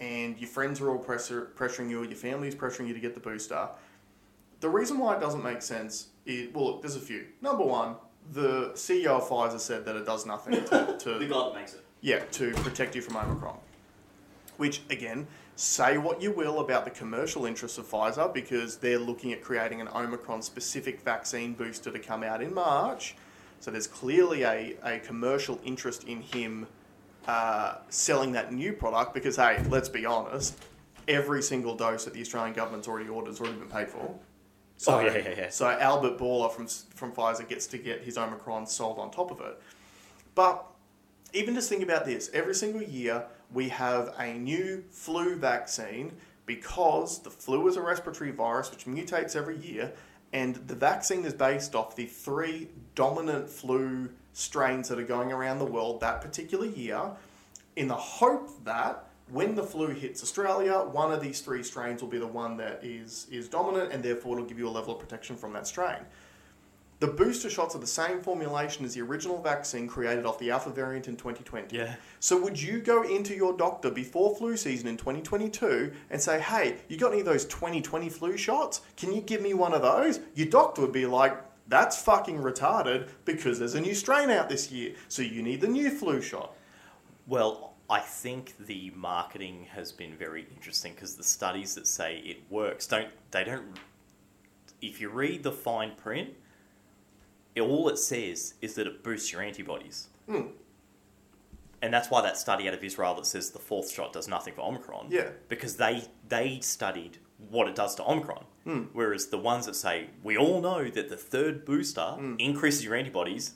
and 0.00 0.38
your 0.38 0.48
friends 0.48 0.80
are 0.80 0.90
all 0.90 0.98
pressure, 0.98 1.50
pressuring 1.56 1.88
you, 1.88 2.02
or 2.02 2.04
your 2.04 2.16
family's 2.16 2.54
pressuring 2.54 2.88
you 2.88 2.94
to 2.94 3.00
get 3.00 3.14
the 3.14 3.20
booster. 3.20 3.68
The 4.60 4.68
reason 4.68 4.98
why 4.98 5.16
it 5.16 5.20
doesn't 5.20 5.42
make 5.42 5.62
sense 5.62 6.08
is 6.26 6.52
well, 6.52 6.66
look, 6.66 6.82
there's 6.82 6.96
a 6.96 7.00
few. 7.00 7.26
Number 7.40 7.64
one, 7.64 7.96
the 8.32 8.72
CEO 8.74 9.18
of 9.18 9.28
Pfizer 9.28 9.60
said 9.60 9.84
that 9.86 9.96
it 9.96 10.04
does 10.04 10.26
nothing 10.26 10.64
to, 10.64 10.96
to 10.98 11.18
guy 11.20 11.26
that 11.26 11.54
makes 11.54 11.74
it. 11.74 11.84
yeah, 12.00 12.18
to 12.32 12.52
protect 12.54 12.94
you 12.94 13.02
from 13.02 13.16
Omicron. 13.16 13.56
Which, 14.56 14.82
again, 14.90 15.26
say 15.58 15.98
what 15.98 16.22
you 16.22 16.30
will 16.30 16.60
about 16.60 16.84
the 16.84 16.90
commercial 16.90 17.44
interests 17.44 17.78
of 17.78 17.90
Pfizer 17.90 18.32
because 18.32 18.76
they're 18.76 18.96
looking 18.96 19.32
at 19.32 19.42
creating 19.42 19.80
an 19.80 19.88
Omicron 19.88 20.40
specific 20.40 21.00
vaccine 21.00 21.52
booster 21.52 21.90
to 21.90 21.98
come 21.98 22.22
out 22.22 22.40
in 22.40 22.54
March. 22.54 23.16
So 23.58 23.72
there's 23.72 23.88
clearly 23.88 24.44
a, 24.44 24.76
a 24.84 25.00
commercial 25.00 25.58
interest 25.64 26.04
in 26.04 26.20
him 26.20 26.68
uh, 27.26 27.78
selling 27.88 28.30
that 28.32 28.52
new 28.52 28.72
product 28.72 29.12
because, 29.14 29.34
hey, 29.34 29.60
let's 29.68 29.88
be 29.88 30.06
honest, 30.06 30.56
every 31.08 31.42
single 31.42 31.74
dose 31.74 32.04
that 32.04 32.14
the 32.14 32.20
Australian 32.20 32.54
government's 32.54 32.86
already 32.86 33.08
ordered 33.08 33.30
has 33.30 33.40
already 33.40 33.58
been 33.58 33.68
paid 33.68 33.88
for. 33.88 34.14
So, 34.76 34.98
Oh, 34.98 35.00
yeah, 35.00 35.16
yeah, 35.16 35.34
yeah. 35.36 35.50
So 35.50 35.66
Albert 35.66 36.18
Bourla 36.18 36.52
from, 36.52 36.68
from 36.68 37.10
Pfizer 37.10 37.48
gets 37.48 37.66
to 37.66 37.78
get 37.78 38.02
his 38.04 38.16
Omicron 38.16 38.68
sold 38.68 39.00
on 39.00 39.10
top 39.10 39.32
of 39.32 39.40
it. 39.40 39.60
But 40.36 40.64
even 41.32 41.56
just 41.56 41.68
think 41.68 41.82
about 41.82 42.04
this 42.04 42.30
every 42.32 42.54
single 42.54 42.82
year 42.82 43.24
we 43.52 43.68
have 43.68 44.14
a 44.18 44.34
new 44.34 44.84
flu 44.90 45.36
vaccine 45.36 46.12
because 46.46 47.20
the 47.20 47.30
flu 47.30 47.68
is 47.68 47.76
a 47.76 47.82
respiratory 47.82 48.30
virus 48.30 48.70
which 48.70 48.84
mutates 48.86 49.36
every 49.36 49.56
year 49.58 49.92
and 50.32 50.56
the 50.66 50.74
vaccine 50.74 51.24
is 51.24 51.32
based 51.32 51.74
off 51.74 51.96
the 51.96 52.06
three 52.06 52.68
dominant 52.94 53.48
flu 53.48 54.10
strains 54.32 54.88
that 54.88 54.98
are 54.98 55.04
going 55.04 55.32
around 55.32 55.58
the 55.58 55.64
world 55.64 56.00
that 56.00 56.20
particular 56.20 56.66
year 56.66 57.10
in 57.76 57.88
the 57.88 57.94
hope 57.94 58.64
that 58.64 59.04
when 59.30 59.54
the 59.54 59.62
flu 59.62 59.88
hits 59.88 60.22
Australia, 60.22 60.78
one 60.78 61.12
of 61.12 61.20
these 61.20 61.40
three 61.40 61.62
strains 61.62 62.02
will 62.02 62.08
be 62.08 62.18
the 62.18 62.26
one 62.26 62.56
that 62.56 62.80
is, 62.82 63.26
is 63.30 63.48
dominant 63.48 63.92
and 63.92 64.02
therefore 64.02 64.36
it'll 64.36 64.48
give 64.48 64.58
you 64.58 64.68
a 64.68 64.70
level 64.70 64.94
of 64.94 65.00
protection 65.00 65.36
from 65.36 65.52
that 65.52 65.66
strain. 65.66 65.98
The 67.00 67.06
booster 67.06 67.48
shots 67.48 67.76
are 67.76 67.78
the 67.78 67.86
same 67.86 68.20
formulation 68.22 68.84
as 68.84 68.94
the 68.94 69.02
original 69.02 69.40
vaccine 69.40 69.86
created 69.86 70.26
off 70.26 70.38
the 70.40 70.50
alpha 70.50 70.70
variant 70.70 71.06
in 71.06 71.16
2020. 71.16 71.76
Yeah. 71.76 71.94
So 72.18 72.42
would 72.42 72.60
you 72.60 72.80
go 72.80 73.02
into 73.02 73.36
your 73.36 73.56
doctor 73.56 73.88
before 73.88 74.34
flu 74.34 74.56
season 74.56 74.88
in 74.88 74.96
2022 74.96 75.92
and 76.10 76.20
say, 76.20 76.40
"Hey, 76.40 76.78
you 76.88 76.96
got 76.96 77.12
any 77.12 77.20
of 77.20 77.26
those 77.26 77.44
2020 77.44 78.08
flu 78.08 78.36
shots? 78.36 78.80
Can 78.96 79.12
you 79.12 79.20
give 79.20 79.40
me 79.40 79.54
one 79.54 79.74
of 79.74 79.82
those?" 79.82 80.18
Your 80.34 80.48
doctor 80.48 80.80
would 80.80 80.92
be 80.92 81.06
like, 81.06 81.40
"That's 81.68 82.02
fucking 82.02 82.38
retarded 82.38 83.10
because 83.24 83.60
there's 83.60 83.76
a 83.76 83.80
new 83.80 83.94
strain 83.94 84.30
out 84.30 84.48
this 84.48 84.72
year, 84.72 84.96
so 85.06 85.22
you 85.22 85.40
need 85.40 85.60
the 85.60 85.68
new 85.68 85.90
flu 85.90 86.20
shot." 86.20 86.56
Well, 87.28 87.74
I 87.88 88.00
think 88.00 88.54
the 88.58 88.90
marketing 88.96 89.68
has 89.70 89.92
been 89.92 90.16
very 90.16 90.48
interesting 90.52 90.94
because 90.94 91.14
the 91.14 91.22
studies 91.22 91.76
that 91.76 91.86
say 91.86 92.18
it 92.18 92.50
works 92.50 92.88
don't 92.88 93.12
they 93.30 93.44
don't. 93.44 93.78
If 94.82 95.00
you 95.00 95.10
read 95.10 95.44
the 95.44 95.52
fine 95.52 95.94
print, 95.94 96.34
it- 97.58 97.62
all 97.62 97.88
it 97.88 97.98
says 97.98 98.54
is 98.62 98.74
that 98.74 98.86
it 98.86 99.02
boosts 99.02 99.32
your 99.32 99.42
antibodies. 99.42 100.08
Hmm. 100.26 100.48
And 101.80 101.94
that's 101.94 102.10
why 102.10 102.22
that 102.22 102.36
study 102.36 102.66
out 102.66 102.74
of 102.74 102.82
Israel 102.82 103.14
that 103.14 103.26
says 103.26 103.50
the 103.50 103.58
fourth 103.60 103.90
shot 103.90 104.12
does 104.12 104.26
nothing 104.26 104.52
for 104.54 104.62
Omicron. 104.62 105.08
Yeah. 105.10 105.30
Because 105.48 105.76
they 105.76 106.04
they 106.28 106.58
studied 106.60 107.18
what 107.50 107.68
it 107.68 107.74
does 107.76 107.94
to 107.96 108.04
Omicron. 108.04 108.44
Hmm. 108.64 108.82
Whereas 108.92 109.28
the 109.28 109.38
ones 109.38 109.66
that 109.66 109.74
say 109.76 110.10
we 110.24 110.36
all 110.36 110.60
know 110.60 110.88
that 110.90 111.08
the 111.08 111.16
third 111.16 111.64
booster 111.64 112.10
Hmm. 112.16 112.34
increases 112.38 112.84
your 112.84 112.94
antibodies, 112.96 113.54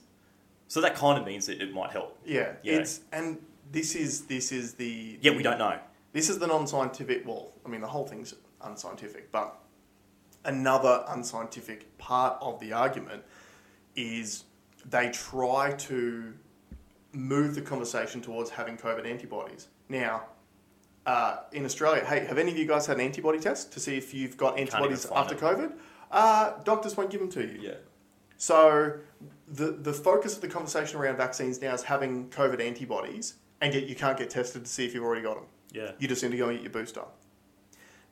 so 0.68 0.80
that 0.80 0.94
kind 0.94 1.18
of 1.18 1.26
means 1.26 1.46
that 1.46 1.60
it 1.60 1.72
might 1.72 1.90
help. 1.90 2.16
Yeah, 2.24 2.54
Yeah. 2.62 2.74
it's 2.78 3.00
and 3.12 3.44
this 3.72 3.94
is 3.96 4.26
this 4.26 4.52
is 4.52 4.74
the 4.74 5.18
Yeah, 5.20 5.32
we 5.36 5.42
don't 5.42 5.58
know. 5.58 5.80
This 6.12 6.28
is 6.28 6.38
the 6.38 6.46
non-scientific. 6.46 7.26
Well, 7.26 7.52
I 7.66 7.68
mean, 7.70 7.80
the 7.80 7.88
whole 7.88 8.06
thing's 8.06 8.34
unscientific, 8.60 9.32
but 9.32 9.58
another 10.44 11.04
unscientific 11.08 11.96
part 11.98 12.36
of 12.40 12.60
the 12.60 12.72
argument 12.72 13.24
is 13.96 14.44
they 14.88 15.10
try 15.10 15.72
to 15.72 16.32
move 17.12 17.54
the 17.54 17.62
conversation 17.62 18.20
towards 18.20 18.50
having 18.50 18.76
COVID 18.76 19.06
antibodies. 19.06 19.68
Now, 19.88 20.24
uh, 21.06 21.38
in 21.52 21.64
Australia, 21.64 22.04
hey, 22.04 22.24
have 22.24 22.38
any 22.38 22.50
of 22.50 22.56
you 22.56 22.66
guys 22.66 22.86
had 22.86 22.96
an 22.96 23.02
antibody 23.02 23.38
test 23.38 23.72
to 23.72 23.80
see 23.80 23.96
if 23.96 24.14
you've 24.14 24.36
got 24.36 24.58
antibodies 24.58 25.06
after. 25.06 25.34
COVID? 25.34 25.72
Uh, 26.10 26.52
doctors 26.64 26.96
won't 26.96 27.10
give 27.10 27.20
them 27.20 27.30
to 27.30 27.42
you. 27.42 27.58
Yeah. 27.60 27.74
So 28.36 28.94
the 29.48 29.72
the 29.72 29.92
focus 29.92 30.34
of 30.36 30.42
the 30.42 30.48
conversation 30.48 30.98
around 30.98 31.16
vaccines 31.16 31.60
now 31.60 31.74
is 31.74 31.82
having 31.82 32.28
COVID 32.30 32.60
antibodies, 32.60 33.34
and 33.60 33.72
yet 33.74 33.88
you 33.88 33.94
can't 33.94 34.18
get 34.18 34.30
tested 34.30 34.64
to 34.64 34.70
see 34.70 34.84
if 34.84 34.94
you've 34.94 35.04
already 35.04 35.22
got 35.22 35.36
them. 35.36 35.46
Yeah. 35.72 35.92
You 35.98 36.08
just 36.08 36.22
need 36.22 36.32
to 36.32 36.36
go 36.36 36.48
and 36.48 36.56
get 36.56 36.62
your 36.62 36.72
booster. 36.72 37.02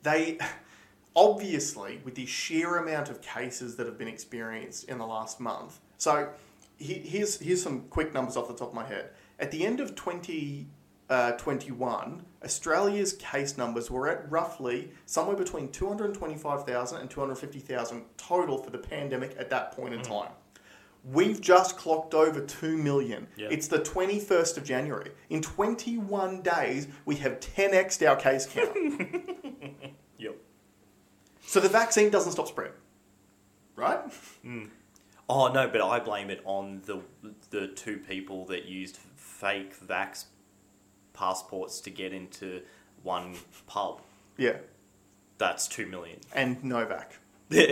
They 0.03 0.37
obviously, 1.15 2.01
with 2.03 2.15
the 2.15 2.25
sheer 2.25 2.77
amount 2.77 3.09
of 3.09 3.21
cases 3.21 3.75
that 3.75 3.85
have 3.85 3.97
been 3.97 4.07
experienced 4.07 4.85
in 4.85 4.97
the 4.97 5.05
last 5.05 5.39
month. 5.39 5.79
So 5.97 6.29
he, 6.77 6.93
here's 6.95 7.39
here's 7.39 7.61
some 7.61 7.81
quick 7.89 8.13
numbers 8.13 8.37
off 8.37 8.47
the 8.47 8.53
top 8.53 8.69
of 8.69 8.73
my 8.73 8.85
head. 8.85 9.11
At 9.39 9.51
the 9.51 9.65
end 9.65 9.79
of 9.79 9.95
2021, 9.95 10.65
uh, 11.09 12.45
Australia's 12.45 13.13
case 13.13 13.57
numbers 13.57 13.89
were 13.89 14.07
at 14.07 14.29
roughly 14.31 14.91
somewhere 15.05 15.35
between 15.35 15.69
225,000 15.71 17.01
and 17.01 17.09
250,000 17.09 18.03
total 18.17 18.57
for 18.57 18.69
the 18.69 18.77
pandemic 18.77 19.35
at 19.39 19.49
that 19.49 19.71
point 19.71 19.93
in 19.93 20.01
mm-hmm. 20.01 20.13
time. 20.13 20.31
We've 21.03 21.41
just 21.41 21.77
clocked 21.77 22.13
over 22.13 22.41
2 22.41 22.77
million. 22.77 23.25
It's 23.51 23.67
the 23.67 23.79
21st 23.79 24.57
of 24.57 24.63
January. 24.63 25.09
In 25.31 25.41
21 25.41 26.43
days, 26.43 26.87
we 27.05 27.15
have 27.15 27.39
10x'd 27.39 28.03
our 28.03 28.15
case 28.15 28.45
count. 28.45 28.69
Yep. 31.51 31.53
so 31.53 31.59
the 31.59 31.69
vaccine 31.69 32.09
doesn't 32.09 32.31
stop 32.31 32.47
spread, 32.47 32.71
right? 33.75 33.99
Oh 35.29 35.47
no, 35.51 35.67
but 35.69 35.81
I 35.81 35.99
blame 35.99 36.29
it 36.29 36.41
on 36.45 36.81
the 36.85 37.01
the 37.49 37.67
two 37.67 37.97
people 37.97 38.45
that 38.45 38.65
used 38.65 38.97
fake 39.15 39.73
vax 39.79 40.25
passports 41.13 41.79
to 41.81 41.89
get 41.89 42.13
into 42.13 42.61
one 43.03 43.35
pub. 43.67 44.01
Yeah. 44.37 44.57
That's 45.37 45.67
two 45.67 45.87
million. 45.87 46.19
And 46.33 46.63
Novak. 46.63 47.13
yeah, 47.49 47.63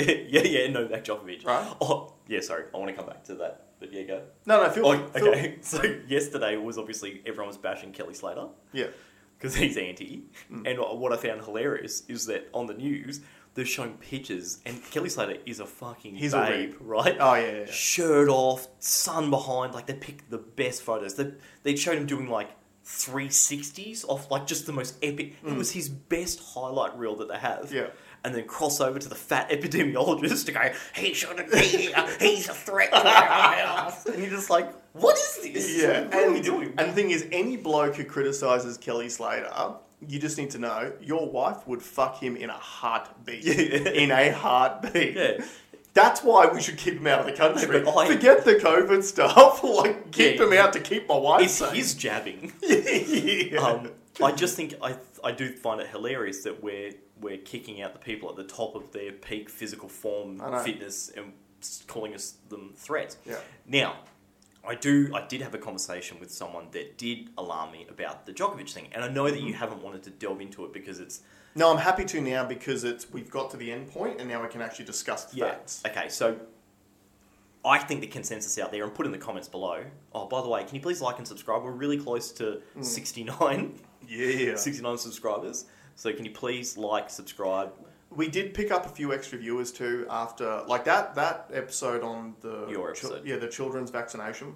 yeah, 0.43 0.67
Novak 0.71 1.03
Djokovic. 1.05 1.45
Right. 1.45 1.73
Oh, 1.79 2.13
yeah. 2.27 2.41
Sorry, 2.41 2.65
I 2.73 2.77
want 2.77 2.89
to 2.89 2.95
come 2.95 3.05
back 3.05 3.23
to 3.25 3.35
that. 3.35 3.67
But 3.79 3.93
yeah, 3.93 4.03
go. 4.03 4.21
No, 4.45 4.63
no, 4.63 4.69
feel, 4.69 4.85
Oh, 4.87 5.07
feel- 5.07 5.27
okay. 5.29 5.57
So 5.61 5.81
yesterday 6.07 6.57
was 6.57 6.77
obviously 6.77 7.21
everyone 7.25 7.47
was 7.47 7.57
bashing 7.57 7.91
Kelly 7.93 8.13
Slater 8.13 8.47
Yeah. 8.73 8.87
because 9.37 9.55
he's 9.55 9.77
anti. 9.77 10.23
Mm. 10.51 10.67
And 10.69 10.99
what 10.99 11.13
I 11.13 11.17
found 11.17 11.41
hilarious 11.43 12.03
is 12.09 12.25
that 12.25 12.49
on 12.53 12.65
the 12.65 12.73
news 12.73 13.21
they're 13.55 13.65
showing 13.65 13.93
pictures, 13.93 14.59
and 14.65 14.81
Kelly 14.91 15.09
Slater 15.09 15.38
is 15.45 15.59
a 15.59 15.65
fucking 15.65 16.15
He's 16.15 16.33
a 16.33 16.39
babe, 16.41 16.75
right? 16.79 17.17
Oh, 17.19 17.33
yeah, 17.35 17.41
yeah, 17.41 17.57
yeah. 17.59 17.65
shirt 17.71 18.29
off, 18.29 18.67
sun 18.79 19.29
behind. 19.29 19.73
Like 19.73 19.87
they 19.87 19.93
picked 19.93 20.29
the 20.29 20.37
best 20.37 20.81
photos. 20.83 21.15
They 21.15 21.31
they 21.63 21.75
showed 21.75 21.97
him 21.97 22.06
doing 22.06 22.29
like 22.29 22.50
360s 22.85 24.06
off 24.08 24.29
like 24.31 24.47
just 24.47 24.65
the 24.65 24.73
most 24.73 24.95
epic. 25.04 25.35
It 25.45 25.56
was 25.56 25.71
his 25.71 25.89
best 25.89 26.39
highlight 26.54 26.97
reel 26.97 27.15
that 27.17 27.27
they 27.27 27.37
have. 27.37 27.65
Mm. 27.65 27.71
Yeah. 27.71 27.87
And 28.23 28.35
then 28.35 28.45
cross 28.45 28.81
over 28.81 29.00
to 29.00 29.08
the 29.08 29.15
fat 29.15 29.50
epidemiologist 29.52 30.45
to 30.47 30.52
go, 30.52 30.71
he 30.95 31.13
shouldn't 31.13 31.52
be 31.52 31.60
here. 31.60 32.08
He's 32.19 32.50
a 32.50 32.54
threat 32.54 32.91
to 32.91 33.08
our. 33.08 33.93
And 34.12 34.21
you're 34.21 34.31
just 34.31 34.50
like, 34.50 34.71
what 34.93 35.17
is 35.17 35.39
this? 35.41 35.81
Yeah. 35.81 36.06
What 36.06 36.15
are 36.15 36.31
we 36.31 36.41
doing? 36.41 36.73
And 36.77 36.89
the 36.89 36.93
thing 36.93 37.12
is, 37.12 37.27
any 37.31 37.56
bloke 37.58 37.95
who 37.95 38.04
criticises 38.04 38.77
Kelly 38.77 39.08
Slater, 39.10 39.75
you 40.08 40.19
just 40.19 40.37
need 40.37 40.52
to 40.52 40.60
know 40.60 40.93
your 41.02 41.29
wife 41.29 41.67
would 41.67 41.81
fuck 41.81 42.19
him 42.21 42.35
in 42.37 42.50
a 42.50 42.54
heartbeat. 42.54 43.45
In 43.47 44.12
a 44.12 44.31
heartbeat. 44.31 45.15
Yeah. 45.15 45.43
That's 45.93 46.21
why 46.23 46.47
we 46.47 46.62
should 46.62 46.77
keep 46.77 46.95
him 46.95 47.08
out 47.08 47.21
of 47.21 47.25
the 47.25 47.33
country. 47.33 47.83
I- 47.97 48.08
Forget 48.08 48.45
the 48.45 48.56
COVID 48.56 49.04
stuff. 49.04 49.63
like, 49.63 50.12
keep 50.12 50.37
Yeah. 50.39 50.45
him 50.45 50.54
out 50.54 50.73
to 50.73 50.79
keep 50.79 51.10
my 51.10 51.17
wife 51.17 51.41
It's 51.43 51.54
safe. 51.56 51.73
his 51.73 51.93
jabbing. 51.95 52.54
yeah. 52.62 53.58
Um, 53.60 53.91
I 54.23 54.31
just 54.31 54.56
think 54.56 54.75
I, 54.81 54.95
I 55.23 55.31
do 55.31 55.50
find 55.52 55.81
it 55.81 55.87
hilarious 55.87 56.43
that 56.43 56.62
we're 56.63 56.91
we're 57.21 57.37
kicking 57.37 57.81
out 57.81 57.91
the 57.93 58.00
people 58.00 58.29
at 58.29 58.35
the 58.37 58.43
top 58.45 58.75
of 58.75 58.91
their 58.93 59.12
peak 59.12 59.50
physical 59.50 59.89
form, 59.89 60.39
fitness, 60.63 61.10
and 61.17 61.33
calling 61.87 62.13
us 62.15 62.35
them 62.47 62.71
threats. 62.77 63.17
Yeah. 63.25 63.35
Now, 63.67 63.97
I 64.67 64.75
do. 64.75 65.10
I 65.15 65.25
did 65.25 65.41
have 65.41 65.53
a 65.55 65.57
conversation 65.57 66.19
with 66.19 66.31
someone 66.31 66.67
that 66.71 66.97
did 66.97 67.29
alarm 67.37 67.71
me 67.71 67.87
about 67.89 68.25
the 68.25 68.33
Djokovic 68.33 68.69
thing, 68.71 68.89
and 68.91 69.03
I 69.03 69.07
know 69.07 69.29
that 69.29 69.39
you 69.39 69.47
Mm-hmm. 69.53 69.60
haven't 69.60 69.81
wanted 69.81 70.03
to 70.03 70.10
delve 70.12 70.41
into 70.41 70.65
it 70.65 70.73
because 70.73 70.99
it's 70.99 71.21
No, 71.55 71.71
I'm 71.71 71.77
happy 71.79 72.05
to 72.05 72.21
now 72.21 72.45
because 72.45 72.83
it's 72.83 73.10
we've 73.12 73.31
got 73.31 73.49
to 73.51 73.57
the 73.57 73.71
end 73.71 73.87
point 73.89 74.19
and 74.19 74.29
now 74.29 74.41
we 74.41 74.49
can 74.49 74.62
actually 74.62 74.85
discuss 74.85 75.25
the 75.25 75.39
facts. 75.41 75.81
Okay, 75.87 76.10
so 76.10 76.37
I 77.65 77.77
think 77.79 78.01
the 78.01 78.07
consensus 78.07 78.57
out 78.60 78.71
there, 78.71 78.83
and 78.83 78.93
put 78.93 79.05
in 79.05 79.12
the 79.12 79.17
comments 79.17 79.47
below. 79.47 79.83
Oh, 80.13 80.27
by 80.27 80.41
the 80.41 80.47
way, 80.49 80.63
can 80.63 80.75
you 80.75 80.81
please 80.81 81.01
like 81.01 81.17
and 81.17 81.27
subscribe? 81.27 81.63
We're 81.63 81.71
really 81.71 81.97
close 81.97 82.31
to 82.33 82.62
Mm. 82.77 82.83
69, 82.85 83.79
Yeah. 84.07 84.55
69 84.55 84.97
subscribers. 84.97 85.65
So 85.95 86.13
can 86.13 86.23
you 86.25 86.31
please 86.31 86.77
like, 86.77 87.10
subscribe? 87.10 87.73
We 88.12 88.27
did 88.27 88.53
pick 88.53 88.71
up 88.71 88.85
a 88.85 88.89
few 88.89 89.13
extra 89.13 89.37
viewers 89.37 89.71
too 89.71 90.05
after 90.10 90.63
like 90.67 90.83
that 90.85 91.15
that 91.15 91.49
episode 91.53 92.03
on 92.03 92.35
the 92.41 92.67
Your 92.67 92.89
episode. 92.89 93.25
yeah 93.25 93.37
the 93.37 93.47
children's 93.47 93.91
vaccination 93.91 94.55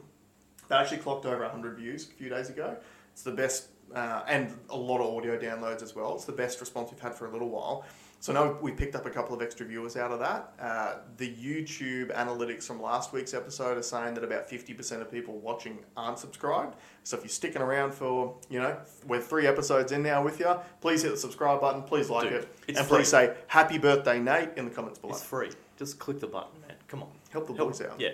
that 0.70 0.82
actually 0.82 0.98
clocked 0.98 1.26
over 1.26 1.42
100 1.44 1.78
views 1.78 2.08
a 2.10 2.14
few 2.14 2.30
days 2.30 2.50
ago. 2.50 2.76
It's 3.12 3.22
the 3.24 3.32
best 3.32 3.68
uh, 3.94 4.24
and 4.28 4.58
a 4.70 4.78
lot 4.78 5.02
of 5.02 5.16
audio 5.16 5.38
downloads 5.38 5.84
as 5.84 5.96
well. 5.96 6.16
It's 6.16 6.26
the 6.26 6.32
best 6.32 6.60
response 6.60 6.90
we've 6.92 7.00
had 7.00 7.14
for 7.14 7.28
a 7.28 7.32
little 7.32 7.50
while. 7.50 7.86
So 8.24 8.32
now 8.32 8.58
we 8.62 8.72
picked 8.72 8.96
up 8.96 9.06
a 9.06 9.10
couple 9.10 9.36
of 9.36 9.42
extra 9.42 9.66
viewers 9.66 9.98
out 9.98 10.12
of 10.12 10.20
that. 10.20 10.54
Uh, 10.58 11.00
the 11.18 11.30
YouTube 11.30 12.10
analytics 12.16 12.64
from 12.64 12.82
last 12.82 13.12
week's 13.12 13.34
episode 13.34 13.78
are 13.78 13.84
saying 13.84 14.14
that 14.14 14.24
about 14.24 14.50
50% 14.50 15.02
of 15.02 15.12
people 15.12 15.40
watching 15.40 15.80
aren't 15.98 16.20
subscribed. 16.20 16.78
So 17.04 17.18
if 17.18 17.24
you're 17.24 17.30
sticking 17.30 17.62
around 17.62 17.94
for, 17.94 18.38
you 18.50 18.62
know, 18.62 18.78
we're 19.06 19.20
three 19.20 19.46
episodes 19.46 19.92
in 19.92 20.04
now 20.04 20.24
with 20.24 20.40
you, 20.40 20.56
please 20.80 21.04
hit 21.04 21.12
the 21.12 21.18
subscribe 21.18 21.60
button, 21.60 21.84
please 21.84 22.10
like 22.10 22.30
Dude, 22.30 22.34
it, 22.44 22.48
and 22.70 22.78
free. 22.78 23.00
please 23.00 23.10
say 23.10 23.36
happy 23.48 23.78
birthday, 23.78 24.22
Nate, 24.22 24.52
in 24.56 24.64
the 24.64 24.72
comments 24.72 25.00
below. 25.00 25.12
It's 25.12 25.22
free. 25.22 25.50
Just 25.78 26.00
click 26.00 26.22
the 26.22 26.28
button, 26.28 26.62
man. 26.66 26.78
Come 26.88 27.04
on. 27.04 27.10
Help 27.30 27.48
the 27.48 27.52
boys 27.52 27.82
out. 27.82 28.00
Yeah. 28.00 28.12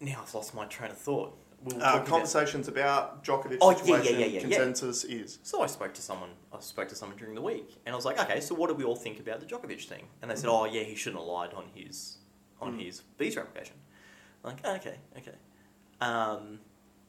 Now 0.00 0.24
I've 0.26 0.34
lost 0.34 0.52
my 0.52 0.64
train 0.64 0.90
of 0.90 0.98
thought. 0.98 1.38
We 1.64 1.72
were 1.74 1.80
Uh, 1.80 1.84
talking 1.84 1.96
about- 2.00 2.06
conversations 2.08 2.68
about 2.68 3.24
Djokovic 3.24 3.58
Oh, 3.62 3.72
situation, 3.74 4.18
yeah, 4.20 4.26
yeah, 4.26 4.26
yeah. 4.26 4.40
consensus 4.40 5.04
is. 5.04 5.38
So 5.42 5.62
I 5.62 5.66
spoke 5.66 5.94
to 5.94 6.02
someone. 6.02 6.30
I 6.52 6.60
spoke 6.60 6.88
to 6.88 6.94
someone 6.94 7.16
during 7.16 7.34
the 7.34 7.40
week, 7.40 7.78
and 7.86 7.94
I 7.94 7.96
was 7.96 8.04
like, 8.04 8.18
"Okay, 8.18 8.40
so 8.40 8.54
what 8.54 8.68
do 8.68 8.74
we 8.74 8.84
all 8.84 8.96
think 8.96 9.18
about 9.18 9.40
the 9.40 9.46
Djokovic 9.46 9.82
thing?" 9.88 10.08
And 10.20 10.30
they 10.30 10.36
said, 10.36 10.50
Mm. 10.50 10.60
"Oh, 10.60 10.64
yeah, 10.66 10.82
he 10.82 10.94
shouldn't 10.94 11.20
have 11.20 11.26
lied 11.28 11.54
on 11.54 11.68
his 11.74 12.18
on 12.60 12.76
Mm. 12.78 12.84
his 12.84 13.00
visa 13.18 13.40
application." 13.40 13.76
I'm 14.44 14.50
like, 14.56 14.66
"Okay, 14.80 14.98
okay." 15.18 15.38
Um, 16.00 16.60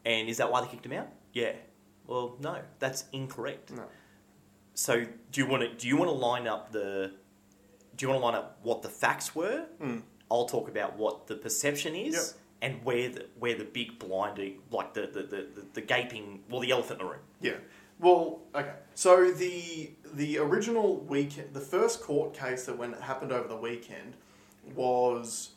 and 0.05 0.29
is 0.29 0.37
that 0.37 0.49
why 0.51 0.61
they 0.61 0.67
kicked 0.67 0.85
him 0.85 0.93
out? 0.93 1.09
Yeah. 1.33 1.53
Well, 2.07 2.37
no, 2.39 2.61
that's 2.79 3.05
incorrect. 3.11 3.71
No. 3.71 3.83
So 4.73 5.03
do 5.31 5.41
you 5.41 5.47
want 5.47 5.63
to 5.63 5.73
do 5.73 5.87
you 5.87 5.97
want 5.97 6.09
to 6.09 6.15
line 6.15 6.47
up 6.47 6.71
the 6.71 7.13
do 7.95 8.05
you 8.05 8.09
want 8.09 8.21
to 8.21 8.25
line 8.25 8.35
up 8.35 8.59
what 8.63 8.81
the 8.83 8.89
facts 8.89 9.35
were? 9.35 9.65
Mm. 9.81 10.03
I'll 10.31 10.45
talk 10.47 10.67
about 10.69 10.95
what 10.97 11.27
the 11.27 11.35
perception 11.35 11.95
is 11.95 12.13
Yep. 12.15 12.23
And 12.65 12.83
where 12.83 13.09
the 13.09 13.25
where 13.37 13.55
the 13.55 13.63
big 13.63 13.99
blinding 13.99 14.57
like 14.71 14.93
the 14.95 15.01
the, 15.01 15.21
the, 15.21 15.47
the, 15.55 15.65
the 15.73 15.81
gaping 15.81 16.43
well 16.49 16.59
the 16.59 16.71
elephant 16.71 16.99
in 16.99 17.05
the 17.05 17.11
room. 17.11 17.21
Yeah. 17.39 17.53
Well, 17.99 18.41
okay. 18.55 18.73
So 18.95 19.31
the 19.31 19.91
the 20.13 20.39
original 20.39 20.97
weekend, 21.01 21.53
the 21.53 21.61
first 21.61 22.01
court 22.01 22.33
case 22.33 22.65
that 22.65 22.77
when 22.77 22.93
it 22.93 23.01
happened 23.01 23.31
over 23.31 23.47
the 23.47 23.55
weekend 23.55 24.15
was 24.75 25.51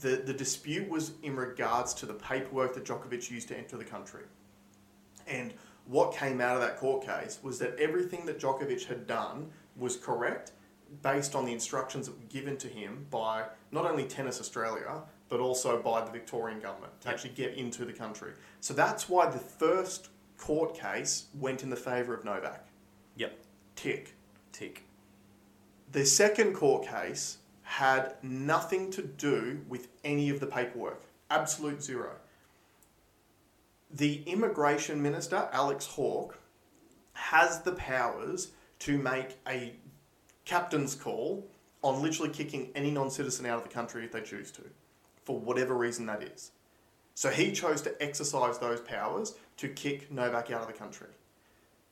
the 0.00 0.16
the 0.16 0.32
dispute 0.32 0.88
was 0.88 1.12
in 1.22 1.36
regards 1.36 1.92
to 1.94 2.06
the 2.06 2.14
paperwork 2.14 2.74
that 2.74 2.84
Djokovic 2.84 3.30
used 3.30 3.48
to 3.48 3.56
enter 3.56 3.76
the 3.76 3.84
country. 3.84 4.22
And 5.26 5.52
what 5.86 6.14
came 6.14 6.40
out 6.40 6.56
of 6.56 6.62
that 6.62 6.78
court 6.78 7.04
case 7.04 7.40
was 7.42 7.58
that 7.58 7.78
everything 7.78 8.24
that 8.24 8.40
Djokovic 8.40 8.86
had 8.86 9.06
done 9.06 9.50
was 9.76 9.96
correct 9.96 10.52
based 11.02 11.34
on 11.34 11.44
the 11.44 11.52
instructions 11.52 12.06
that 12.06 12.18
were 12.18 12.28
given 12.28 12.56
to 12.56 12.68
him 12.68 13.06
by 13.10 13.44
not 13.70 13.84
only 13.84 14.04
Tennis 14.04 14.40
Australia, 14.40 15.02
but 15.28 15.40
also 15.40 15.80
by 15.80 16.04
the 16.04 16.10
Victorian 16.10 16.60
government 16.60 16.92
to 17.00 17.08
actually 17.08 17.30
get 17.30 17.54
into 17.54 17.84
the 17.84 17.92
country. 17.92 18.32
So 18.60 18.74
that's 18.74 19.08
why 19.08 19.30
the 19.30 19.38
first 19.38 20.08
court 20.38 20.78
case 20.78 21.26
went 21.38 21.62
in 21.62 21.70
the 21.70 21.76
favour 21.76 22.14
of 22.14 22.24
Novak. 22.24 22.66
Yep. 23.16 23.38
Tick. 23.76 24.14
Tick. 24.52 24.84
The 25.92 26.04
second 26.04 26.54
court 26.54 26.86
case 26.86 27.38
had 27.62 28.14
nothing 28.22 28.90
to 28.90 29.02
do 29.02 29.60
with 29.68 29.88
any 30.04 30.28
of 30.30 30.40
the 30.40 30.46
paperwork. 30.46 31.02
Absolute 31.30 31.82
zero. 31.82 32.10
The 33.90 34.22
immigration 34.24 35.00
minister, 35.00 35.48
Alex 35.52 35.86
Hawke, 35.86 36.38
has 37.14 37.60
the 37.62 37.72
powers 37.72 38.50
to 38.80 38.98
make 38.98 39.38
a 39.48 39.74
captain's 40.44 40.94
call 40.94 41.46
on 41.82 42.02
literally 42.02 42.30
kicking 42.30 42.70
any 42.74 42.90
non 42.90 43.10
citizen 43.10 43.46
out 43.46 43.58
of 43.58 43.62
the 43.62 43.72
country 43.72 44.04
if 44.04 44.12
they 44.12 44.20
choose 44.20 44.50
to, 44.52 44.62
for 45.24 45.38
whatever 45.38 45.74
reason 45.74 46.06
that 46.06 46.22
is. 46.22 46.50
So 47.14 47.30
he 47.30 47.52
chose 47.52 47.80
to 47.82 48.02
exercise 48.02 48.58
those 48.58 48.80
powers 48.80 49.34
to 49.58 49.68
kick 49.68 50.10
Novak 50.10 50.50
out 50.50 50.62
of 50.62 50.66
the 50.66 50.72
country. 50.72 51.08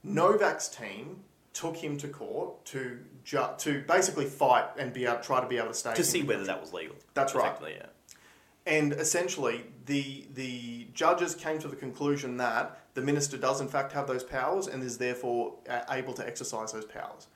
Novak's 0.03 0.69
team 0.69 1.21
took 1.53 1.77
him 1.77 1.97
to 1.99 2.09
court 2.09 2.65
to 2.65 2.99
ju- 3.25 3.47
to 3.59 3.83
basically 3.83 4.25
fight 4.25 4.67
and 4.79 4.93
be 4.93 5.05
able, 5.05 5.19
try 5.21 5.41
to 5.41 5.47
be 5.47 5.59
able 5.59 5.69
to 5.69 5.75
stay 5.75 5.95
To 5.95 6.03
see 6.05 6.23
whether 6.23 6.45
that 6.45 6.61
was 6.61 6.73
legal. 6.73 6.97
That's 7.15 7.35
right. 7.35 7.55
Yeah. 7.69 7.87
And 8.67 8.93
essentially, 8.93 9.65
the 9.87 10.27
the 10.35 10.87
judges 10.95 11.35
came 11.35 11.59
to 11.61 11.69
the 11.69 11.77
conclusion 11.77 12.37
that 12.39 12.81
the 12.95 13.01
minister 13.03 13.37
does 13.37 13.61
in 13.61 13.69
fact 13.69 13.93
have 13.93 14.07
those 14.07 14.25
powers 14.25 14.67
and 14.67 14.83
is 14.83 14.99
therefore 14.99 15.55
able 15.91 16.15
to 16.15 16.27
exercise 16.27 16.73
those 16.73 16.85
powers. 16.85 17.27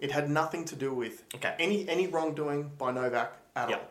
It 0.00 0.12
had 0.12 0.30
nothing 0.30 0.64
to 0.66 0.76
do 0.76 0.92
with 0.94 1.24
Okay. 1.34 1.54
any 1.58 1.88
any 1.88 2.06
wrongdoing 2.06 2.72
by 2.78 2.90
Novak 2.92 3.32
at 3.54 3.70
Yep. 3.70 3.78
all. 3.80 3.88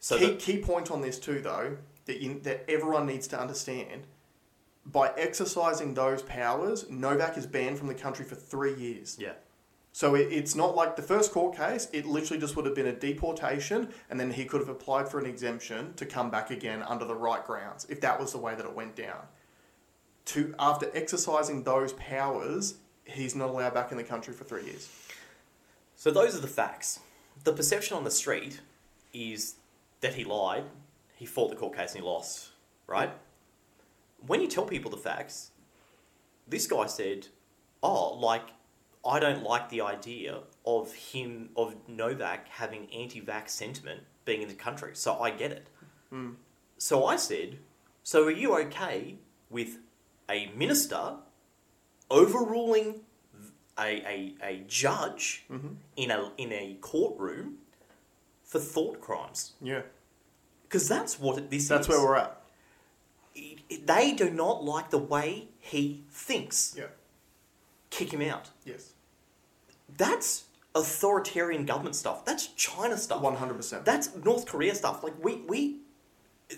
So 0.00 0.18
key, 0.18 0.26
the- 0.26 0.34
key 0.36 0.58
point 0.58 0.90
on 0.90 1.00
this 1.00 1.18
too, 1.18 1.40
though, 1.40 1.76
that 2.06 2.20
you, 2.20 2.40
that 2.40 2.64
everyone 2.68 3.06
needs 3.06 3.26
to 3.28 3.40
understand. 3.40 4.06
By 4.84 5.10
exercising 5.16 5.94
those 5.94 6.22
powers, 6.22 6.88
Novak 6.88 7.36
is 7.36 7.46
banned 7.46 7.78
from 7.78 7.88
the 7.88 7.94
country 7.94 8.24
for 8.24 8.36
three 8.36 8.74
years. 8.74 9.16
yeah. 9.20 9.32
So 9.92 10.14
it, 10.14 10.30
it's 10.30 10.54
not 10.54 10.76
like 10.76 10.94
the 10.94 11.00
first 11.02 11.32
court 11.32 11.56
case. 11.56 11.88
It 11.90 12.04
literally 12.04 12.38
just 12.38 12.54
would 12.54 12.66
have 12.66 12.74
been 12.74 12.86
a 12.86 12.92
deportation, 12.92 13.88
and 14.10 14.20
then 14.20 14.30
he 14.30 14.44
could 14.44 14.60
have 14.60 14.68
applied 14.68 15.08
for 15.08 15.18
an 15.18 15.24
exemption 15.24 15.94
to 15.94 16.04
come 16.04 16.30
back 16.30 16.50
again 16.50 16.82
under 16.82 17.06
the 17.06 17.14
right 17.14 17.42
grounds, 17.46 17.86
if 17.88 18.02
that 18.02 18.20
was 18.20 18.32
the 18.32 18.38
way 18.38 18.54
that 18.54 18.66
it 18.66 18.74
went 18.74 18.94
down. 18.94 19.22
To 20.26 20.54
after 20.58 20.90
exercising 20.92 21.62
those 21.62 21.94
powers, 21.94 22.74
he's 23.04 23.34
not 23.34 23.48
allowed 23.48 23.72
back 23.72 23.90
in 23.90 23.96
the 23.96 24.04
country 24.04 24.34
for 24.34 24.44
three 24.44 24.66
years. 24.66 24.86
So 25.96 26.10
those 26.10 26.36
are 26.36 26.40
the 26.40 26.46
facts. 26.46 27.00
The 27.44 27.54
perception 27.54 27.96
on 27.96 28.04
the 28.04 28.10
street 28.10 28.60
is 29.14 29.54
that 30.00 30.14
he 30.14 30.24
lied, 30.24 30.64
he 31.16 31.26
fought 31.26 31.50
the 31.50 31.56
court 31.56 31.76
case 31.76 31.92
and 31.94 32.02
he 32.02 32.06
lost, 32.08 32.50
right? 32.86 33.10
When 34.26 34.40
you 34.40 34.48
tell 34.48 34.64
people 34.64 34.90
the 34.90 34.96
facts, 34.96 35.50
this 36.46 36.66
guy 36.66 36.86
said, 36.86 37.28
"Oh, 37.82 38.14
like 38.14 38.48
I 39.04 39.20
don't 39.20 39.42
like 39.42 39.68
the 39.68 39.80
idea 39.82 40.40
of 40.64 40.92
him 40.94 41.50
of 41.56 41.76
Novak 41.88 42.48
having 42.48 42.88
anti-vax 42.92 43.50
sentiment 43.50 44.02
being 44.24 44.42
in 44.42 44.48
the 44.48 44.54
country, 44.54 44.92
so 44.94 45.18
I 45.20 45.30
get 45.30 45.52
it." 45.52 45.68
Mm. 46.12 46.36
So 46.78 47.04
I 47.06 47.16
said, 47.16 47.58
"So 48.02 48.24
are 48.24 48.30
you 48.30 48.56
okay 48.58 49.16
with 49.50 49.78
a 50.28 50.50
minister 50.56 51.16
overruling 52.10 53.00
a, 53.78 54.02
a, 54.06 54.34
a 54.42 54.64
judge 54.66 55.44
Mm-hmm. 55.50 55.74
in 55.96 56.10
a 56.10 56.32
in 56.38 56.52
a 56.52 56.76
courtroom 56.80 57.58
for 58.46 58.58
thought 58.60 59.00
crimes 59.02 59.52
Yeah, 59.60 59.82
because 60.62 60.88
that's 60.88 61.18
what 61.20 61.36
it- 61.38 61.50
this 61.50 61.68
that's 61.68 61.86
is. 61.86 61.88
where 61.90 62.00
we're 62.02 62.16
at. 62.16 62.40
It- 63.34 63.58
it- 63.68 63.86
they 63.86 64.12
do 64.12 64.30
not 64.30 64.64
like 64.64 64.88
the 64.90 64.98
way 64.98 65.48
he 65.60 66.04
thinks. 66.10 66.74
Yeah. 66.76 66.86
Kick 67.90 68.12
him 68.14 68.22
out. 68.22 68.50
Yes. 68.64 68.92
That's 69.96 70.44
authoritarian 70.74 71.64
government 71.66 71.96
stuff. 71.96 72.24
That's 72.24 72.46
China 72.48 72.96
stuff. 72.98 73.20
One 73.20 73.36
hundred 73.36 73.54
percent. 73.56 73.84
That's 73.84 74.14
North 74.14 74.46
Korea 74.46 74.74
stuff. 74.74 75.02
Like 75.02 75.22
we 75.22 75.36
we. 75.36 75.80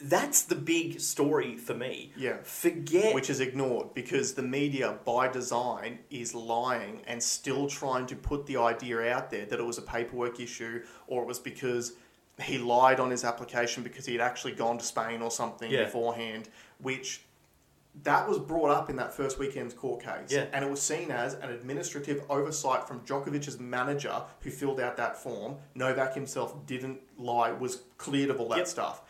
That's 0.02 0.42
the 0.42 0.54
big 0.54 1.00
story 1.00 1.56
for 1.56 1.72
me. 1.74 2.12
Yeah. 2.14 2.36
Forget. 2.42 3.14
which 3.14 3.30
is 3.30 3.40
ignored 3.40 3.94
because 3.94 4.34
the 4.34 4.42
media 4.42 4.98
by 5.06 5.28
design 5.28 6.00
is 6.10 6.34
lying 6.34 7.00
and 7.06 7.22
still 7.22 7.68
trying 7.68 8.06
to 8.06 8.16
put 8.16 8.44
the 8.46 8.58
idea 8.58 9.00
out 9.14 9.30
there 9.30 9.46
that 9.46 9.58
it 9.58 9.64
was 9.64 9.78
a 9.78 9.82
paperwork 9.82 10.40
issue 10.40 10.82
or 11.06 11.22
it 11.22 11.26
was 11.26 11.38
because 11.38 11.94
he 12.40 12.58
lied 12.58 13.00
on 13.00 13.10
his 13.10 13.24
application 13.24 13.82
because 13.82 14.04
he 14.04 14.12
had 14.12 14.20
actually 14.20 14.52
gone 14.52 14.76
to 14.78 14.84
Spain 14.84 15.22
or 15.22 15.30
something 15.30 15.70
Yeah. 15.70 15.84
beforehand 15.84 16.50
which 16.82 17.22
that 18.04 18.28
was 18.28 18.38
brought 18.38 18.70
up 18.70 18.90
in 18.90 18.96
that 18.96 19.12
first 19.12 19.38
weekend's 19.40 19.72
court 19.74 20.02
case 20.04 20.30
Yeah. 20.30 20.44
and 20.52 20.64
it 20.64 20.70
was 20.70 20.80
seen 20.82 21.10
as 21.10 21.34
an 21.34 21.50
administrative 21.50 22.22
oversight 22.30 22.86
from 22.86 23.00
Djokovic's 23.00 23.58
manager 23.58 24.22
who 24.42 24.50
filled 24.50 24.78
out 24.80 24.96
that 24.98 25.16
form 25.20 25.56
Novak 25.74 26.14
himself 26.14 26.64
didn't 26.66 27.00
lie 27.16 27.50
was 27.52 27.82
cleared 27.96 28.28
of 28.30 28.38
all 28.38 28.48
that 28.50 28.58
Yep. 28.58 28.66
stuff 28.68 29.02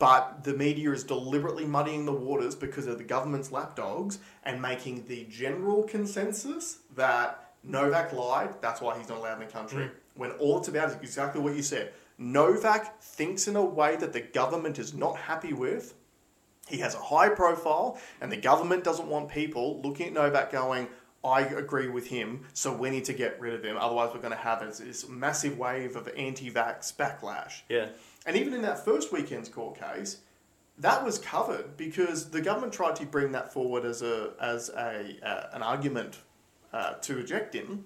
but 0.00 0.42
the 0.44 0.54
media 0.54 0.90
is 0.90 1.04
deliberately 1.04 1.66
muddying 1.66 2.06
the 2.06 2.12
waters 2.12 2.54
because 2.54 2.86
of 2.86 2.96
the 2.96 3.04
government's 3.04 3.52
lapdogs 3.52 4.18
and 4.44 4.60
making 4.60 5.06
the 5.06 5.26
general 5.30 5.82
consensus 5.82 6.78
that 6.96 7.52
Novak 7.62 8.14
lied, 8.14 8.54
that's 8.62 8.80
why 8.80 8.96
he's 8.96 9.10
not 9.10 9.18
allowed 9.18 9.40
in 9.40 9.46
the 9.46 9.52
country. 9.52 9.84
Mm. 9.84 9.90
When 10.14 10.30
all 10.32 10.58
it's 10.58 10.68
about 10.68 10.88
is 10.88 10.96
exactly 10.96 11.42
what 11.42 11.54
you 11.54 11.62
said. 11.62 11.92
Novak 12.16 13.00
thinks 13.02 13.46
in 13.46 13.56
a 13.56 13.64
way 13.64 13.96
that 13.96 14.14
the 14.14 14.22
government 14.22 14.78
is 14.78 14.94
not 14.94 15.16
happy 15.16 15.52
with. 15.52 15.94
He 16.66 16.78
has 16.78 16.94
a 16.94 16.98
high 16.98 17.28
profile, 17.28 18.00
and 18.22 18.32
the 18.32 18.38
government 18.38 18.84
doesn't 18.84 19.06
want 19.06 19.28
people 19.28 19.82
looking 19.82 20.06
at 20.06 20.12
Novak 20.14 20.50
going, 20.50 20.88
I 21.22 21.42
agree 21.42 21.88
with 21.88 22.06
him, 22.06 22.46
so 22.54 22.72
we 22.72 22.88
need 22.88 23.04
to 23.04 23.12
get 23.12 23.38
rid 23.38 23.52
of 23.52 23.62
him. 23.62 23.76
Otherwise, 23.78 24.12
we're 24.14 24.22
going 24.22 24.32
to 24.32 24.38
have 24.38 24.60
this, 24.60 24.78
this 24.78 25.06
massive 25.08 25.58
wave 25.58 25.96
of 25.96 26.08
anti 26.16 26.50
vax 26.50 26.96
backlash. 26.96 27.60
Yeah. 27.68 27.88
And 28.26 28.36
even 28.36 28.52
in 28.54 28.62
that 28.62 28.84
first 28.84 29.12
weekend's 29.12 29.48
court 29.48 29.78
case, 29.80 30.18
that 30.78 31.04
was 31.04 31.18
covered 31.18 31.76
because 31.76 32.30
the 32.30 32.40
government 32.40 32.72
tried 32.72 32.96
to 32.96 33.06
bring 33.06 33.32
that 33.32 33.52
forward 33.52 33.84
as 33.84 34.02
a 34.02 34.32
as 34.40 34.68
a 34.70 35.16
uh, 35.22 35.48
an 35.52 35.62
argument 35.62 36.18
uh, 36.72 36.94
to 36.94 37.18
eject 37.18 37.54
him. 37.54 37.84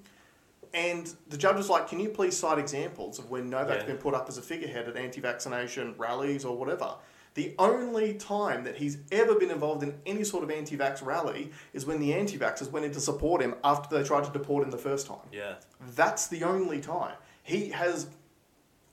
And 0.73 1.13
the 1.29 1.37
judge 1.37 1.57
was 1.57 1.69
like, 1.69 1.89
"Can 1.89 2.01
you 2.01 2.09
please 2.09 2.37
cite 2.37 2.59
examples 2.59 3.19
of 3.19 3.31
when 3.31 3.49
Novak's 3.49 3.83
Yeah. 3.83 3.87
been 3.87 3.97
put 3.97 4.15
up 4.15 4.29
as 4.29 4.39
a 4.39 4.43
figurehead 4.43 4.89
at 4.89 4.97
anti-vaccination 4.97 5.95
rallies 5.99 6.45
or 6.45 6.57
whatever?" 6.57 6.97
The 7.35 7.55
only 7.59 8.15
time 8.15 8.63
that 8.63 8.77
he's 8.77 8.99
ever 9.11 9.35
been 9.35 9.51
involved 9.51 9.83
in 9.83 9.99
any 10.07 10.23
sort 10.23 10.45
of 10.45 10.53
anti-vax 10.53 11.05
rally 11.05 11.51
is 11.73 11.85
when 11.85 11.99
the 11.99 12.15
anti-vaxxers 12.15 12.71
went 12.71 12.87
in 12.87 12.93
to 12.93 13.01
support 13.01 13.43
him 13.43 13.57
after 13.65 13.97
they 13.97 14.05
tried 14.07 14.23
to 14.25 14.31
deport 14.31 14.63
him 14.63 14.71
the 14.71 14.79
first 14.79 15.09
time. 15.09 15.27
Yeah. 15.33 15.55
That's 15.97 16.29
the 16.29 16.45
only 16.45 16.81
time. 16.81 17.17
He 17.43 17.71
has 17.71 18.07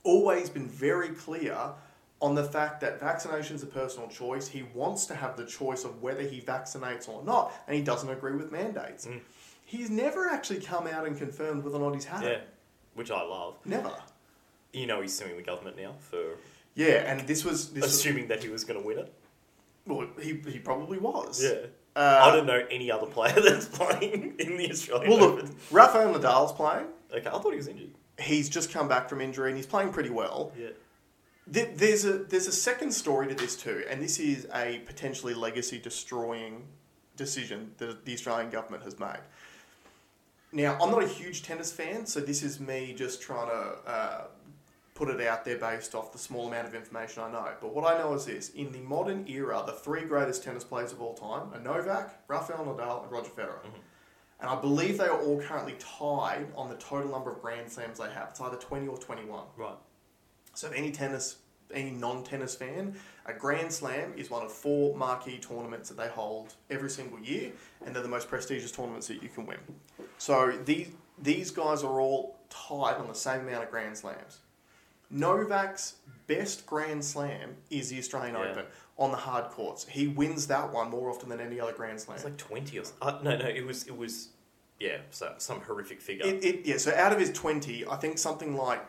always 0.04 0.50
been 0.50 0.68
very 0.68 1.10
clear 1.10 1.56
on 2.20 2.34
the 2.34 2.44
fact 2.44 2.80
that 2.80 3.00
vaccination 3.00 3.56
is 3.56 3.62
a 3.62 3.66
personal 3.66 4.08
choice. 4.08 4.46
He 4.48 4.62
wants 4.74 5.06
to 5.06 5.14
have 5.14 5.36
the 5.36 5.44
choice 5.44 5.84
of 5.84 6.00
whether 6.02 6.22
he 6.22 6.40
vaccinates 6.40 7.08
or 7.08 7.22
not, 7.24 7.52
and 7.66 7.76
he 7.76 7.82
doesn't 7.82 8.08
agree 8.08 8.34
with 8.36 8.52
mandates. 8.52 9.06
Mm. 9.06 9.20
He's 9.64 9.90
never 9.90 10.28
actually 10.28 10.60
come 10.60 10.86
out 10.86 11.06
and 11.06 11.16
confirmed 11.16 11.64
whether 11.64 11.76
or 11.76 11.80
not 11.80 11.94
he's 11.94 12.04
had 12.04 12.22
Yeah. 12.22 12.28
it. 12.30 12.48
Which 12.94 13.10
I 13.10 13.22
love. 13.22 13.56
Never. 13.64 13.90
You 14.72 14.86
know 14.86 15.00
he's 15.00 15.14
suing 15.16 15.36
the 15.36 15.42
government 15.42 15.76
now 15.76 15.94
for 15.98 16.36
Yeah, 16.74 17.10
and 17.10 17.26
this 17.26 17.44
was 17.44 17.72
this. 17.72 17.82
Was, 17.82 17.94
assuming 17.94 18.28
that 18.28 18.42
he 18.42 18.48
was 18.50 18.64
going 18.64 18.80
to 18.80 18.86
win 18.86 18.98
it. 18.98 19.12
well, 19.86 20.06
he 20.20 20.40
he 20.46 20.58
probably 20.58 20.98
was. 20.98 21.42
Yeah. 21.42 21.66
Uh, 21.96 22.20
I 22.22 22.34
don't 22.34 22.46
know 22.46 22.64
any 22.70 22.90
other 22.90 23.06
player 23.06 23.38
that's 23.40 23.66
playing 23.66 24.34
in 24.38 24.56
the 24.56 24.70
Australian 24.70 25.10
Well, 25.10 25.30
look. 25.36 25.46
Rafael 25.70 26.14
Nadal's 26.14 26.52
playing. 26.52 26.86
Okay, 27.14 27.26
I 27.28 27.30
thought 27.38 27.50
he 27.50 27.56
was 27.56 27.68
injured. 27.68 27.90
He's 28.20 28.48
just 28.48 28.70
come 28.72 28.88
back 28.88 29.08
from 29.08 29.20
injury 29.20 29.48
and 29.48 29.56
he's 29.56 29.66
playing 29.66 29.92
pretty 29.92 30.10
well. 30.10 30.52
Yeah. 30.58 30.68
There- 31.46 31.72
There's 31.74 32.04
a 32.04 32.18
there's 32.18 32.46
a 32.46 32.52
second 32.52 32.92
story 32.92 33.26
to 33.28 33.34
this 33.34 33.56
too, 33.56 33.84
and 33.88 34.02
this 34.02 34.18
is 34.20 34.46
a 34.54 34.80
potentially 34.86 35.34
legacy 35.34 35.78
destroying 35.78 36.66
decision 37.16 37.72
that 37.78 38.04
the 38.04 38.12
Australian 38.14 38.50
government 38.50 38.84
has 38.84 38.98
made. 38.98 39.20
Now, 40.52 40.76
I'm 40.80 40.90
not 40.90 41.02
a 41.02 41.08
huge 41.08 41.42
tennis 41.42 41.72
fan, 41.72 42.04
so 42.06 42.20
this 42.20 42.42
is 42.42 42.60
me 42.60 42.92
just 42.96 43.22
trying 43.22 43.48
to 43.48 43.90
uh, 43.90 44.24
put 44.94 45.08
it 45.08 45.20
out 45.26 45.44
there 45.46 45.56
based 45.56 45.94
off 45.94 46.12
the 46.12 46.18
small 46.18 46.46
amount 46.48 46.68
of 46.68 46.74
information 46.74 47.22
I 47.22 47.32
know. 47.32 47.48
But 47.60 47.74
what 47.74 47.92
I 47.92 47.98
know 47.98 48.12
is 48.14 48.26
this: 48.26 48.50
in 48.50 48.70
the 48.70 48.80
modern 48.80 49.26
era, 49.28 49.62
the 49.66 49.72
three 49.72 50.02
greatest 50.04 50.44
tennis 50.44 50.62
players 50.64 50.92
of 50.92 51.00
all 51.00 51.14
time 51.14 51.52
are 51.54 51.60
Novak, 51.60 52.20
Rafael 52.28 52.64
Nadal, 52.66 53.02
and 53.04 53.10
Roger 53.10 53.30
Federer. 53.30 53.64
And 54.42 54.50
I 54.50 54.60
believe 54.60 54.98
they 54.98 55.06
are 55.06 55.20
all 55.22 55.40
currently 55.40 55.76
tied 55.78 56.48
on 56.56 56.68
the 56.68 56.74
total 56.74 57.10
number 57.10 57.30
of 57.30 57.40
Grand 57.40 57.70
Slams 57.70 57.98
they 58.00 58.10
have. 58.10 58.30
It's 58.30 58.40
either 58.40 58.56
20 58.56 58.88
or 58.88 58.98
21. 58.98 59.44
Right. 59.56 59.76
So 60.54 60.68
any 60.70 60.90
tennis, 60.90 61.36
any 61.72 61.92
non-tennis 61.92 62.56
fan, 62.56 62.96
a 63.24 63.32
Grand 63.32 63.72
Slam 63.72 64.12
is 64.16 64.30
one 64.30 64.44
of 64.44 64.52
four 64.52 64.96
marquee 64.96 65.38
tournaments 65.38 65.88
that 65.90 65.96
they 65.96 66.08
hold 66.08 66.54
every 66.70 66.90
single 66.90 67.20
year, 67.20 67.52
and 67.86 67.94
they're 67.94 68.02
the 68.02 68.08
most 68.08 68.28
prestigious 68.28 68.72
tournaments 68.72 69.06
that 69.06 69.22
you 69.22 69.28
can 69.28 69.46
win. 69.46 69.58
So 70.18 70.58
these 70.64 70.88
these 71.22 71.52
guys 71.52 71.84
are 71.84 72.00
all 72.00 72.36
tied 72.50 72.96
on 72.96 73.06
the 73.06 73.14
same 73.14 73.42
amount 73.42 73.62
of 73.62 73.70
Grand 73.70 73.96
Slams. 73.96 74.40
Novak's 75.08 75.96
best 76.26 76.66
Grand 76.66 77.04
Slam 77.04 77.54
is 77.70 77.90
the 77.90 77.98
Australian 77.98 78.34
Yeah. 78.34 78.50
Open 78.50 78.64
on 79.02 79.10
the 79.10 79.16
hard 79.16 79.50
courts. 79.50 79.84
He 79.88 80.06
wins 80.06 80.46
that 80.46 80.72
one 80.72 80.88
more 80.88 81.10
often 81.10 81.28
than 81.28 81.40
any 81.40 81.58
other 81.58 81.72
Grand 81.72 82.00
Slam. 82.00 82.14
It's 82.14 82.24
like 82.24 82.36
20 82.36 82.78
or 82.78 82.84
uh, 83.02 83.18
No, 83.22 83.36
no, 83.36 83.46
it 83.46 83.66
was, 83.66 83.84
it 83.88 83.96
was 83.96 84.28
yeah, 84.78 84.98
so, 85.10 85.34
some 85.38 85.60
horrific 85.60 86.00
figure. 86.00 86.24
It, 86.24 86.44
it, 86.44 86.66
yeah, 86.66 86.76
so 86.76 86.94
out 86.94 87.12
of 87.12 87.18
his 87.18 87.32
20, 87.32 87.84
I 87.88 87.96
think 87.96 88.16
something 88.16 88.56
like 88.56 88.80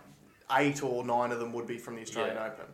eight 0.52 0.84
or 0.84 1.04
nine 1.04 1.32
of 1.32 1.40
them 1.40 1.52
would 1.54 1.66
be 1.66 1.80
from 1.80 1.96
the 1.96 2.04
Australian 2.04 2.36
Yeah. 2.36 2.46
Open. 2.46 2.66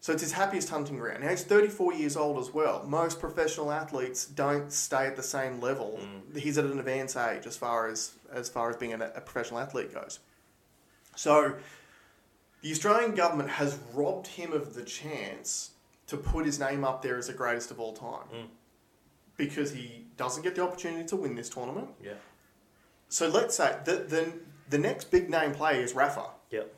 So 0.00 0.12
it's 0.12 0.22
his 0.22 0.30
happiest 0.30 0.68
hunting 0.68 0.98
ground. 0.98 1.24
Now 1.24 1.30
he's 1.30 1.42
34 1.42 1.94
years 1.94 2.16
old 2.16 2.38
as 2.38 2.54
well. 2.54 2.84
Most 2.86 3.18
professional 3.18 3.72
athletes 3.72 4.24
don't 4.24 4.72
stay 4.72 5.08
at 5.08 5.16
the 5.16 5.24
same 5.24 5.60
level. 5.60 5.98
Mm. 6.00 6.38
He's 6.38 6.56
at 6.56 6.64
an 6.64 6.78
advanced 6.78 7.16
age 7.16 7.44
as 7.48 7.56
far 7.56 7.88
as 7.88 8.12
as 8.32 8.48
far 8.48 8.70
as 8.70 8.76
being 8.76 8.92
a, 8.92 9.10
a 9.16 9.20
professional 9.20 9.58
athlete 9.58 9.92
goes. 9.92 10.20
So 11.16 11.56
the 12.62 12.70
Australian 12.70 13.16
government 13.16 13.50
has 13.50 13.76
robbed 13.92 14.28
him 14.28 14.52
of 14.52 14.74
the 14.74 14.84
chance 14.84 15.72
to 16.08 16.16
put 16.16 16.44
his 16.44 16.58
name 16.58 16.84
up 16.84 17.02
there 17.02 17.16
as 17.16 17.28
the 17.28 17.32
greatest 17.32 17.70
of 17.70 17.78
all 17.78 17.92
time. 17.92 18.26
Mm. 18.34 18.46
Because 19.36 19.72
he 19.72 20.06
doesn't 20.16 20.42
get 20.42 20.56
the 20.56 20.62
opportunity 20.62 21.06
to 21.06 21.16
win 21.16 21.36
this 21.36 21.48
tournament. 21.48 21.88
yeah. 22.02 22.14
So 23.10 23.26
let's 23.28 23.56
say 23.56 23.74
the, 23.86 23.96
the, 23.96 24.32
the 24.68 24.76
next 24.76 25.10
big 25.10 25.30
name 25.30 25.52
player 25.52 25.80
is 25.80 25.94
Rafa. 25.94 26.26
Yep. 26.50 26.74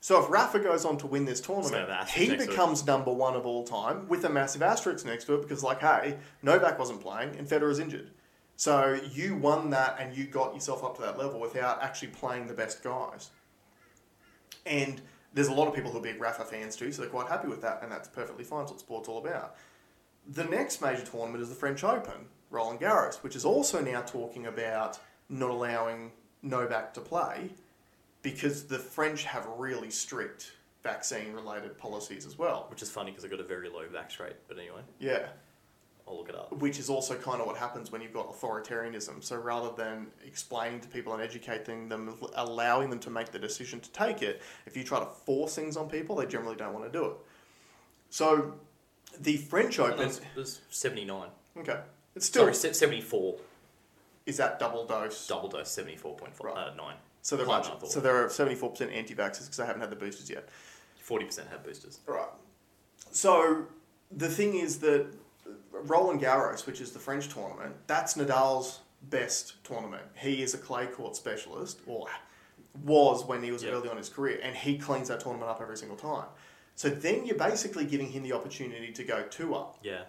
So 0.00 0.22
if 0.22 0.28
Rafa 0.28 0.58
goes 0.58 0.84
on 0.84 0.98
to 0.98 1.06
win 1.06 1.24
this 1.24 1.40
tournament, 1.40 1.88
he 2.08 2.26
to 2.26 2.36
becomes 2.36 2.84
number 2.84 3.12
one 3.12 3.34
of 3.36 3.46
all 3.46 3.64
time 3.64 4.08
with 4.08 4.24
a 4.24 4.28
massive 4.28 4.62
asterisk 4.62 5.06
next 5.06 5.24
to 5.26 5.34
it 5.34 5.42
because, 5.42 5.62
like, 5.62 5.80
hey, 5.80 6.18
Novak 6.42 6.78
wasn't 6.78 7.00
playing 7.00 7.36
and 7.36 7.48
Federer's 7.48 7.78
injured. 7.78 8.10
So 8.56 9.00
you 9.12 9.36
won 9.36 9.70
that 9.70 9.96
and 9.98 10.16
you 10.16 10.26
got 10.26 10.54
yourself 10.54 10.84
up 10.84 10.96
to 10.96 11.02
that 11.02 11.18
level 11.18 11.40
without 11.40 11.82
actually 11.82 12.08
playing 12.08 12.48
the 12.48 12.54
best 12.54 12.82
guys. 12.82 13.30
And 14.66 15.00
there's 15.34 15.48
a 15.48 15.52
lot 15.52 15.68
of 15.68 15.74
people 15.74 15.90
who 15.90 15.98
are 15.98 16.02
big 16.02 16.20
Rafa 16.20 16.44
fans 16.44 16.76
too, 16.76 16.92
so 16.92 17.02
they're 17.02 17.10
quite 17.10 17.28
happy 17.28 17.48
with 17.48 17.60
that, 17.62 17.80
and 17.82 17.90
that's 17.90 18.08
perfectly 18.08 18.44
fine. 18.44 18.62
It's 18.62 18.70
what 18.70 18.80
sport's 18.80 19.08
all 19.08 19.18
about. 19.18 19.56
The 20.26 20.44
next 20.44 20.80
major 20.80 21.02
tournament 21.04 21.42
is 21.42 21.48
the 21.50 21.54
French 21.54 21.84
Open, 21.84 22.28
Roland 22.50 22.80
Garros, 22.80 23.16
which 23.16 23.36
is 23.36 23.44
also 23.44 23.80
now 23.82 24.00
talking 24.00 24.46
about 24.46 24.98
not 25.28 25.50
allowing 25.50 26.12
Novak 26.42 26.94
to 26.94 27.00
play 27.00 27.50
because 28.22 28.64
the 28.64 28.78
French 28.78 29.24
have 29.24 29.46
really 29.58 29.90
strict 29.90 30.52
vaccine 30.82 31.32
related 31.32 31.76
policies 31.76 32.24
as 32.26 32.38
well. 32.38 32.66
Which 32.70 32.80
is 32.82 32.90
funny 32.90 33.10
because 33.10 33.24
I 33.24 33.28
got 33.28 33.40
a 33.40 33.44
very 33.44 33.68
low 33.68 33.84
vax 33.86 34.18
rate, 34.18 34.36
but 34.48 34.58
anyway, 34.58 34.80
Yeah. 34.98 35.26
I'll 36.06 36.18
look 36.18 36.28
it 36.28 36.34
up. 36.34 36.52
Which 36.52 36.78
is 36.78 36.90
also 36.90 37.14
kind 37.16 37.40
of 37.40 37.46
what 37.46 37.56
happens 37.56 37.90
when 37.90 38.02
you've 38.02 38.12
got 38.12 38.30
authoritarianism. 38.30 39.24
So 39.24 39.36
rather 39.36 39.70
than 39.74 40.08
explaining 40.26 40.80
to 40.80 40.88
people 40.88 41.14
and 41.14 41.22
educating 41.22 41.88
them, 41.88 42.14
allowing 42.34 42.90
them 42.90 42.98
to 43.00 43.10
make 43.10 43.32
the 43.32 43.38
decision 43.38 43.80
to 43.80 43.90
take 43.90 44.22
it, 44.22 44.42
if 44.66 44.76
you 44.76 44.84
try 44.84 44.98
to 44.98 45.06
force 45.06 45.54
things 45.54 45.76
on 45.76 45.88
people, 45.88 46.16
they 46.16 46.26
generally 46.26 46.56
don't 46.56 46.74
want 46.74 46.84
to 46.84 46.92
do 46.92 47.06
it. 47.06 47.12
So 48.10 48.54
the 49.18 49.38
French 49.38 49.78
no, 49.78 49.86
Open. 49.86 50.08
it 50.08 50.20
was 50.36 50.60
79. 50.70 51.28
Okay. 51.58 51.80
It's 52.14 52.26
still. 52.26 52.52
Sorry, 52.52 52.74
74. 52.74 53.36
Is 54.26 54.36
that 54.36 54.58
double 54.58 54.86
dose? 54.86 55.26
Double 55.26 55.48
dose, 55.48 55.74
74.5. 55.74 56.42
Right. 56.42 56.56
Uh, 56.56 56.74
9. 56.74 56.94
So 57.22 57.36
they're 57.36 57.46
much, 57.46 57.64
than 57.64 57.72
I 57.72 57.76
thought. 57.78 57.90
so 57.90 58.00
there 58.00 58.22
are 58.22 58.28
seventy 58.28 58.54
four 58.54 58.68
percent 58.70 58.92
anti 58.92 59.14
vaxxers 59.14 59.44
because 59.44 59.56
they 59.56 59.64
haven't 59.64 59.80
had 59.80 59.88
the 59.90 59.96
boosters 59.96 60.28
yet. 60.28 60.46
40% 61.08 61.48
have 61.50 61.64
boosters. 61.64 62.00
Right. 62.06 62.28
So 63.12 63.66
the 64.10 64.28
thing 64.28 64.56
is 64.56 64.78
that 64.80 65.06
Roland 65.72 66.20
Garros, 66.20 66.66
which 66.66 66.80
is 66.80 66.92
the 66.92 66.98
French 66.98 67.28
tournament, 67.28 67.74
that's 67.86 68.14
Nadal's 68.14 68.80
best 69.10 69.62
tournament. 69.64 70.02
He 70.14 70.42
is 70.42 70.54
a 70.54 70.58
clay 70.58 70.86
court 70.86 71.16
specialist, 71.16 71.80
or 71.86 72.06
was 72.84 73.24
when 73.24 73.42
he 73.42 73.52
was 73.52 73.62
Yep. 73.62 73.72
early 73.72 73.88
on 73.88 73.92
in 73.92 73.98
his 73.98 74.08
career, 74.08 74.40
and 74.42 74.56
he 74.56 74.78
cleans 74.78 75.08
that 75.08 75.20
tournament 75.20 75.50
up 75.50 75.60
every 75.60 75.76
single 75.76 75.96
time. 75.96 76.26
So 76.74 76.88
then 76.88 77.24
you're 77.24 77.36
basically 77.36 77.84
giving 77.84 78.10
him 78.10 78.22
the 78.22 78.32
opportunity 78.32 78.92
to 78.92 79.04
go 79.04 79.22
two 79.24 79.54
up. 79.54 79.78
Yeah. 79.82 80.04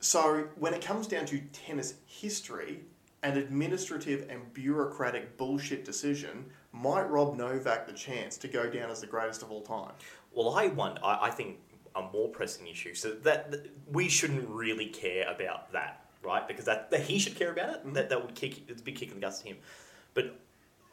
So 0.00 0.48
when 0.56 0.72
it 0.74 0.82
comes 0.82 1.06
down 1.06 1.26
to 1.26 1.38
tennis 1.52 1.94
history, 2.06 2.80
an 3.22 3.36
administrative 3.36 4.28
and 4.30 4.52
bureaucratic 4.52 5.36
bullshit 5.36 5.84
decision 5.84 6.50
might 6.72 7.10
rob 7.10 7.36
Novak 7.36 7.86
the 7.86 7.92
chance 7.92 8.36
to 8.38 8.48
go 8.48 8.70
down 8.70 8.90
as 8.90 9.00
the 9.00 9.06
greatest 9.06 9.42
of 9.42 9.50
all 9.50 9.62
time. 9.62 9.92
Well, 10.32 10.54
I 10.54 10.68
wonder. 10.68 11.00
I, 11.02 11.26
I 11.26 11.30
think 11.30 11.58
a 11.96 12.02
more 12.12 12.28
pressing 12.28 12.66
issue. 12.66 12.94
So 12.94 13.10
that, 13.10 13.50
that 13.50 13.70
we 13.90 14.08
shouldn't 14.08 14.48
really 14.48 14.86
care 14.86 15.28
about 15.30 15.72
that, 15.72 16.04
right? 16.22 16.46
Because 16.46 16.66
that, 16.66 16.90
that 16.90 17.02
he 17.02 17.18
should 17.18 17.36
care 17.36 17.50
about 17.50 17.70
it. 17.70 17.94
That 17.94 18.10
that 18.10 18.22
would 18.22 18.34
kick. 18.34 18.68
It's 18.68 18.82
a 18.82 18.84
big 18.84 18.96
kick 18.96 19.08
in 19.08 19.14
the 19.14 19.20
guts 19.20 19.40
to 19.40 19.48
him. 19.48 19.56
But 20.14 20.38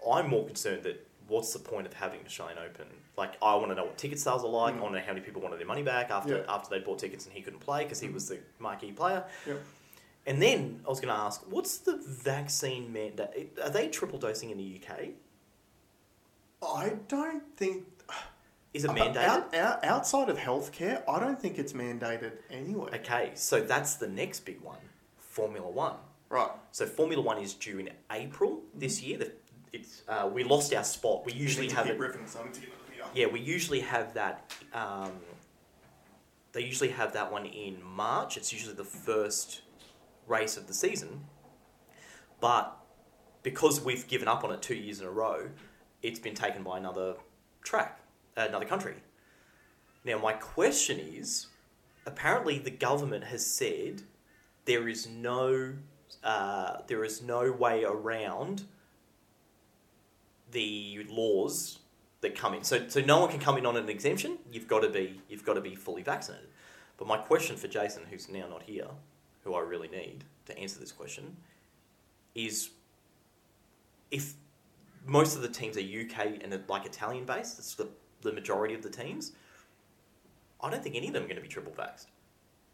I'm 0.10 0.30
more 0.30 0.45
concerned 0.45 0.84
that 0.84 1.06
what's 1.28 1.54
the 1.54 1.60
point 1.60 1.88
of 1.88 1.93
having 1.93 2.20
the 2.22 2.28
Australian 2.28 2.58
Open? 2.58 2.88
Like, 3.18 3.34
I 3.41 3.56
want 3.56 3.70
to 3.70 3.76
know 3.76 3.86
what 3.86 3.97
ticket 3.97 4.20
sales 4.20 4.43
are 4.43 4.49
like. 4.49 4.74
I 4.74 4.78
mm. 4.78 4.82
want 4.82 4.93
to 4.93 4.99
know 4.99 5.06
how 5.06 5.14
many 5.14 5.26
people 5.26 5.41
wanted 5.41 5.60
their 5.60 5.68
money 5.68 5.84
back 5.84 6.10
after 6.10 6.38
Yeah. 6.38 6.54
after 6.54 6.70
they 6.70 6.84
bought 6.84 6.99
tickets 6.99 7.26
and 7.26 7.34
he 7.34 7.41
couldn't 7.41 7.60
play 7.60 7.84
because 7.84 7.99
he 7.99 8.08
mm. 8.08 8.14
was 8.14 8.28
the 8.28 8.39
marquee 8.60 8.91
player. 8.91 9.24
Yep. 9.45 9.62
And 10.26 10.41
then 10.41 10.82
I 10.86 10.89
was 10.89 10.99
going 10.99 11.14
to 11.14 11.20
ask, 11.20 11.41
what's 11.49 11.78
the 11.80 11.97
vaccine 11.97 12.93
mandate? 12.93 13.58
Are 13.62 13.70
they 13.70 13.89
triple 13.89 14.20
dosing 14.20 14.51
in 14.51 14.58
the 14.58 14.80
UK? 14.82 15.10
I 16.66 16.93
don't 17.10 17.43
think. 17.58 17.86
Is 18.74 18.86
it 18.86 18.91
mandated? 18.91 19.17
Out, 19.17 19.53
out, 19.53 19.86
outside 19.86 20.30
of 20.30 20.38
healthcare, 20.38 21.03
I 21.07 21.19
don't 21.19 21.39
think 21.39 21.59
it's 21.59 21.74
mandated 21.74 22.34
anyway. 22.49 22.91
Okay, 22.95 23.32
so 23.36 23.61
that's 23.61 23.95
the 23.95 24.07
next 24.07 24.41
big 24.45 24.61
one 24.61 24.80
Formula 25.19 25.69
One. 25.69 25.95
Right. 26.30 26.49
So 26.71 26.86
Formula 26.86 27.21
One 27.21 27.38
is 27.38 27.53
due 27.53 27.80
in 27.80 27.89
April 28.11 28.61
this 28.74 29.01
year. 29.01 29.19
The, 29.19 29.32
it's, 29.71 30.03
uh, 30.07 30.30
we 30.32 30.43
lost 30.43 30.74
our 30.74 30.84
spot. 30.84 31.26
We 31.26 31.34
usually 31.34 31.69
have 31.69 31.88
it. 31.88 31.99
Yeah, 33.13 33.28
we 33.28 33.39
usually 33.39 33.82
have 33.82 34.13
that. 34.15 34.51
Um, 34.74 35.11
they 36.51 36.61
usually 36.61 36.89
have 36.89 37.13
that 37.13 37.32
one 37.32 37.45
in 37.45 37.82
March. 37.84 38.38
It's 38.38 38.53
usually 38.53 38.76
the 38.76 38.84
first 38.84 39.61
race 40.28 40.57
of 40.57 40.67
the 40.67 40.74
season. 40.74 41.26
But 42.39 42.78
because 43.41 43.82
we've 43.82 44.07
given 44.07 44.28
up 44.28 44.43
on 44.43 44.51
it 44.51 44.61
two 44.61 44.76
years 44.76 45.01
in 45.01 45.07
a 45.07 45.11
row, 45.11 45.49
it's 46.01 46.19
been 46.19 46.36
taken 46.36 46.63
by 46.63 46.78
another 46.78 47.15
track, 47.63 47.99
another 48.36 48.65
country. 48.65 48.95
Now, 50.05 50.17
my 50.17 50.34
question 50.34 50.99
is 50.99 51.47
apparently, 52.05 52.59
the 52.59 52.71
government 52.71 53.25
has 53.25 53.45
said 53.45 54.03
there 54.65 54.88
is 54.88 55.07
no, 55.07 55.73
uh, 56.23 56.77
there 56.88 57.03
is 57.03 57.21
no 57.21 57.51
way 57.51 57.84
around 57.84 58.63
the 60.51 61.05
laws 61.09 61.79
that 62.21 62.36
come 62.36 62.53
in. 62.53 62.63
So, 62.63 62.88
so 62.88 63.01
no 63.01 63.19
one 63.19 63.29
can 63.29 63.39
come 63.39 63.57
in 63.57 63.65
on 63.65 63.77
an 63.77 63.89
exemption. 63.89 64.38
You've 64.51 64.67
got 64.67 64.81
to 64.81 64.89
be 64.89 65.21
you've 65.29 65.45
got 65.45 65.53
to 65.53 65.61
be 65.61 65.75
fully 65.75 66.01
vaccinated. 66.01 66.49
But 66.97 67.07
my 67.07 67.17
question 67.17 67.55
for 67.55 67.67
Jason, 67.67 68.03
who's 68.09 68.29
now 68.29 68.47
not 68.47 68.63
here, 68.63 68.88
who 69.43 69.55
I 69.55 69.61
really 69.61 69.88
need 69.88 70.23
to 70.45 70.57
answer 70.57 70.79
this 70.79 70.91
question, 70.91 71.38
is 72.36 72.69
if 74.11 74.34
most 75.05 75.36
of 75.36 75.41
the 75.41 75.49
teams 75.49 75.77
are 75.77 75.81
UK 75.81 76.39
and 76.41 76.57
like 76.67 76.86
Italian 76.86 77.25
based, 77.25 77.59
it's 77.59 77.75
the 77.75 77.89
the 78.24 78.34
majority 78.34 78.74
of 78.74 78.82
the 78.82 78.89
teams. 78.89 79.32
I 80.61 80.69
don't 80.69 80.82
think 80.82 80.95
any 80.95 81.07
of 81.07 81.13
them 81.13 81.24
are 81.24 81.28
going 81.28 81.38
to 81.38 81.41
be 81.41 81.47
triple 81.47 81.74
vaxxed, 81.74 82.07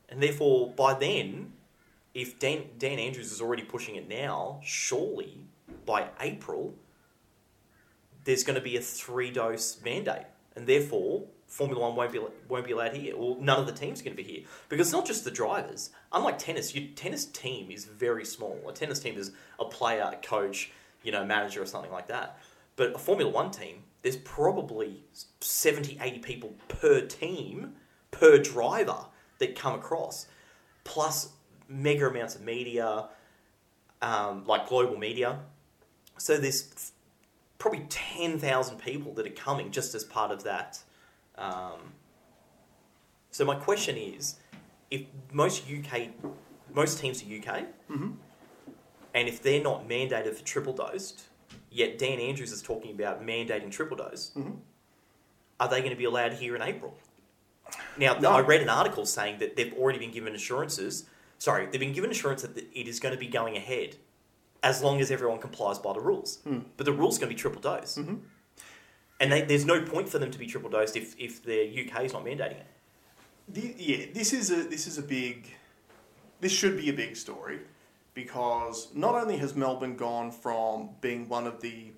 and 0.09 0.21
therefore 0.21 0.71
by 0.71 0.93
then, 0.93 1.53
if 2.13 2.39
Dan 2.39 2.65
Dan 2.77 2.99
Andrews 2.99 3.31
is 3.31 3.41
already 3.41 3.63
pushing 3.63 3.95
it 3.95 4.07
now, 4.07 4.59
surely 4.63 5.45
by 5.85 6.07
April 6.19 6.73
there's 8.25 8.43
going 8.43 8.55
to 8.55 8.61
be 8.61 8.77
a 8.77 8.81
three 8.81 9.31
dose 9.31 9.81
mandate, 9.83 10.27
and 10.55 10.67
therefore 10.67 11.23
Formula 11.47 11.81
One 11.81 11.95
won't 11.95 12.11
be 12.11 12.19
won't 12.47 12.65
be 12.65 12.71
allowed 12.73 12.95
here, 12.95 13.15
or 13.15 13.37
none 13.39 13.59
of 13.59 13.65
the 13.65 13.71
teams 13.71 14.01
are 14.01 14.03
going 14.03 14.15
to 14.15 14.23
be 14.23 14.29
here 14.29 14.43
because 14.69 14.87
it's 14.87 14.93
not 14.93 15.05
just 15.05 15.23
the 15.23 15.31
drivers. 15.31 15.89
Unlike 16.11 16.37
tennis, 16.37 16.75
your 16.75 16.87
tennis 16.95 17.25
team 17.25 17.71
is 17.71 17.85
very 17.85 18.23
small. 18.23 18.59
A 18.67 18.71
tennis 18.71 18.99
team 18.99 19.17
is 19.17 19.31
a 19.59 19.65
player, 19.65 20.11
a 20.13 20.17
coach, 20.17 20.71
you 21.01 21.11
know, 21.11 21.25
manager 21.25 21.61
or 21.61 21.65
something 21.65 21.91
like 21.91 22.07
that. 22.07 22.37
But 22.75 22.93
a 22.93 22.99
Formula 22.99 23.31
One 23.31 23.49
team, 23.49 23.83
there's 24.01 24.17
probably 24.17 25.03
70, 25.41 25.97
80 26.01 26.19
people 26.19 26.53
per 26.67 27.01
team, 27.01 27.73
per 28.11 28.37
driver 28.37 29.05
that 29.39 29.55
come 29.55 29.73
across, 29.75 30.27
plus 30.83 31.29
mega 31.67 32.07
amounts 32.07 32.35
of 32.35 32.41
media, 32.41 33.09
um, 34.01 34.45
like 34.45 34.67
global 34.67 34.97
media. 34.97 35.39
So 36.17 36.37
there's 36.37 36.91
probably 37.57 37.85
10,000 37.89 38.77
people 38.79 39.13
that 39.13 39.27
are 39.27 39.31
coming 39.31 39.71
just 39.71 39.93
as 39.95 40.03
part 40.03 40.31
of 40.31 40.43
that. 40.43 40.79
Um, 41.37 41.93
so 43.31 43.45
my 43.45 43.55
question 43.55 43.97
is, 43.97 44.35
if 44.89 45.03
most 45.31 45.63
UK, 45.69 46.09
most 46.73 46.99
teams 46.99 47.21
are 47.23 47.25
UK, 47.25 47.65
Mm-hmm. 47.89 48.11
and 49.13 49.27
if 49.27 49.41
they're 49.41 49.61
not 49.63 49.87
mandated 49.87 50.35
for 50.35 50.43
triple 50.43 50.73
dosed, 50.73 51.23
yet 51.71 51.97
Dan 51.97 52.19
Andrews 52.19 52.51
is 52.51 52.61
talking 52.61 52.91
about 52.91 53.21
mandating 53.25 53.71
triple 53.71 53.97
dose, 53.97 54.31
Mhm. 54.35 54.59
are 55.59 55.67
they 55.69 55.79
going 55.79 55.91
to 55.91 55.95
be 55.97 56.05
allowed 56.05 56.33
here 56.33 56.55
in 56.55 56.61
April? 56.61 56.97
Now, 57.97 58.17
No. 58.17 58.31
I 58.31 58.39
read 58.41 58.61
an 58.61 58.69
article 58.69 59.05
saying 59.05 59.39
that 59.39 59.55
they've 59.55 59.73
already 59.73 59.99
been 59.99 60.11
given 60.11 60.33
assurances. 60.33 61.05
Sorry, 61.37 61.67
they've 61.67 61.79
been 61.79 61.93
given 61.93 62.09
assurance 62.11 62.41
that 62.41 62.57
it 62.57 62.87
is 62.87 62.99
going 62.99 63.13
to 63.13 63.19
be 63.19 63.27
going 63.27 63.55
ahead 63.55 63.97
as 64.63 64.81
long 64.81 64.99
as 64.99 65.09
everyone 65.11 65.39
complies 65.39 65.77
by 65.79 65.93
the 65.93 66.01
rules. 66.01 66.39
Hmm. 66.43 66.59
But 66.77 66.85
the 66.85 66.91
rule's 66.91 67.17
going 67.17 67.29
to 67.29 67.35
be 67.35 67.39
triple 67.39 67.61
dose. 67.61 67.97
Mhm. 67.97 68.21
And 69.21 69.31
they, 69.31 69.41
there's 69.41 69.65
no 69.65 69.81
point 69.83 70.09
for 70.09 70.17
them 70.19 70.31
to 70.31 70.39
be 70.39 70.47
triple 70.47 70.69
dosed 70.69 70.95
if, 70.97 71.15
if 71.19 71.43
the 71.43 71.65
UK 71.67 72.05
is 72.05 72.13
not 72.13 72.23
mandating 72.25 72.59
it. 72.59 72.67
The, 73.47 73.73
yeah, 73.77 74.05
this 74.13 74.31
is 74.33 74.51
a 74.51 74.63
this 74.63 74.85
is 74.87 74.97
a 74.97 75.01
big, 75.01 75.47
this 76.39 76.51
should 76.51 76.77
be 76.77 76.89
a 76.89 76.93
big 76.93 77.15
story, 77.15 77.59
because 78.13 78.87
not 78.93 79.15
only 79.15 79.37
has 79.37 79.55
Melbourne 79.55 79.95
gone 79.95 80.31
from 80.31 80.89
being 81.01 81.27
one 81.29 81.47
of 81.47 81.61
the 81.61 81.91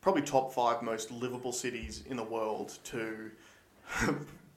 probably 0.00 0.22
top 0.22 0.52
five 0.54 0.82
most 0.82 1.10
livable 1.10 1.52
cities 1.52 2.02
in 2.08 2.16
the 2.16 2.22
world 2.24 2.78
to 2.84 3.30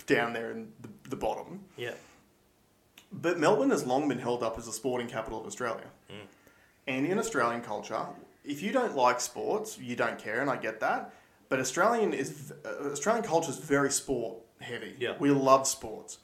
down 0.06 0.34
there 0.34 0.52
in 0.52 0.72
the, 0.82 0.90
the 1.10 1.16
bottom, 1.16 1.62
Yeah. 1.78 1.94
but 3.12 3.40
Melbourne 3.40 3.70
has 3.72 3.86
long 3.86 4.08
been 4.08 4.20
held 4.20 4.44
up 4.44 4.58
as 4.58 4.66
the 4.66 4.72
sporting 4.74 5.08
capital 5.08 5.40
of 5.40 5.46
Australia. 5.46 5.88
Mm. 6.10 6.16
And 6.88 7.06
in 7.06 7.18
Australian 7.20 7.62
culture, 7.62 8.06
if 8.44 8.62
you 8.62 8.72
don't 8.72 8.96
like 8.96 9.22
sports, 9.22 9.78
you 9.78 9.96
don't 9.96 10.18
care, 10.18 10.42
and 10.42 10.50
I 10.50 10.56
get 10.58 10.80
that. 10.80 11.14
But 11.50 11.60
Australian 11.60 12.14
is 12.14 12.54
uh, 12.66 12.90
Australian 12.92 13.24
culture 13.24 13.50
is 13.52 13.58
very 13.58 13.92
sport 13.92 14.38
heavy. 14.62 14.96
Yeah. 15.00 15.16
we 15.20 15.30
love 15.32 15.68
sports. 15.68 16.18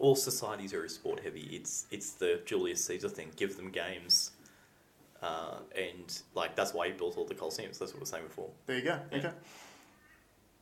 All 0.00 0.16
societies 0.16 0.72
are 0.74 0.88
sport 0.88 1.20
heavy. 1.22 1.42
It's 1.52 1.86
it's 1.90 2.12
the 2.12 2.40
Julius 2.46 2.82
Caesar 2.86 3.08
thing. 3.08 3.30
Give 3.36 3.56
them 3.56 3.70
games, 3.70 4.32
uh, 5.22 5.58
and 5.76 6.20
like 6.34 6.56
that's 6.56 6.72
why 6.74 6.86
he 6.88 6.92
built 6.92 7.16
all 7.18 7.24
the 7.26 7.34
Colosseums. 7.34 7.78
That's 7.78 7.92
what 7.92 7.94
we 7.94 8.00
were 8.00 8.06
saying 8.06 8.24
before. 8.24 8.48
There 8.66 8.76
you 8.76 8.82
go. 8.82 8.98
Yeah. 9.12 9.18
Okay. 9.18 9.30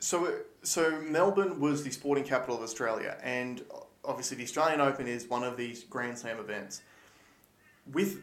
So, 0.00 0.32
so 0.62 1.00
Melbourne 1.00 1.58
was 1.58 1.82
the 1.82 1.90
sporting 1.90 2.24
capital 2.24 2.56
of 2.56 2.62
Australia, 2.62 3.16
and 3.22 3.64
obviously 4.04 4.36
the 4.36 4.44
Australian 4.44 4.80
Open 4.80 5.06
is 5.08 5.26
one 5.28 5.42
of 5.44 5.56
these 5.56 5.82
Grand 5.84 6.18
Slam 6.18 6.38
events. 6.38 6.82
With 7.92 8.22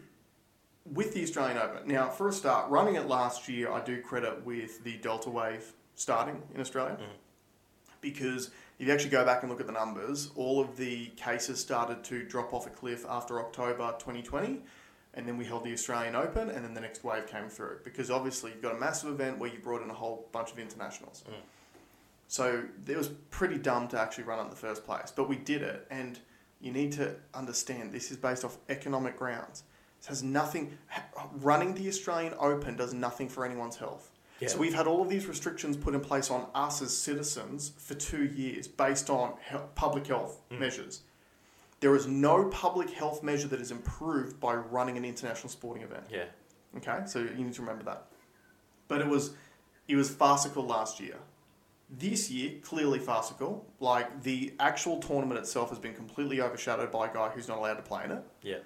with 0.86 1.14
the 1.14 1.24
Australian 1.24 1.58
Open, 1.58 1.88
now 1.88 2.10
for 2.10 2.28
a 2.28 2.34
start, 2.34 2.70
running 2.70 2.96
it 2.96 3.08
last 3.08 3.50
year, 3.50 3.72
I 3.72 3.82
do 3.84 4.02
credit 4.02 4.46
with 4.46 4.84
the 4.84 4.98
Delta 4.98 5.30
wave 5.30 5.74
starting 5.96 6.44
in 6.54 6.62
Australia, 6.62 6.98
Mhm. 7.00 7.16
because 8.02 8.52
if 8.80 8.88
you 8.88 8.94
actually 8.94 9.10
go 9.10 9.26
back 9.26 9.44
and 9.44 9.52
look 9.52 9.62
at 9.62 9.68
the 9.68 9.74
numbers, 9.74 10.32
all 10.36 10.60
of 10.60 10.78
the 10.78 11.08
cases 11.16 11.60
started 11.60 12.04
to 12.06 12.24
drop 12.24 12.54
off 12.54 12.68
a 12.68 12.70
cliff 12.70 13.06
after 13.08 13.40
October 13.40 13.94
2020 14.00 14.62
and 15.16 15.26
then 15.26 15.38
we 15.38 15.46
held 15.46 15.64
the 15.64 15.72
Australian 15.72 16.16
Open, 16.16 16.50
and 16.50 16.64
then 16.64 16.74
the 16.74 16.82
next 16.82 17.04
wave 17.04 17.26
came 17.26 17.48
through. 17.48 17.80
Because 17.84 18.12
obviously, 18.12 18.52
you've 18.52 18.62
got 18.62 18.76
a 18.76 18.80
massive 18.80 19.10
event 19.10 19.40
where 19.40 19.50
you 19.50 19.60
brought 19.60 19.82
in 19.82 19.90
a 19.90 19.94
whole 19.94 20.28
bunch 20.34 20.52
of 20.52 20.60
internationals. 20.60 21.24
Mm. 21.28 21.34
So 22.28 22.64
it 22.88 22.98
was 22.98 23.10
pretty 23.30 23.58
dumb 23.58 23.88
to 23.90 24.00
actually 24.00 24.26
run 24.26 24.40
it 24.40 24.44
in 24.44 24.50
the 24.50 24.56
first 24.56 24.84
place, 24.84 25.12
but 25.16 25.30
we 25.30 25.38
did 25.38 25.62
it, 25.62 25.88
and 25.90 26.20
you 26.60 26.72
need 26.72 26.92
to 26.94 27.16
understand 27.34 27.94
this 27.94 28.12
is 28.12 28.18
based 28.18 28.44
off 28.44 28.58
economic 28.68 29.18
grounds. 29.18 29.64
It 30.02 30.08
has 30.08 30.22
nothing. 30.22 30.78
Running 31.36 31.74
the 31.74 31.88
Australian 31.88 32.34
Open 32.38 32.76
does 32.76 32.94
nothing 32.94 33.30
for 33.30 33.46
anyone's 33.46 33.78
health. 33.78 34.12
Yeah. 34.40 34.50
So 34.50 34.58
we've 34.58 34.74
had 34.74 34.86
all 34.88 35.02
of 35.02 35.10
these 35.10 35.28
restrictions 35.28 35.78
put 35.78 35.94
in 35.96 36.02
place 36.02 36.30
on 36.30 36.48
us 36.54 36.82
as 36.82 36.96
citizens 36.96 37.72
for 37.78 37.94
two 37.94 38.26
years 38.26 38.68
based 38.68 39.10
on 39.10 39.34
he- 39.50 39.58
public 39.76 40.08
health 40.08 40.42
Mm. 40.52 40.60
measures. 40.60 41.02
There 41.80 41.96
is 41.96 42.06
no 42.08 42.50
public 42.50 42.90
health 42.90 43.24
measure 43.24 43.48
that 43.50 43.62
is 43.62 43.72
improved 43.72 44.40
by 44.40 44.56
running 44.56 44.98
an 44.98 45.06
international 45.06 45.50
sporting 45.50 45.84
event. 45.84 46.06
Yeah. 46.10 46.26
Okay, 46.78 47.04
so 47.06 47.20
you 47.20 47.46
need 47.46 47.54
to 47.54 47.62
remember 47.62 47.84
that. 47.86 48.08
But 48.88 49.02
it 49.02 49.08
was 49.08 49.32
it 49.88 49.96
was 49.96 50.10
farcical 50.10 50.66
last 50.66 51.00
year. 51.00 51.18
This 51.90 52.32
year, 52.32 52.60
clearly 52.64 52.98
farcical. 53.00 53.66
Like 53.80 54.24
the 54.24 54.54
actual 54.60 55.00
tournament 55.00 55.40
itself 55.40 55.70
has 55.70 55.78
been 55.80 55.94
completely 55.94 56.42
overshadowed 56.42 56.92
by 56.92 57.08
a 57.08 57.14
guy 57.14 57.30
who's 57.30 57.48
not 57.48 57.60
allowed 57.60 57.76
to 57.76 57.84
play 57.84 58.04
in 58.04 58.12
it, 58.12 58.24
Yeah. 58.42 58.58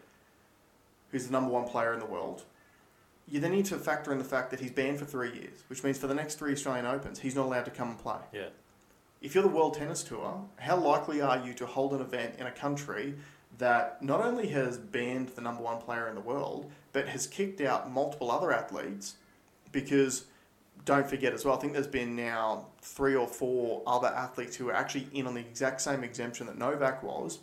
who's 1.11 1.25
the 1.27 1.31
number 1.33 1.51
one 1.51 1.67
player 1.67 1.93
in 1.93 1.99
the 1.99 2.05
world. 2.05 2.45
You 3.29 3.39
then 3.39 3.51
need 3.51 3.65
to 3.65 3.77
factor 3.77 4.11
in 4.11 4.17
the 4.17 4.23
fact 4.23 4.49
that 4.51 4.59
he's 4.59 4.71
banned 4.71 4.99
for 4.99 5.05
three 5.05 5.31
years, 5.33 5.63
which 5.67 5.83
means 5.83 5.97
for 5.97 6.07
the 6.07 6.13
next 6.15 6.35
three 6.35 6.51
Australian 6.53 6.85
Opens, 6.85 7.19
he's 7.19 7.35
not 7.35 7.45
allowed 7.45 7.65
to 7.65 7.71
come 7.71 7.89
and 7.89 7.97
play. 7.99 8.17
Yeah. 8.33 8.47
If 9.21 9.35
you're 9.35 9.43
the 9.43 9.49
World 9.49 9.75
Tennis 9.75 10.01
Tour, 10.03 10.45
how 10.57 10.77
likely 10.77 11.21
are 11.21 11.37
you 11.45 11.53
to 11.55 11.65
hold 11.65 11.93
an 11.93 12.01
event 12.01 12.35
in 12.39 12.47
a 12.47 12.51
country 12.51 13.15
that 13.57 14.01
not 14.01 14.21
only 14.21 14.47
has 14.47 14.77
banned 14.77 15.29
the 15.29 15.41
number 15.41 15.61
one 15.61 15.79
player 15.79 16.07
in 16.07 16.15
the 16.15 16.21
world, 16.21 16.71
but 16.93 17.07
has 17.09 17.27
kicked 17.27 17.59
out 17.61 17.91
multiple 17.91 18.31
other 18.31 18.51
athletes? 18.51 19.15
Because 19.71 20.25
don't 20.85 21.07
forget 21.07 21.33
as 21.33 21.45
well, 21.45 21.55
I 21.55 21.59
think 21.59 21.73
there's 21.73 21.85
been 21.87 22.15
now 22.15 22.67
three 22.81 23.15
or 23.15 23.27
four 23.27 23.83
other 23.85 24.07
athletes 24.07 24.55
who 24.55 24.69
are 24.69 24.73
actually 24.73 25.07
in 25.13 25.27
on 25.27 25.33
the 25.33 25.41
exact 25.41 25.81
same 25.81 26.03
exemption 26.03 26.47
that 26.47 26.57
Novak 26.57 27.03
was, 27.03 27.39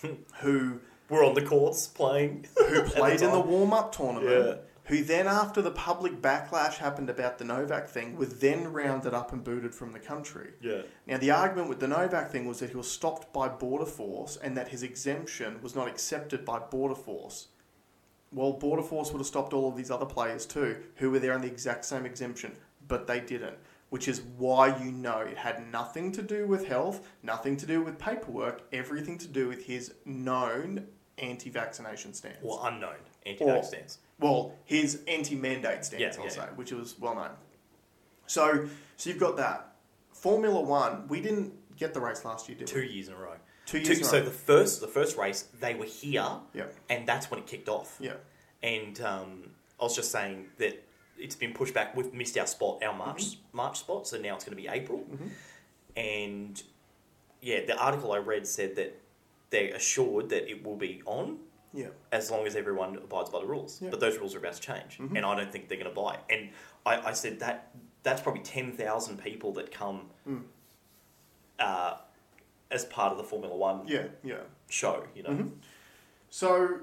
hmm. 0.00 0.14
who 0.40 0.80
We're 1.08 1.24
on 1.24 1.34
the 1.34 1.42
courts 1.42 1.86
playing. 1.86 2.46
who 2.58 2.64
At 2.80 2.86
the 2.86 2.90
played 2.90 3.22
in 3.22 3.30
the 3.30 3.40
warm 3.40 3.72
up 3.72 3.94
tournament, 3.94 4.46
Yeah. 4.46 4.54
Who 4.84 5.02
then, 5.02 5.26
after 5.26 5.62
the 5.62 5.70
public 5.70 6.20
backlash 6.20 6.74
happened 6.74 7.08
about 7.08 7.38
the 7.38 7.44
Novak 7.44 7.88
thing, 7.88 8.16
were 8.16 8.26
then 8.26 8.72
rounded 8.72 9.14
up 9.14 9.32
and 9.32 9.42
booted 9.42 9.74
from 9.74 9.92
the 9.92 9.98
country. 9.98 10.50
Yeah. 10.60 10.82
Now, 11.06 11.16
the 11.16 11.30
argument 11.30 11.70
with 11.70 11.80
the 11.80 11.88
Novak 11.88 12.30
thing 12.30 12.46
was 12.46 12.58
that 12.60 12.70
he 12.70 12.76
was 12.76 12.90
stopped 12.90 13.32
by 13.32 13.48
Border 13.48 13.86
Force 13.86 14.36
and 14.36 14.56
that 14.58 14.68
his 14.68 14.82
exemption 14.82 15.62
was 15.62 15.74
not 15.74 15.88
accepted 15.88 16.44
by 16.44 16.58
Border 16.58 16.94
Force. 16.94 17.48
Well, 18.30 18.52
Border 18.52 18.82
Force 18.82 19.10
would 19.10 19.20
have 19.20 19.26
stopped 19.26 19.54
all 19.54 19.68
of 19.70 19.76
these 19.76 19.90
other 19.90 20.06
players 20.06 20.44
too, 20.44 20.76
who 20.96 21.10
were 21.10 21.18
there 21.18 21.32
on 21.32 21.40
the 21.40 21.46
exact 21.48 21.86
same 21.86 22.04
exemption, 22.04 22.52
but 22.86 23.06
they 23.06 23.20
didn't. 23.20 23.56
which 23.94 24.08
is 24.08 24.22
why 24.38 24.76
you 24.82 24.90
know 24.90 25.18
it 25.18 25.38
had 25.38 25.70
nothing 25.70 26.10
to 26.10 26.20
do 26.20 26.48
with 26.48 26.66
health, 26.66 27.06
nothing 27.22 27.56
to 27.56 27.64
do 27.64 27.80
with 27.80 27.96
paperwork, 27.96 28.62
everything 28.72 29.16
to 29.16 29.28
do 29.28 29.46
with 29.46 29.66
his 29.66 29.94
known 30.04 30.84
anti-vaccination 31.18 32.12
stance. 32.12 32.38
Or 32.42 32.58
unknown 32.64 32.96
anti-vax 33.24 33.66
stance. 33.66 33.98
Well, 34.24 34.54
his 34.64 35.02
anti-mandate 35.06 35.84
stance, 35.84 36.00
Yeah, 36.00 36.12
I'll 36.18 36.24
yeah, 36.24 36.30
say, 36.30 36.40
yeah. 36.40 36.54
which 36.56 36.72
was 36.72 36.98
well 36.98 37.14
known. 37.14 37.32
So, 38.26 38.66
so 38.96 39.10
you've 39.10 39.18
got 39.20 39.36
that. 39.36 39.74
Formula 40.14 40.58
One, 40.62 41.06
we 41.08 41.20
didn't 41.20 41.52
get 41.76 41.92
the 41.92 42.00
race 42.00 42.24
last 42.24 42.48
year, 42.48 42.56
did 42.56 42.66
Two 42.66 42.80
we? 42.80 42.88
years 42.88 43.08
in 43.08 43.12
a 43.14 43.18
row. 43.18 43.34
Two 43.66 43.80
Two- 43.80 43.86
years 43.88 43.98
in 43.98 44.04
so 44.04 44.18
row. 44.20 44.24
the 44.24 44.30
first 44.30 44.80
the 44.80 44.88
first 44.88 45.18
race 45.18 45.42
they 45.60 45.74
were 45.74 45.84
here, 45.84 46.26
Yeah, 46.54 46.64
and 46.88 47.06
that's 47.06 47.30
when 47.30 47.38
it 47.40 47.46
kicked 47.46 47.68
off. 47.68 47.98
yeah, 48.00 48.14
And 48.62 48.98
um, 49.02 49.50
I 49.78 49.84
was 49.84 49.94
just 49.94 50.10
saying 50.10 50.46
that 50.56 50.82
it's 51.18 51.36
been 51.36 51.52
pushed 51.52 51.74
back. 51.74 51.94
We've 51.94 52.14
missed 52.14 52.38
our 52.38 52.46
spot, 52.46 52.82
our 52.82 52.94
March 52.96 53.24
Mm-hmm. 53.24 53.56
March 53.58 53.78
spot, 53.80 54.06
so 54.08 54.16
now 54.18 54.36
it's 54.36 54.44
going 54.46 54.56
to 54.56 54.62
be 54.62 54.68
April. 54.68 55.04
And 55.96 56.62
yeah, 57.42 57.66
the 57.66 57.76
article 57.76 58.12
I 58.12 58.18
read 58.18 58.46
said 58.46 58.76
that 58.76 58.98
they're 59.50 59.74
assured 59.74 60.30
that 60.30 60.50
it 60.50 60.64
will 60.64 60.76
be 60.76 61.02
on 61.04 61.40
yeah. 61.74 61.88
as 62.12 62.30
long 62.30 62.46
as 62.46 62.54
everyone 62.56 62.96
abides 62.96 63.28
by 63.30 63.40
the 63.40 63.46
rules. 63.46 63.82
Yeah. 63.82 63.90
But 63.90 64.00
those 64.00 64.16
rules 64.18 64.34
are 64.34 64.38
about 64.38 64.54
to 64.54 64.60
change, 64.60 64.98
Mhm. 64.98 65.16
and 65.16 65.26
I 65.26 65.34
don't 65.34 65.50
think 65.52 65.68
they're 65.68 65.76
going 65.78 65.90
to 65.94 66.00
buy. 66.00 66.18
And 66.30 66.50
I, 66.86 67.10
I 67.10 67.12
said 67.12 67.40
that 67.40 67.70
that's 68.04 68.22
probably 68.22 68.42
ten 68.42 68.72
thousand 68.72 69.22
people 69.22 69.52
that 69.54 69.70
come 69.72 70.08
Mm. 70.26 70.42
uh, 71.58 71.96
as 72.70 72.84
part 72.84 73.12
of 73.12 73.18
the 73.18 73.24
Formula 73.24 73.54
One 73.56 73.86
Yeah, 73.86 74.06
yeah. 74.22 74.40
show. 74.68 75.04
You 75.14 75.22
know, 75.24 75.30
Mhm. 75.30 75.50
So, 76.30 76.80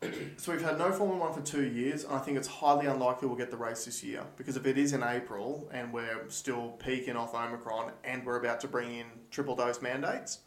so 0.36 0.52
we've 0.52 0.62
had 0.62 0.78
no 0.78 0.90
Formula 0.92 1.18
One 1.20 1.32
for 1.34 1.42
two 1.42 1.64
years, 1.66 2.04
and 2.04 2.14
I 2.14 2.18
think 2.18 2.38
it's 2.38 2.48
highly 2.48 2.86
unlikely 2.86 3.28
we'll 3.28 3.36
get 3.36 3.50
the 3.50 3.56
race 3.56 3.84
this 3.84 4.02
year 4.02 4.24
because 4.36 4.56
if 4.56 4.66
it 4.66 4.78
is 4.78 4.92
in 4.92 5.02
April 5.02 5.68
and 5.72 5.92
we're 5.92 6.28
still 6.30 6.72
peaking 6.72 7.16
off 7.16 7.34
Omicron 7.34 7.92
and 8.04 8.24
we're 8.24 8.36
about 8.38 8.60
to 8.60 8.68
bring 8.68 8.94
in 8.94 9.06
triple 9.30 9.54
dose 9.56 9.80
mandates, 9.82 10.40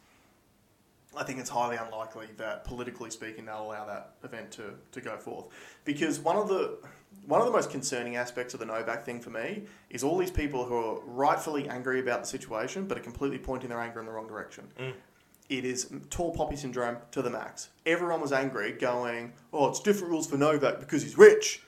I 1.16 1.24
think 1.24 1.40
it's 1.40 1.48
highly 1.50 1.76
unlikely 1.76 2.28
that 2.36 2.64
politically 2.64 3.10
speaking 3.10 3.46
they'll 3.46 3.62
allow 3.62 3.86
that 3.86 4.12
event 4.22 4.50
to, 4.52 4.74
to 4.92 5.00
go 5.00 5.16
forth. 5.16 5.46
Because 5.84 6.20
one 6.20 6.36
of 6.36 6.48
the 6.48 6.78
one 7.26 7.40
of 7.40 7.46
the 7.46 7.52
most 7.52 7.70
concerning 7.70 8.16
aspects 8.16 8.52
of 8.54 8.60
the 8.60 8.66
Novak 8.66 9.04
thing 9.04 9.20
for 9.20 9.30
me 9.30 9.64
is 9.90 10.04
all 10.04 10.18
these 10.18 10.30
people 10.30 10.64
who 10.64 10.74
are 10.76 11.00
rightfully 11.06 11.68
angry 11.68 12.00
about 12.00 12.20
the 12.22 12.26
situation 12.28 12.86
but 12.86 12.98
are 12.98 13.02
completely 13.02 13.38
pointing 13.38 13.70
their 13.70 13.80
anger 13.80 14.00
in 14.00 14.06
the 14.06 14.12
wrong 14.12 14.26
direction 14.28 14.68
Mm. 14.78 14.92
it 15.48 15.64
is 15.64 15.90
tall 16.10 16.32
poppy 16.34 16.56
syndrome 16.56 16.98
to 17.10 17.22
the 17.22 17.30
max. 17.30 17.70
Everyone 17.86 18.20
was 18.20 18.32
angry, 18.32 18.72
going, 18.72 19.32
"Oh, 19.52 19.68
it's 19.68 19.80
different 19.80 20.10
rules 20.12 20.26
for 20.28 20.36
Novak 20.36 20.78
because 20.78 21.02
he's 21.02 21.16
rich." 21.16 21.62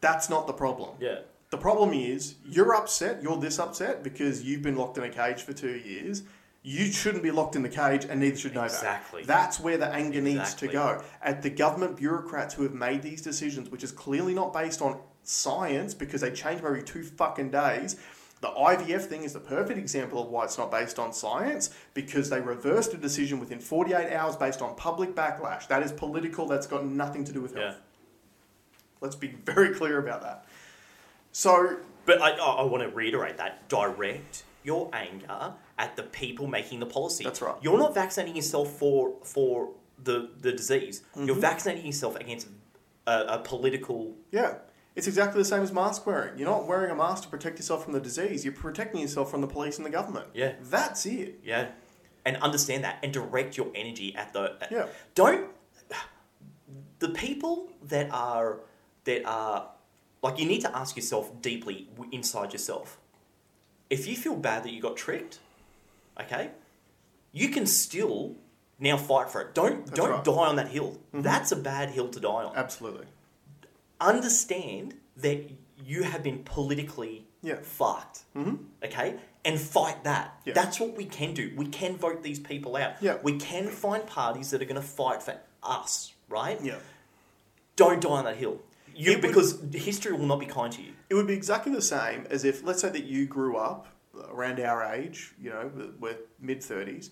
That's 0.00 0.28
not 0.28 0.46
the 0.46 0.52
problem. 0.52 0.96
yeah, 1.00 1.20
The 1.50 1.58
problem 1.58 1.92
is 1.92 2.34
you're 2.44 2.74
upset. 2.74 3.22
You're 3.22 3.36
this 3.36 3.58
upset 3.58 4.02
because 4.02 4.42
you've 4.42 4.62
been 4.62 4.76
locked 4.76 4.98
in 4.98 5.04
a 5.04 5.10
cage 5.10 5.42
for 5.42 5.52
two 5.52 5.76
years. 5.76 6.22
You 6.62 6.92
shouldn't 6.92 7.22
be 7.22 7.30
locked 7.30 7.56
in 7.56 7.62
the 7.62 7.70
cage, 7.70 8.04
and 8.04 8.20
neither 8.20 8.36
should 8.36 8.54
Novak. 8.54 8.70
Exactly. 8.70 9.22
That's 9.24 9.58
where 9.58 9.78
the 9.78 9.86
anger 9.88 10.20
needs 10.20 10.40
Exactly. 10.40 10.68
to 10.68 10.74
go. 10.74 11.02
At 11.22 11.40
the 11.42 11.48
government 11.48 11.96
bureaucrats 11.96 12.52
who 12.54 12.64
have 12.64 12.74
made 12.74 13.00
these 13.02 13.22
decisions, 13.22 13.70
which 13.70 13.82
is 13.82 13.92
clearly 13.92 14.34
not 14.34 14.52
based 14.52 14.82
on 14.82 15.00
science 15.22 15.94
because 15.94 16.20
they 16.20 16.30
change 16.30 16.62
every 16.62 16.82
two 16.82 17.02
fucking 17.02 17.50
days. 17.50 17.96
The 18.42 18.48
IVF 18.48 19.02
thing 19.02 19.22
is 19.24 19.32
the 19.34 19.40
perfect 19.40 19.78
example 19.78 20.22
of 20.22 20.28
why 20.28 20.44
it's 20.44 20.56
not 20.58 20.70
based 20.70 20.98
on 20.98 21.12
science 21.12 21.70
because 21.94 22.30
they 22.30 22.40
reversed 22.40 22.92
a 22.94 22.96
decision 22.96 23.38
within 23.38 23.60
48 23.60 24.12
hours 24.14 24.36
based 24.36 24.62
on 24.62 24.74
public 24.76 25.14
backlash. 25.14 25.66
That 25.68 25.82
is 25.82 25.92
political, 25.92 26.46
that's 26.46 26.66
got 26.66 26.84
nothing 26.86 27.24
to 27.24 27.32
do 27.32 27.42
with 27.42 27.54
health. 27.54 27.76
yeah. 27.76 27.80
Let's 29.00 29.16
be 29.16 29.28
very 29.44 29.74
clear 29.74 29.98
about 29.98 30.22
that. 30.22 30.46
So, 31.32 31.76
But 32.06 32.20
I, 32.20 32.30
I 32.30 32.62
want 32.64 32.82
to 32.82 32.88
reiterate 32.88 33.36
that 33.38 33.68
direct 33.68 34.44
your 34.62 34.90
anger 34.92 35.54
at 35.78 35.96
the 35.96 36.02
people 36.02 36.46
making 36.46 36.80
the 36.80 36.86
policy. 36.86 37.24
That's 37.24 37.40
right. 37.42 37.54
You're 37.62 37.78
not 37.78 37.94
vaccinating 37.94 38.36
yourself 38.36 38.70
for 38.72 39.14
for 39.24 39.70
the 40.02 40.30
the 40.40 40.52
disease. 40.52 41.02
You're 41.16 41.26
Mm-hmm. 41.28 41.40
vaccinating 41.40 41.86
yourself 41.86 42.16
against 42.16 42.48
a, 43.06 43.24
a 43.36 43.38
political. 43.38 44.14
yeah, 44.30 44.54
it's 44.96 45.06
exactly 45.06 45.40
the 45.40 45.44
same 45.44 45.62
as 45.62 45.72
mask 45.72 46.06
wearing. 46.06 46.38
You're 46.38 46.48
not 46.50 46.66
wearing 46.66 46.90
a 46.90 46.94
mask 46.94 47.22
to 47.24 47.28
protect 47.28 47.58
yourself 47.58 47.84
from 47.84 47.92
the 47.94 48.00
disease, 48.00 48.44
you're 48.44 48.52
protecting 48.54 49.00
yourself 49.00 49.30
from 49.30 49.40
the 49.40 49.46
police 49.46 49.76
and 49.78 49.86
the 49.86 49.90
government. 49.90 50.26
Yeah. 50.34 50.52
That's 50.62 51.06
it. 51.06 51.40
Yeah, 51.44 51.68
and 52.26 52.36
understand 52.38 52.84
that 52.84 52.98
and 53.02 53.12
direct 53.12 53.56
your 53.56 53.68
energy 53.74 54.14
at 54.14 54.32
the. 54.32 54.56
at- 54.60 54.70
Yeah. 54.72 54.86
Don't 55.14 55.48
the 56.98 57.08
people 57.08 57.68
that 57.82 58.10
are 58.12 58.60
that 59.04 59.24
are 59.24 59.70
like 60.22 60.38
you 60.38 60.44
need 60.46 60.60
to 60.60 60.76
ask 60.76 60.96
yourself 60.96 61.30
deeply 61.40 61.88
inside 62.12 62.52
yourself. 62.52 62.98
If 63.90 64.06
you 64.06 64.16
feel 64.16 64.36
bad 64.36 64.62
that 64.64 64.70
you 64.72 64.80
got 64.80 64.96
tricked, 64.96 65.40
okay, 66.20 66.50
you 67.32 67.48
can 67.48 67.66
still 67.66 68.36
now 68.78 68.96
fight 68.96 69.30
for 69.30 69.40
it. 69.42 69.54
Don't 69.54 69.84
That's 69.86 69.98
don't 69.98 70.10
right. 70.10 70.24
die 70.24 70.32
on 70.32 70.56
that 70.56 70.68
hill. 70.68 70.98
That's 71.12 71.52
a 71.52 71.56
bad 71.56 71.90
hill 71.90 72.08
to 72.08 72.20
die 72.20 72.28
on. 72.44 72.56
Absolutely. 72.56 73.06
Understand 74.00 74.94
that 75.16 75.50
you 75.84 76.04
have 76.04 76.22
been 76.22 76.42
politically 76.44 77.26
Yeah. 77.42 77.56
fucked. 77.62 78.22
hmm 78.34 78.54
Okay? 78.82 79.16
And 79.44 79.58
fight 79.58 80.04
that. 80.04 80.38
Yeah. 80.44 80.52
That's 80.54 80.78
what 80.80 80.96
we 80.96 81.04
can 81.06 81.32
do. 81.34 81.52
We 81.56 81.66
can 81.66 81.96
vote 81.96 82.22
these 82.22 82.38
people 82.38 82.76
out. 82.76 82.94
Yeah. 83.02 83.16
We 83.22 83.38
can 83.38 83.68
find 83.68 84.06
parties 84.06 84.50
that 84.50 84.60
are 84.62 84.66
going 84.66 84.80
to 84.80 84.86
fight 84.86 85.22
for 85.22 85.38
us, 85.62 86.12
right? 86.28 86.60
Yeah. 86.62 86.76
Don't 87.76 88.00
die 88.00 88.08
on 88.10 88.24
that 88.24 88.36
hill. 88.36 88.60
You, 88.94 89.12
would- 89.12 89.22
because 89.22 89.60
history 89.72 90.12
will 90.12 90.26
not 90.26 90.40
be 90.40 90.46
kind 90.46 90.72
to 90.72 90.82
you. 90.82 90.92
It 91.08 91.14
would 91.14 91.26
be 91.26 91.34
exactly 91.34 91.72
the 91.72 91.82
same 91.82 92.26
as 92.30 92.44
if, 92.44 92.62
let's 92.64 92.80
say 92.80 92.90
that 92.90 93.04
you 93.04 93.26
grew 93.26 93.56
up 93.56 93.86
around 94.30 94.60
our 94.60 94.84
age, 94.84 95.32
you 95.40 95.50
know, 95.50 95.70
we're 95.98 96.16
mid 96.40 96.60
30s, 96.60 97.10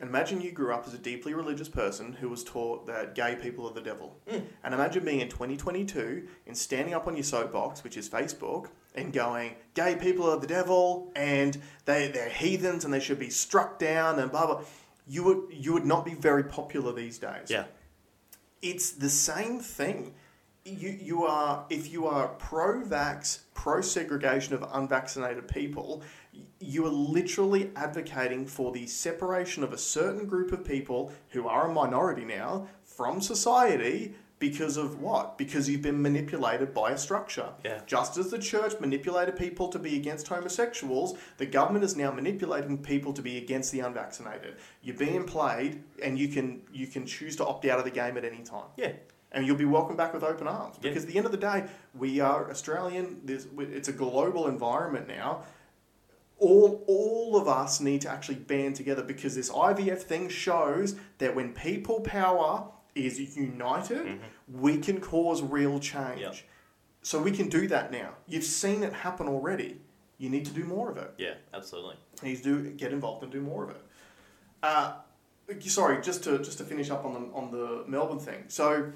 imagine 0.00 0.40
you 0.40 0.52
grew 0.52 0.72
up 0.72 0.86
as 0.86 0.94
a 0.94 0.98
deeply 0.98 1.34
religious 1.34 1.68
person 1.68 2.12
who 2.14 2.28
was 2.28 2.44
taught 2.44 2.86
that 2.86 3.14
gay 3.14 3.36
people 3.40 3.66
are 3.68 3.74
the 3.74 3.80
devil. 3.80 4.16
Mm. 4.30 4.44
And 4.64 4.74
imagine 4.74 5.04
being 5.04 5.20
in 5.20 5.28
2022 5.28 6.26
and 6.46 6.56
standing 6.56 6.94
up 6.94 7.06
on 7.06 7.16
your 7.16 7.24
soapbox, 7.24 7.82
which 7.84 7.96
is 7.96 8.08
Facebook, 8.08 8.68
and 8.94 9.12
going, 9.12 9.54
gay 9.74 9.96
people 9.96 10.28
are 10.30 10.38
the 10.38 10.46
devil 10.46 11.12
and 11.14 11.60
they, 11.84 12.08
they're 12.08 12.28
heathens 12.30 12.84
and 12.84 12.92
they 12.94 13.00
should 13.00 13.18
be 13.18 13.30
struck 13.30 13.78
down 13.78 14.18
and 14.18 14.30
blah, 14.30 14.46
blah. 14.46 14.62
You 15.06 15.24
would, 15.24 15.42
you 15.50 15.72
would 15.72 15.86
not 15.86 16.04
be 16.04 16.14
very 16.14 16.44
popular 16.44 16.92
these 16.92 17.18
days 17.18 17.48
Yeah. 17.50 17.64
it's 18.62 18.90
the 18.92 19.10
same 19.10 19.60
thing. 19.60 20.14
You, 20.68 20.98
you 21.00 21.24
are 21.24 21.64
if 21.70 21.92
you 21.92 22.06
are 22.06 22.28
pro-vax, 22.28 23.40
pro-segregation 23.54 24.54
of 24.54 24.64
unvaccinated 24.72 25.48
people, 25.48 26.02
you 26.60 26.84
are 26.86 26.90
literally 26.90 27.70
advocating 27.76 28.46
for 28.46 28.72
the 28.72 28.86
separation 28.86 29.64
of 29.64 29.72
a 29.72 29.78
certain 29.78 30.26
group 30.26 30.52
of 30.52 30.64
people 30.64 31.12
who 31.30 31.48
are 31.48 31.70
a 31.70 31.72
minority 31.72 32.24
now 32.24 32.66
from 32.84 33.20
society 33.20 34.14
because 34.38 34.76
of 34.76 35.00
what? 35.00 35.36
Because 35.36 35.68
you've 35.68 35.82
been 35.82 36.00
manipulated 36.00 36.72
by 36.72 36.92
a 36.92 36.98
structure. 36.98 37.48
Yeah. 37.64 37.80
Just 37.86 38.16
as 38.18 38.30
the 38.30 38.38
church 38.38 38.78
manipulated 38.80 39.36
people 39.36 39.68
to 39.68 39.78
be 39.78 39.96
against 39.96 40.28
homosexuals, 40.28 41.18
the 41.38 41.46
government 41.46 41.84
is 41.84 41.96
now 41.96 42.12
manipulating 42.12 42.78
people 42.78 43.12
to 43.14 43.22
be 43.22 43.36
against 43.38 43.72
the 43.72 43.80
unvaccinated. 43.80 44.56
You're 44.82 44.96
being 44.96 45.24
played, 45.24 45.82
and 46.02 46.18
you 46.18 46.28
can 46.28 46.62
you 46.72 46.86
can 46.86 47.06
choose 47.06 47.36
to 47.36 47.46
opt 47.46 47.64
out 47.66 47.78
of 47.78 47.84
the 47.84 47.90
game 47.90 48.16
at 48.16 48.24
any 48.24 48.42
time, 48.42 48.66
Yeah. 48.76 48.92
And 49.32 49.46
you'll 49.46 49.56
be 49.56 49.64
welcomed 49.64 49.98
back 49.98 50.14
with 50.14 50.22
open 50.22 50.46
arms. 50.46 50.76
Yeah. 50.80 50.90
Because 50.90 51.04
at 51.04 51.10
the 51.10 51.16
end 51.16 51.26
of 51.26 51.32
the 51.32 51.38
day, 51.38 51.64
we 51.94 52.20
are 52.20 52.50
Australian. 52.50 53.20
There's, 53.24 53.46
it's 53.58 53.88
a 53.88 53.92
global 53.92 54.48
environment 54.48 55.08
now. 55.08 55.42
All 56.38 56.84
all 56.86 57.36
of 57.36 57.48
us 57.48 57.80
need 57.80 58.02
to 58.02 58.08
actually 58.08 58.36
band 58.36 58.76
together 58.76 59.02
because 59.02 59.34
this 59.34 59.50
IVF 59.50 59.98
thing 60.02 60.28
shows 60.28 60.94
that 61.18 61.34
when 61.34 61.52
people 61.52 62.00
power 62.00 62.68
is 62.94 63.36
united, 63.36 64.20
we 64.52 64.78
can 64.78 65.00
cause 65.00 65.42
real 65.42 65.80
change. 65.80 66.20
Yep. 66.20 66.36
So 67.02 67.20
we 67.20 67.32
can 67.32 67.48
do 67.48 67.66
that 67.68 67.90
now. 67.90 68.10
You've 68.26 68.44
seen 68.44 68.82
it 68.82 68.92
happen 68.92 69.28
already. 69.28 69.80
You 70.18 70.30
need 70.30 70.44
to 70.46 70.52
do 70.52 70.64
more 70.64 70.90
of 70.90 70.96
it. 70.96 71.14
Yeah, 71.16 71.34
absolutely. 71.54 71.96
You 72.22 72.28
need 72.30 72.36
to 72.38 72.42
do, 72.42 72.70
get 72.72 72.92
involved 72.92 73.22
and 73.22 73.32
do 73.32 73.40
more 73.40 73.64
of 73.64 73.70
it. 73.70 73.82
Uh, 74.62 74.94
sorry, 75.60 76.02
just 76.02 76.24
to 76.24 76.38
just 76.38 76.58
to 76.58 76.64
finish 76.64 76.90
up 76.90 77.04
on 77.04 77.14
the 77.14 77.20
on 77.32 77.50
the 77.50 77.84
Melbourne 77.86 78.18
thing. 78.18 78.44
So, 78.48 78.90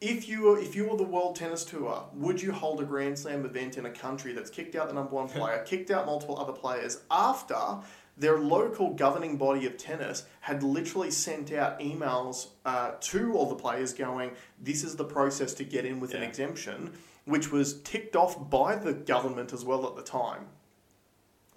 if 0.00 0.28
you 0.28 0.42
were 0.42 0.58
if 0.58 0.74
you 0.74 0.88
were 0.88 0.96
the 0.96 1.04
World 1.04 1.36
Tennis 1.36 1.64
Tour, 1.64 2.04
would 2.12 2.40
you 2.42 2.52
hold 2.52 2.80
a 2.80 2.84
Grand 2.84 3.18
Slam 3.18 3.44
event 3.44 3.78
in 3.78 3.86
a 3.86 3.90
country 3.90 4.32
that's 4.32 4.50
kicked 4.50 4.74
out 4.74 4.88
the 4.88 4.94
number 4.94 5.14
one 5.14 5.28
player, 5.28 5.62
kicked 5.64 5.90
out 5.90 6.06
multiple 6.06 6.38
other 6.38 6.52
players 6.52 7.00
after 7.10 7.78
their 8.18 8.38
local 8.38 8.94
governing 8.94 9.36
body 9.36 9.66
of 9.66 9.76
tennis 9.76 10.24
had 10.40 10.62
literally 10.62 11.10
sent 11.10 11.52
out 11.52 11.78
emails 11.80 12.48
uh, 12.64 12.92
to 13.00 13.34
all 13.34 13.48
the 13.48 13.54
players 13.54 13.92
going, 13.92 14.32
"This 14.60 14.84
is 14.84 14.96
the 14.96 15.04
process 15.04 15.54
to 15.54 15.64
get 15.64 15.84
in 15.84 16.00
with 16.00 16.14
an 16.14 16.22
exemption," 16.22 16.92
which 17.24 17.50
was 17.50 17.80
ticked 17.82 18.16
off 18.16 18.50
by 18.50 18.76
the 18.76 18.92
government 18.92 19.52
as 19.52 19.64
well 19.64 19.86
at 19.86 19.96
the 19.96 20.02
time. 20.02 20.46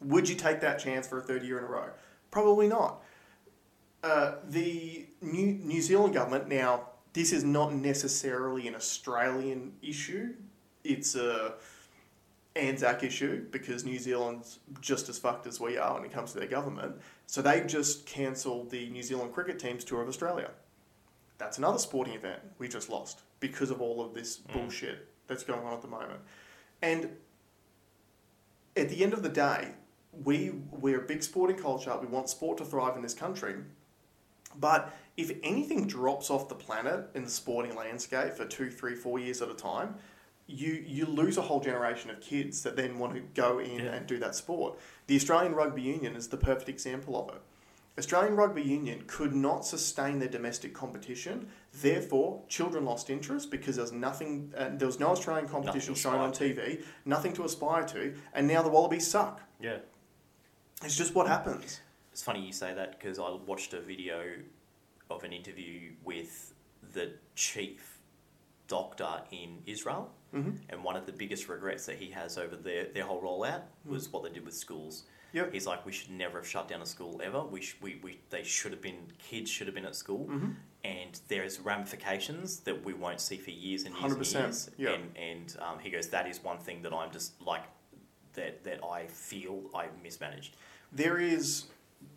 Would 0.01 0.29
you 0.29 0.35
take 0.35 0.61
that 0.61 0.79
chance 0.79 1.07
for 1.07 1.17
a 1.17 1.21
third 1.21 1.43
year 1.43 1.57
in 1.57 1.65
a 1.65 1.67
row? 1.67 1.89
Probably 2.31 2.67
not. 2.67 3.01
Uh, 4.01 4.35
the 4.47 5.05
New, 5.21 5.47
New 5.47 5.81
Zealand 5.81 6.13
government, 6.13 6.47
now, 6.47 6.87
this 7.14 7.32
is 7.32 7.43
not 7.43 7.74
necessarily 7.74 8.68
an 8.68 8.76
Australian 8.76 9.74
issue. 9.82 10.34
It's 10.84 11.16
a, 11.16 11.55
Anzac 12.55 13.03
issue 13.03 13.45
because 13.51 13.86
New 13.86 13.97
Zealand's 13.99 14.60
just 14.82 15.10
as 15.10 15.18
fucked 15.18 15.47
as 15.47 15.60
we 15.60 15.78
are 15.78 15.93
when 15.93 16.03
it 16.03 16.12
comes 16.12 16.34
to 16.34 16.39
their 16.39 16.47
government. 16.47 16.95
So 17.28 17.41
they've 17.41 17.66
just 17.66 18.05
cancelled 18.05 18.70
the 18.70 18.89
New 18.89 19.03
Zealand 19.03 19.34
cricket 19.34 19.60
team's 19.60 19.84
tour 19.84 20.01
of 20.01 20.07
Australia. 20.07 20.51
That's 21.38 21.57
another 21.57 21.80
sporting 21.80 22.16
event 22.16 22.41
we 22.57 22.68
just 22.68 22.89
lost 22.89 23.22
because 23.39 23.72
of 23.72 23.82
all 23.82 24.03
of 24.03 24.14
this 24.14 24.38
mm. 24.38 24.53
bullshit 24.53 25.07
that's 25.28 25.43
going 25.43 25.66
on 25.66 25.74
at 25.74 25.82
the 25.82 25.88
moment. 25.88 26.20
And 26.82 27.10
at 28.76 28.89
the 28.89 29.03
end 29.03 29.14
of 29.14 29.24
the 29.24 29.30
day, 29.30 29.70
we 30.24 30.51
we're 30.72 30.99
a 30.99 31.05
big 31.05 31.24
sporting 31.24 31.57
culture. 31.57 31.95
We 32.01 32.07
want 32.07 32.30
sport 32.30 32.57
to 32.57 32.66
thrive 32.66 32.95
in 32.95 33.01
this 33.01 33.14
country. 33.14 33.55
But 34.60 34.93
if 35.20 35.32
anything 35.43 35.86
drops 35.86 36.30
off 36.30 36.47
the 36.47 36.55
planet 36.55 37.09
in 37.13 37.24
the 37.24 37.30
sporting 37.30 37.76
landscape 37.76 38.34
for 38.34 38.45
two, 38.45 38.70
three, 38.72 38.95
four 38.95 39.20
years 39.20 39.41
at 39.41 39.49
a 39.49 39.53
time, 39.53 39.95
you 40.47 40.74
you 40.88 41.05
lose 41.05 41.38
a 41.38 41.41
whole 41.41 41.59
generation 41.59 42.09
of 42.09 42.22
kids 42.22 42.63
that 42.63 42.76
then 42.76 42.97
want 42.97 43.13
to 43.13 43.22
go 43.41 43.59
in 43.59 43.80
Yeah. 43.80 43.93
and 43.95 44.07
do 44.07 44.17
that 44.20 44.34
sport. 44.36 44.80
The 45.07 45.15
Australian 45.15 45.53
Rugby 45.53 45.82
Union 45.82 46.15
is 46.15 46.28
the 46.30 46.38
perfect 46.38 46.70
example 46.70 47.13
of 47.22 47.36
it. 47.36 47.41
Australian 47.97 48.36
Rugby 48.38 48.61
Union 48.63 49.03
could 49.07 49.36
not 49.36 49.65
sustain 49.65 50.20
their 50.20 50.30
domestic 50.30 50.74
competition. 50.74 51.49
Therefore, 51.74 52.41
children 52.47 52.86
lost 52.86 53.09
interest 53.09 53.51
because 53.51 53.76
there 53.76 53.84
was 53.84 53.91
nothing. 53.91 54.53
Uh, 54.57 54.70
there 54.80 54.88
was 54.88 54.99
no 55.01 55.07
Australian 55.09 55.49
competition 55.49 55.93
shown 55.95 56.15
on 56.15 56.30
aspire 56.32 56.49
TV. 56.53 56.84
Nothing 57.05 57.34
to 57.34 57.43
aspire 57.43 57.84
to, 57.88 58.15
and 58.34 58.47
now 58.47 58.61
the 58.61 58.70
Wallabies 58.70 59.05
suck. 59.05 59.41
Yeah. 59.59 59.80
It's 60.84 60.95
just 60.95 61.13
what 61.13 61.28
happens. 61.28 61.82
It's 62.13 62.24
funny 62.24 62.41
you 62.45 62.53
say 62.53 62.74
that 62.74 62.97
because 62.97 63.20
I 63.20 63.30
watched 63.45 63.74
a 63.74 63.82
video 63.82 64.17
of 65.10 65.24
an 65.24 65.34
interview 65.34 65.91
with 66.03 66.53
the 66.93 67.12
chief 67.36 67.99
doctor 68.68 69.22
in 69.32 69.57
Israel, 69.66 70.12
hmm 70.32 70.51
and 70.70 70.84
one 70.84 70.95
of 70.95 71.05
the 71.07 71.12
biggest 71.12 71.49
regrets 71.49 71.86
that 71.88 71.95
he 71.97 72.12
has 72.12 72.38
over 72.38 72.55
their, 72.55 72.86
their 72.93 73.03
whole 73.03 73.22
rollout 73.22 73.62
was 73.86 74.12
what 74.14 74.24
they 74.24 74.30
did 74.30 74.45
with 74.45 74.53
schools. 74.53 75.03
Yep. 75.34 75.53
He's 75.53 75.68
like, 75.68 75.86
we 75.86 75.91
should 75.91 76.10
never 76.12 76.39
have 76.39 76.47
shut 76.47 76.68
down 76.68 76.82
a 76.82 76.86
school 76.86 77.22
ever. 77.24 77.43
We, 77.43 77.62
sh- 77.62 77.78
we, 77.82 77.99
we 78.03 78.20
they 78.30 78.43
should 78.43 78.72
have 78.72 78.82
been 78.82 78.97
kids 79.20 79.49
should 79.49 79.68
have 79.68 79.76
been 79.76 79.86
at 79.86 79.95
school, 79.95 80.26
hmm 80.26 80.49
and 80.86 81.20
there's 81.28 81.60
ramifications 81.60 82.62
that 82.62 82.86
we 82.86 82.93
won't 82.93 83.20
see 83.20 83.36
for 83.36 83.51
years 83.51 83.84
and 83.84 83.93
years 83.97 84.14
100%, 84.14 84.36
and 84.36 84.43
years. 84.45 84.70
yeah. 84.78 84.89
And 84.91 85.18
and 85.18 85.55
um, 85.60 85.80
he 85.80 85.89
goes, 85.89 86.07
that 86.10 86.26
is 86.28 86.41
one 86.43 86.57
thing 86.57 86.82
that 86.84 86.93
I'm 86.93 87.12
just 87.12 87.41
like 87.41 87.64
that 88.34 88.64
that 88.64 88.80
I 88.84 89.07
feel 89.07 89.64
I've 89.76 90.01
mismanaged. 90.01 90.55
There 90.93 91.18
is 91.20 91.66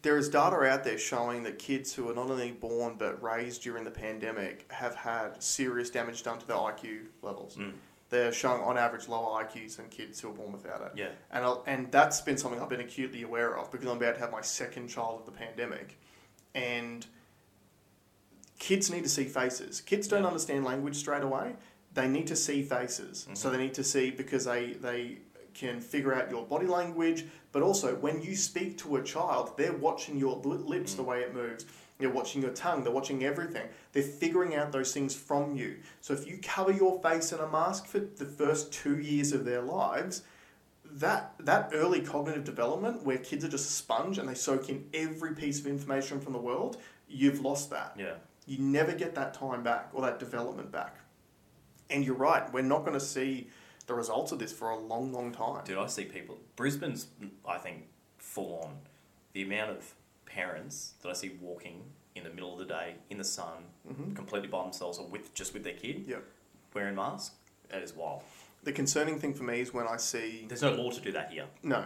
there 0.02 0.16
is 0.16 0.28
data 0.28 0.56
out 0.56 0.84
there 0.84 0.98
showing 0.98 1.42
that 1.44 1.58
kids 1.58 1.92
who 1.94 2.08
are 2.10 2.14
not 2.14 2.30
only 2.30 2.50
born 2.52 2.96
but 2.98 3.22
raised 3.22 3.62
during 3.62 3.84
the 3.84 3.90
pandemic 3.90 4.70
have 4.72 4.94
had 4.94 5.42
serious 5.42 5.90
damage 5.90 6.22
done 6.22 6.38
to 6.38 6.46
their 6.46 6.56
IQ 6.56 7.06
levels. 7.22 7.56
Mm. 7.56 7.72
They're 8.10 8.32
showing 8.32 8.60
on 8.62 8.76
average 8.76 9.08
lower 9.08 9.42
IQs 9.44 9.76
than 9.76 9.88
kids 9.88 10.20
who 10.20 10.28
are 10.30 10.34
born 10.34 10.52
without 10.52 10.82
it. 10.82 10.92
Yeah. 10.96 11.08
And, 11.30 11.44
I'll, 11.44 11.62
and 11.66 11.90
that's 11.90 12.20
been 12.20 12.36
something 12.36 12.60
I've 12.60 12.68
been 12.68 12.80
acutely 12.80 13.22
aware 13.22 13.56
of 13.56 13.70
because 13.70 13.88
I'm 13.88 13.96
about 13.96 14.14
to 14.16 14.20
have 14.20 14.30
my 14.32 14.42
second 14.42 14.88
child 14.88 15.20
of 15.20 15.26
the 15.26 15.32
pandemic. 15.32 15.98
And 16.54 17.06
kids 18.58 18.90
need 18.90 19.04
to 19.04 19.08
see 19.08 19.24
faces. 19.24 19.80
Kids 19.80 20.06
don't 20.08 20.22
Yeah. 20.22 20.28
understand 20.28 20.64
language 20.64 20.96
straight 20.96 21.22
away. 21.22 21.56
They 21.94 22.06
need 22.08 22.26
to 22.28 22.36
see 22.36 22.62
faces. 22.62 23.26
So 23.34 23.48
Mhm. 23.48 23.52
they 23.52 23.58
need 23.58 23.74
to 23.74 23.84
see 23.84 24.10
because 24.10 24.44
they, 24.44 24.72
they 24.74 25.18
can 25.54 25.80
figure 25.80 26.14
out 26.14 26.30
your 26.30 26.44
body 26.44 26.66
language, 26.66 27.26
but 27.52 27.62
also 27.62 27.94
when 27.96 28.22
you 28.22 28.34
speak 28.36 28.78
to 28.78 28.96
a 28.96 29.02
child, 29.02 29.52
they're 29.56 29.72
watching 29.76 30.16
your 30.16 30.36
li- 30.44 30.56
lips, 30.58 30.94
the 30.94 31.02
Mm. 31.02 31.06
way 31.06 31.20
it 31.20 31.34
moves. 31.34 31.66
They're 31.98 32.10
watching 32.10 32.42
your 32.42 32.52
tongue. 32.52 32.82
They're 32.82 32.92
watching 32.92 33.22
everything. 33.24 33.68
They're 33.92 34.02
figuring 34.02 34.54
out 34.56 34.72
those 34.72 34.92
things 34.92 35.14
from 35.14 35.54
you. 35.56 35.76
So 36.00 36.14
if 36.14 36.26
you 36.26 36.38
cover 36.42 36.72
your 36.72 37.00
face 37.00 37.32
in 37.32 37.38
a 37.38 37.48
mask 37.48 37.86
for 37.86 38.00
the 38.00 38.24
first 38.24 38.72
two 38.72 38.98
years 38.98 39.32
of 39.32 39.44
their 39.44 39.60
lives, 39.62 40.22
that 40.84 41.34
that 41.38 41.70
early 41.72 42.00
cognitive 42.00 42.44
development 42.44 43.02
where 43.04 43.18
kids 43.18 43.44
are 43.44 43.48
just 43.48 43.68
a 43.68 43.72
sponge 43.72 44.18
and 44.18 44.28
they 44.28 44.34
soak 44.34 44.68
in 44.68 44.88
every 44.92 45.34
piece 45.34 45.60
of 45.60 45.66
information 45.66 46.20
from 46.20 46.32
the 46.32 46.38
world, 46.40 46.76
you've 47.08 47.40
lost 47.40 47.70
that. 47.70 47.94
Yeah. 47.96 48.14
You 48.46 48.58
never 48.58 48.92
get 48.92 49.14
that 49.14 49.32
time 49.34 49.62
back 49.62 49.90
or 49.92 50.02
that 50.02 50.18
development 50.18 50.72
back. 50.72 50.96
And 51.88 52.04
you're 52.04 52.16
right, 52.16 52.50
we're 52.52 52.62
not 52.62 52.80
going 52.80 52.98
to 52.98 53.04
see 53.04 53.48
the 53.86 53.94
results 53.94 54.32
of 54.32 54.38
this 54.38 54.52
for 54.52 54.70
a 54.70 54.78
long, 54.78 55.12
long 55.12 55.32
time. 55.32 55.64
Dude, 55.64 55.78
I 55.78 55.86
see 55.86 56.04
people. 56.04 56.38
Brisbane's, 56.56 57.06
I 57.46 57.58
think, 57.58 57.88
full 58.18 58.60
on. 58.64 58.74
The 59.32 59.42
amount 59.42 59.70
of 59.70 59.94
parents 60.26 60.94
that 61.02 61.08
I 61.08 61.12
see 61.12 61.32
walking 61.40 61.82
in 62.14 62.24
the 62.24 62.30
middle 62.30 62.52
of 62.52 62.58
the 62.58 62.64
day 62.66 62.94
in 63.10 63.18
the 63.18 63.24
sun, 63.24 63.64
hmm 63.86 64.14
completely 64.14 64.48
by 64.48 64.62
themselves 64.62 64.98
or 64.98 65.06
with 65.06 65.32
just 65.34 65.54
with 65.54 65.64
their 65.64 65.72
kid, 65.74 66.04
Yep. 66.06 66.22
wearing 66.74 66.94
masks. 66.94 67.34
That 67.70 67.82
is 67.82 67.94
wild. 67.94 68.22
The 68.64 68.72
concerning 68.72 69.18
thing 69.18 69.34
for 69.34 69.42
me 69.44 69.60
is 69.60 69.72
when 69.74 69.86
I 69.88 69.96
see 69.96 70.44
There's 70.46 70.62
no 70.62 70.72
law 70.72 70.90
to 70.90 71.00
do 71.00 71.10
that 71.12 71.30
here. 71.32 71.46
No. 71.62 71.84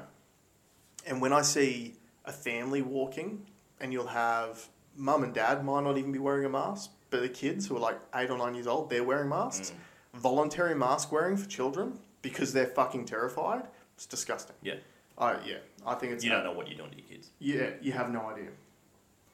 And 1.07 1.21
when 1.23 1.33
I 1.33 1.43
see 1.43 1.95
a 2.25 2.33
family 2.33 2.83
walking, 2.83 3.47
and 3.81 3.93
you'll 3.93 4.09
have 4.09 4.69
mum 4.97 5.23
and 5.23 5.33
dad 5.33 5.65
might 5.65 5.85
not 5.85 5.97
even 5.97 6.11
be 6.13 6.19
wearing 6.19 6.45
a 6.45 6.49
mask, 6.49 6.91
but 7.11 7.21
the 7.21 7.29
kids 7.29 7.67
who 7.67 7.77
are 7.77 7.81
like 7.81 7.99
eight 8.17 8.31
or 8.31 8.37
nine 8.39 8.55
years 8.55 8.67
old, 8.67 8.91
they're 8.91 9.05
wearing 9.05 9.29
masks. 9.29 9.71
Mm. 9.71 9.75
Voluntary 10.19 10.75
mask 10.75 11.13
wearing 11.13 11.37
for 11.37 11.49
children 11.49 11.99
because 12.23 12.53
they're 12.53 12.67
fucking 12.67 13.05
terrified. 13.07 13.65
It's 13.95 14.07
disgusting. 14.07 14.57
Yeah. 14.63 14.75
I 15.19 15.39
yeah, 15.47 15.59
I 15.87 15.95
think 15.95 16.13
it's 16.13 16.25
You 16.25 16.31
don't 16.31 16.45
know 16.45 16.53
what 16.53 16.69
you're 16.69 16.77
doing 16.77 16.91
to 16.91 16.97
your 16.99 17.07
kids. 17.07 17.31
yeah, 17.39 17.71
you 17.81 17.93
have 17.93 18.11
no 18.11 18.27
idea. 18.29 18.49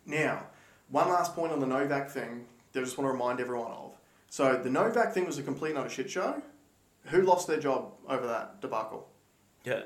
Now, 0.07 0.47
one 0.91 1.09
last 1.09 1.35
point 1.35 1.53
on 1.53 1.59
the 1.61 1.67
Novak 1.67 2.09
thing 2.11 2.45
that 2.73 2.81
I 2.81 2.85
just 2.85 2.97
want 2.99 3.09
to 3.09 3.13
remind 3.13 3.41
everyone 3.41 3.73
of. 3.73 3.95
So 4.31 4.57
the 4.57 4.71
Novak 4.71 5.13
thing 5.13 5.27
was 5.27 5.39
a 5.39 5.43
complete 5.43 5.71
and 5.71 5.79
utter 5.79 5.89
shit 5.89 6.11
show. 6.11 6.41
Who 7.07 7.23
lost 7.23 7.49
their 7.49 7.59
job 7.59 7.93
over 8.09 8.27
that 8.27 8.61
debacle? 8.61 9.09
Yeah. 9.65 9.83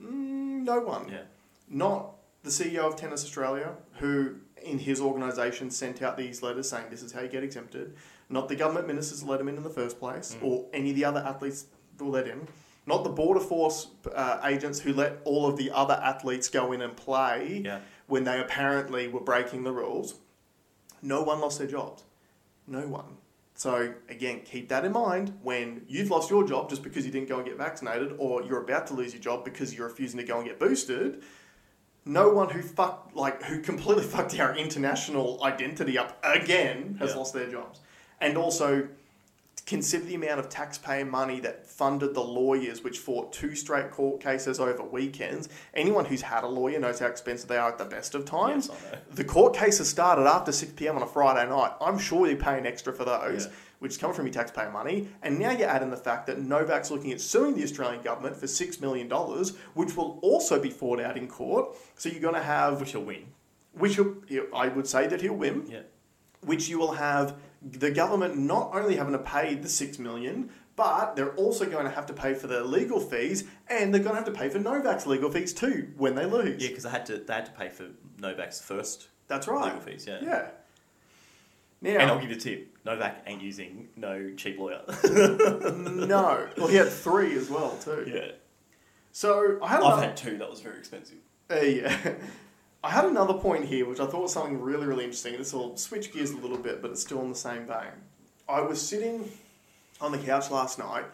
Mm, 0.00 0.62
no 0.64 0.80
one. 0.80 1.08
Yeah. 1.08 1.22
Not 1.68 2.12
the 2.44 2.50
CEO 2.50 2.80
of 2.84 2.96
Tennis 2.96 3.24
Australia, 3.24 3.72
who 3.94 4.36
in 4.62 4.78
his 4.78 5.00
organisation 5.00 5.70
sent 5.70 6.00
out 6.00 6.16
these 6.16 6.42
letters 6.42 6.68
saying 6.68 6.86
this 6.90 7.02
is 7.02 7.12
how 7.12 7.20
you 7.22 7.28
get 7.28 7.42
exempted. 7.42 7.96
Not 8.30 8.48
the 8.48 8.54
government 8.56 8.86
ministers 8.86 9.22
let 9.24 9.40
him 9.40 9.48
in 9.48 9.56
in 9.56 9.62
the 9.64 9.70
first 9.70 9.98
place, 9.98 10.36
Mm. 10.40 10.44
or 10.46 10.66
any 10.72 10.90
of 10.90 10.96
the 10.96 11.04
other 11.04 11.20
athletes 11.20 11.66
who 11.98 12.06
were 12.06 12.12
let 12.12 12.28
in. 12.28 12.46
Not 12.86 13.04
the 13.04 13.10
border 13.10 13.40
force 13.40 13.88
uh, 14.14 14.40
agents 14.44 14.80
who 14.80 14.92
let 14.94 15.18
all 15.24 15.46
of 15.46 15.56
the 15.56 15.70
other 15.70 15.94
athletes 16.02 16.48
go 16.48 16.72
in 16.72 16.80
and 16.80 16.96
play 16.96 17.62
Yeah. 17.64 17.80
when 18.06 18.24
they 18.24 18.40
apparently 18.40 19.08
were 19.08 19.20
breaking 19.20 19.64
the 19.64 19.72
rules. 19.72 20.14
No 21.02 21.22
one 21.22 21.40
lost 21.40 21.58
their 21.58 21.66
jobs. 21.68 22.04
No 22.66 22.86
one. 22.86 23.16
So 23.54 23.94
again, 24.08 24.40
keep 24.44 24.68
that 24.70 24.84
in 24.84 24.92
mind 24.92 25.38
when 25.42 25.84
you've 25.88 26.10
lost 26.10 26.30
your 26.30 26.44
job 26.46 26.70
just 26.70 26.82
because 26.82 27.04
you 27.04 27.12
didn't 27.12 27.28
go 27.28 27.36
and 27.36 27.44
get 27.46 27.58
vaccinated, 27.58 28.14
or 28.16 28.42
you're 28.42 28.62
about 28.62 28.86
to 28.86 28.94
lose 28.94 29.12
your 29.12 29.20
job 29.22 29.44
because 29.44 29.74
you're 29.74 29.88
refusing 29.88 30.18
to 30.18 30.24
go 30.24 30.38
and 30.38 30.46
get 30.48 30.58
boosted. 30.58 31.22
No 32.06 32.30
one 32.30 32.48
who 32.48 32.62
fucked 32.62 33.14
like 33.14 33.42
who 33.42 33.60
completely 33.60 34.04
fucked 34.14 34.38
our 34.40 34.56
international 34.56 35.42
identity 35.44 35.98
up 35.98 36.18
again 36.24 36.96
has 37.00 37.10
Yeah. 37.10 37.16
lost 37.16 37.34
their 37.34 37.50
jobs. 37.50 37.80
And 38.20 38.36
also 38.36 38.88
consider 39.66 40.04
the 40.04 40.14
amount 40.16 40.40
of 40.40 40.48
taxpayer 40.48 41.04
money 41.04 41.38
that 41.40 41.64
funded 41.66 42.12
the 42.14 42.20
lawyers 42.20 42.82
which 42.82 42.98
fought 42.98 43.32
two 43.32 43.54
straight 43.54 43.90
court 43.90 44.20
cases 44.20 44.58
over 44.58 44.82
weekends. 44.82 45.48
Anyone 45.74 46.04
who's 46.06 46.22
had 46.22 46.42
a 46.44 46.46
lawyer 46.48 46.80
knows 46.80 46.98
how 46.98 47.06
expensive 47.06 47.48
they 47.48 47.56
are 47.56 47.68
at 47.68 47.78
the 47.78 47.84
best 47.84 48.14
of 48.14 48.24
times. 48.24 48.68
Yes, 48.70 49.00
The 49.12 49.24
court 49.24 49.54
cases 49.54 49.88
started 49.88 50.26
after 50.26 50.50
6 50.50 50.72
p.m. 50.72 50.96
on 50.96 51.02
a 51.02 51.06
Friday 51.06 51.48
night. 51.48 51.72
I'm 51.80 51.98
sure 51.98 52.26
you're 52.26 52.36
paying 52.36 52.66
extra 52.66 52.92
for 52.92 53.04
those, 53.04 53.46
Yeah. 53.46 53.52
which 53.78 54.00
come 54.00 54.12
from 54.12 54.26
your 54.26 54.34
taxpayer 54.34 54.70
money. 54.70 55.08
And 55.22 55.38
now 55.38 55.52
you 55.52 55.64
add 55.64 55.82
in 55.82 55.90
the 55.90 55.96
fact 55.96 56.26
that 56.26 56.40
Novak's 56.40 56.90
looking 56.90 57.12
at 57.12 57.20
suing 57.20 57.54
the 57.54 57.62
Australian 57.62 58.02
government 58.02 58.36
for 58.36 58.46
$6 58.46 58.80
million, 58.80 59.08
which 59.74 59.96
will 59.96 60.18
also 60.22 60.58
be 60.60 60.70
fought 60.70 61.00
out 61.00 61.16
in 61.16 61.28
court. 61.28 61.76
So 61.96 62.08
you're 62.08 62.20
going 62.20 62.34
to 62.34 62.42
have, 62.42 62.80
Which 62.80 62.94
will 62.94 63.04
win. 63.04 63.26
which 63.72 63.96
he'll- 63.96 64.16
I 64.54 64.66
would 64.68 64.88
say 64.88 65.06
that 65.06 65.20
he'll 65.20 65.34
win, 65.34 65.66
Yeah. 65.68 65.80
Which 66.42 66.68
you 66.68 66.78
will 66.78 66.92
have 66.92 67.36
the 67.62 67.90
government 67.90 68.36
not 68.38 68.70
only 68.74 68.96
having 68.96 69.12
to 69.12 69.18
pay 69.18 69.54
the 69.54 69.68
6 69.68 69.98
million, 69.98 70.50
but 70.76 71.14
they're 71.14 71.34
also 71.34 71.66
going 71.66 71.84
to 71.84 71.90
have 71.90 72.06
to 72.06 72.14
pay 72.14 72.32
for 72.32 72.46
their 72.46 72.62
legal 72.62 72.98
fees 73.00 73.44
and 73.68 73.92
they're 73.92 74.00
going 74.02 74.14
to 74.16 74.22
have 74.22 74.24
to 74.24 74.30
pay 74.32 74.48
for 74.48 74.58
Novak's 74.58 75.06
legal 75.06 75.30
fees 75.30 75.52
too 75.52 75.90
when 75.98 76.14
they 76.14 76.24
lose. 76.24 76.62
Yeah, 76.62 76.68
because 76.68 76.84
they 76.84 76.90
had 76.90 77.04
to 77.06 77.18
they 77.18 77.34
had 77.34 77.46
to 77.46 77.52
pay 77.52 77.68
for 77.68 77.88
Novak's 78.18 78.60
first 78.60 79.08
That's 79.28 79.46
right. 79.46 79.64
legal 79.66 79.80
fees. 79.80 80.06
Yeah. 80.08 80.20
Yeah. 80.22 80.46
Now, 81.82 81.90
And 82.00 82.10
I'll 82.10 82.18
give 82.20 82.30
you 82.30 82.36
a 82.36 82.40
tip: 82.40 82.76
Novak 82.84 83.22
ain't 83.26 83.40
using 83.42 83.88
no 83.96 84.32
cheap 84.36 84.58
lawyer. 84.58 84.82
no. 85.04 86.48
Well, 86.56 86.66
he 86.68 86.76
had 86.76 86.88
three 86.90 87.34
as 87.36 87.48
well 87.50 87.76
too. 87.78 88.04
yeah. 88.06 88.32
So 89.12 89.58
I 89.62 89.68
had 89.68 89.82
I've 89.82 90.02
had 90.02 90.16
two. 90.16 90.36
That 90.38 90.48
was 90.50 90.60
very 90.60 90.78
expensive. 90.78 91.18
uh, 91.50 91.56
yeah. 91.56 92.12
I 92.82 92.90
had 92.90 93.04
another 93.04 93.34
point 93.34 93.66
here, 93.66 93.86
which 93.86 94.00
I 94.00 94.06
thought 94.06 94.22
was 94.22 94.32
something 94.32 94.60
really, 94.60 94.86
really 94.86 95.04
interesting. 95.04 95.36
This 95.36 95.52
will 95.52 95.76
switch 95.76 96.12
gears 96.12 96.30
a 96.30 96.36
little 96.36 96.56
bit, 96.58 96.80
but 96.80 96.90
it's 96.92 97.02
still 97.02 97.20
in 97.20 97.28
the 97.28 97.34
same 97.34 97.66
vein. 97.66 97.92
I 98.48 98.60
was 98.62 98.80
sitting 98.80 99.30
on 100.00 100.12
the 100.12 100.18
couch 100.18 100.50
last 100.50 100.78
night 100.78 101.04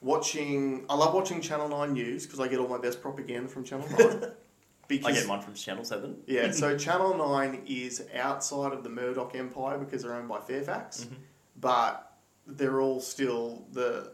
watching. 0.00 0.84
I 0.88 0.94
love 0.96 1.14
watching 1.14 1.40
Channel 1.40 1.68
Nine 1.68 1.92
News 1.92 2.26
because 2.26 2.40
I 2.40 2.48
get 2.48 2.58
all 2.58 2.68
my 2.68 2.78
best 2.78 3.00
propaganda 3.00 3.48
from 3.48 3.64
Channel 3.64 3.86
Nine. 3.98 4.32
because 4.88 5.16
I 5.16 5.20
get 5.20 5.28
mine 5.28 5.40
from 5.42 5.54
Channel 5.54 5.84
Seven. 5.84 6.16
yeah, 6.26 6.50
so 6.50 6.76
Channel 6.86 7.16
Nine 7.16 7.62
is 7.66 8.04
outside 8.14 8.72
of 8.72 8.82
the 8.82 8.90
Murdoch 8.90 9.34
empire 9.36 9.78
because 9.78 10.02
they're 10.02 10.14
owned 10.14 10.28
by 10.28 10.40
Fairfax, 10.40 11.04
Mhm. 11.04 11.14
but 11.60 12.06
they're 12.46 12.80
all 12.80 13.00
still 13.00 13.64
the 13.72 14.12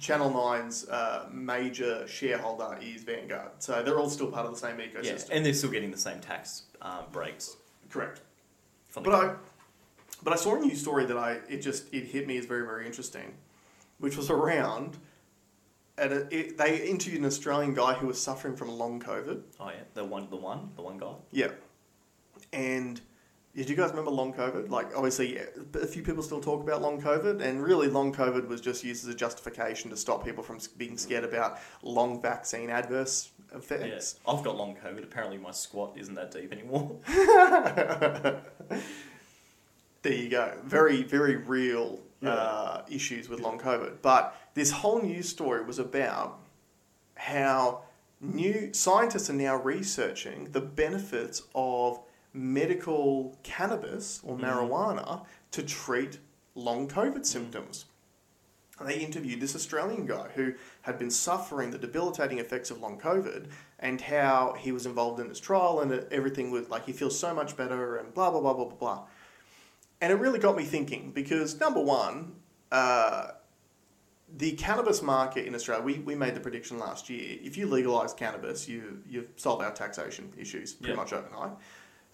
Channel 0.00 0.30
9's 0.30 0.88
uh, 0.88 1.28
major 1.32 2.06
shareholder 2.06 2.78
is 2.82 3.02
Vanguard. 3.04 3.50
So 3.58 3.82
they're 3.82 3.98
all 3.98 4.10
still 4.10 4.30
part 4.30 4.46
of 4.46 4.52
the 4.52 4.58
same 4.58 4.78
Yeah, 4.80 4.86
ecosystem. 4.86 5.28
and 5.32 5.46
they're 5.46 5.54
still 5.54 5.70
getting 5.70 5.90
the 5.90 5.98
same 5.98 6.20
tax 6.20 6.62
um, 6.82 7.04
breaks. 7.12 7.56
Correct. 7.90 8.20
But 8.94 9.14
I, 9.14 9.34
but 10.22 10.32
I 10.32 10.36
saw 10.36 10.56
a 10.56 10.60
news 10.60 10.80
story 10.80 11.04
that 11.06 11.16
I 11.16 11.38
it 11.48 11.58
just 11.62 11.92
it 11.92 12.04
hit 12.04 12.26
me 12.26 12.38
as 12.38 12.44
very 12.46 12.64
very 12.64 12.86
interesting, 12.86 13.34
which 13.98 14.16
was 14.16 14.30
around. 14.30 14.98
At 15.96 16.12
a, 16.12 16.26
it, 16.36 16.58
they 16.58 16.88
interviewed 16.88 17.20
an 17.20 17.26
Australian 17.26 17.74
guy 17.74 17.94
who 17.94 18.06
was 18.08 18.20
suffering 18.20 18.56
from 18.56 18.68
long 18.70 19.00
COVID. 19.00 19.42
oh 19.60 19.68
yeah, 19.68 19.82
the 19.94 20.04
one, 20.04 20.28
the 20.30 20.36
one, 20.36 20.70
the 20.76 20.82
one 20.82 20.98
guy. 20.98 21.12
Yeah, 21.32 21.50
and 22.52 23.00
did 23.54 23.68
you 23.70 23.76
guys 23.76 23.90
remember 23.90 24.10
long 24.10 24.32
COVID? 24.32 24.68
Like 24.68 24.94
obviously, 24.96 25.38
a 25.38 25.86
few 25.86 26.02
people 26.02 26.22
still 26.22 26.40
talk 26.40 26.62
about 26.62 26.82
long 26.82 27.00
COVID, 27.00 27.40
and 27.40 27.62
really 27.62 27.88
long 27.88 28.12
COVID 28.12 28.48
was 28.48 28.60
just 28.60 28.82
used 28.82 29.06
as 29.06 29.14
a 29.14 29.16
justification 29.16 29.90
to 29.90 29.96
stop 29.96 30.24
people 30.24 30.42
from 30.42 30.58
being 30.76 30.96
scared 30.98 31.24
about 31.24 31.58
long 31.82 32.20
vaccine 32.20 32.70
adverse 32.70 33.30
Yeah, 33.52 33.58
effects. 33.58 34.18
I've 34.26 34.42
got 34.42 34.56
long 34.56 34.76
COVID. 34.76 35.04
Apparently, 35.04 35.38
my 35.38 35.52
squat 35.52 35.92
isn't 35.96 36.14
that 36.14 36.30
deep 36.32 36.52
anymore. 36.52 36.96
There 40.04 40.12
you 40.12 40.28
go. 40.28 40.58
Very, 40.64 41.02
very 41.02 41.36
real 41.36 41.98
uh, 42.22 42.82
issues 42.90 43.30
with 43.30 43.40
long 43.40 43.58
COVID. 43.58 44.02
But 44.02 44.36
this 44.52 44.70
whole 44.70 45.00
news 45.00 45.30
story 45.30 45.64
was 45.64 45.78
about 45.78 46.40
how 47.14 47.84
new 48.20 48.74
scientists 48.74 49.30
are 49.30 49.34
now 49.34 49.56
researching 49.56 50.50
the 50.52 50.60
benefits 50.60 51.42
of 51.54 52.00
medical 52.34 53.38
cannabis 53.44 54.20
or 54.24 54.36
Mhm. 54.36 54.42
marijuana 54.42 55.24
to 55.52 55.62
treat 55.62 56.18
long 56.54 56.88
COVID 56.88 57.24
symptoms. 57.24 57.86
And 58.78 58.88
they 58.88 58.98
interviewed 58.98 59.40
this 59.40 59.54
Australian 59.54 60.04
guy 60.04 60.30
who 60.34 60.54
had 60.82 60.98
been 60.98 61.10
suffering 61.10 61.70
the 61.70 61.78
debilitating 61.78 62.40
effects 62.40 62.72
of 62.72 62.80
long 62.80 62.98
COVID 62.98 63.46
and 63.78 64.00
how 64.00 64.56
he 64.58 64.72
was 64.72 64.84
involved 64.84 65.20
in 65.20 65.28
this 65.28 65.38
trial 65.38 65.78
and 65.80 65.92
everything 66.10 66.50
was 66.50 66.68
like 66.68 66.86
he 66.86 66.92
feels 66.92 67.16
so 67.16 67.32
much 67.32 67.56
better 67.56 67.96
and 67.96 68.12
blah, 68.12 68.32
blah, 68.32 68.40
blah, 68.40 68.52
blah, 68.52 68.64
blah, 68.64 68.74
blah. 68.76 69.06
And 70.00 70.12
it 70.12 70.16
really 70.16 70.40
got 70.40 70.56
me 70.56 70.64
thinking 70.64 71.12
because, 71.12 71.60
number 71.60 71.80
one, 71.80 72.34
uh, 72.72 73.28
the 74.36 74.52
cannabis 74.52 75.02
market 75.02 75.46
in 75.46 75.54
Australia, 75.54 75.84
we, 75.84 76.00
we 76.00 76.16
made 76.16 76.34
the 76.34 76.40
prediction 76.40 76.80
last 76.80 77.08
year. 77.08 77.38
If 77.42 77.56
you 77.56 77.68
legalise 77.68 78.12
cannabis, 78.12 78.68
you, 78.68 79.02
you 79.08 79.28
solve 79.36 79.60
our 79.60 79.70
taxation 79.72 80.32
issues 80.36 80.72
pretty 80.72 80.96
much 80.96 81.12
overnight. 81.12 81.52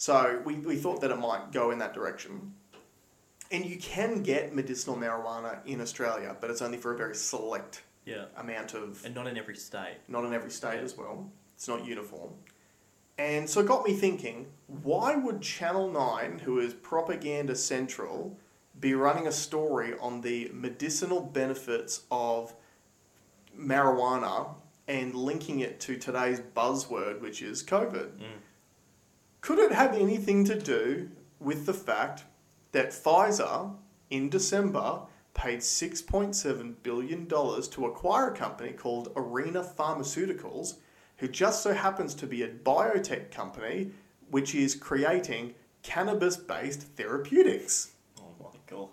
So 0.01 0.41
we, 0.47 0.55
we 0.55 0.77
thought 0.77 1.03
that 1.03 1.11
it 1.11 1.19
might 1.19 1.53
go 1.53 1.73
in 1.73 1.79
that 1.81 1.93
direction. 1.93 2.55
And 3.53 3.67
you 3.67 3.77
can 3.77 4.23
get 4.23 4.55
medicinal 4.55 4.97
marijuana 4.97 5.59
in 5.67 5.79
Australia, 5.83 6.35
but 6.41 6.49
it's 6.51 6.63
only 6.63 6.79
for 6.79 6.95
a 6.95 6.97
very 6.97 7.15
select 7.15 7.83
Yeah, 8.07 8.25
amount 8.39 8.73
of, 8.73 9.05
and 9.05 9.15
not 9.15 9.27
in 9.27 9.37
every 9.37 9.57
state. 9.57 9.99
not 10.09 10.25
in 10.25 10.33
every 10.33 10.51
state 10.51 10.77
Yeah. 10.77 10.85
as 10.85 10.97
well. 10.97 11.31
It's 11.55 11.69
not 11.69 11.85
uniform. 11.85 12.31
And 13.19 13.51
so 13.51 13.61
it 13.61 13.67
got 13.67 13.85
me 13.85 13.93
thinking, 13.93 14.47
why 14.83 15.17
would 15.17 15.43
Channel 15.43 15.91
9, 15.93 16.39
who 16.39 16.61
is 16.61 16.73
propaganda 16.73 17.55
central, 17.55 18.39
be 18.81 18.95
running 18.95 19.27
a 19.27 19.33
story 19.33 19.93
on 20.01 20.23
the 20.23 20.51
medicinal 20.55 21.21
benefits 21.21 22.05
of 22.11 22.55
marijuana 23.55 24.55
and 24.89 25.15
linking 25.15 25.61
it 25.61 25.79
to 25.81 25.99
today's 25.99 26.41
buzzword, 26.41 27.21
which 27.21 27.43
is 27.43 27.63
COVID? 27.63 28.13
Mm. 28.13 28.25
Could 29.41 29.59
it 29.59 29.73
have 29.73 29.95
anything 29.95 30.45
to 30.45 30.59
do 30.59 31.11
with 31.39 31.67
the 31.67 31.73
fact 31.75 32.25
that 32.73 32.91
Pfizer 32.91 33.75
in 34.11 34.29
December 34.29 35.03
paid 35.35 35.61
$6.7 35.61 36.75
billion 36.83 37.27
to 37.27 37.87
acquire 37.87 38.29
a 38.29 38.37
company 38.37 38.73
called 38.73 39.13
Arena 39.17 39.63
Pharmaceuticals, 39.63 40.75
who 41.17 41.29
just 41.29 41.63
so 41.63 41.73
happens 41.73 42.15
to 42.15 42.27
be 42.27 42.43
a 42.43 42.49
biotech 42.49 43.31
company 43.31 43.93
which 44.31 44.55
is 44.55 44.75
creating 44.75 45.55
cannabis 45.83 46.37
based 46.37 46.83
therapeutics? 46.83 47.93
Oh 48.21 48.35
my 48.39 48.51
god. 48.67 48.89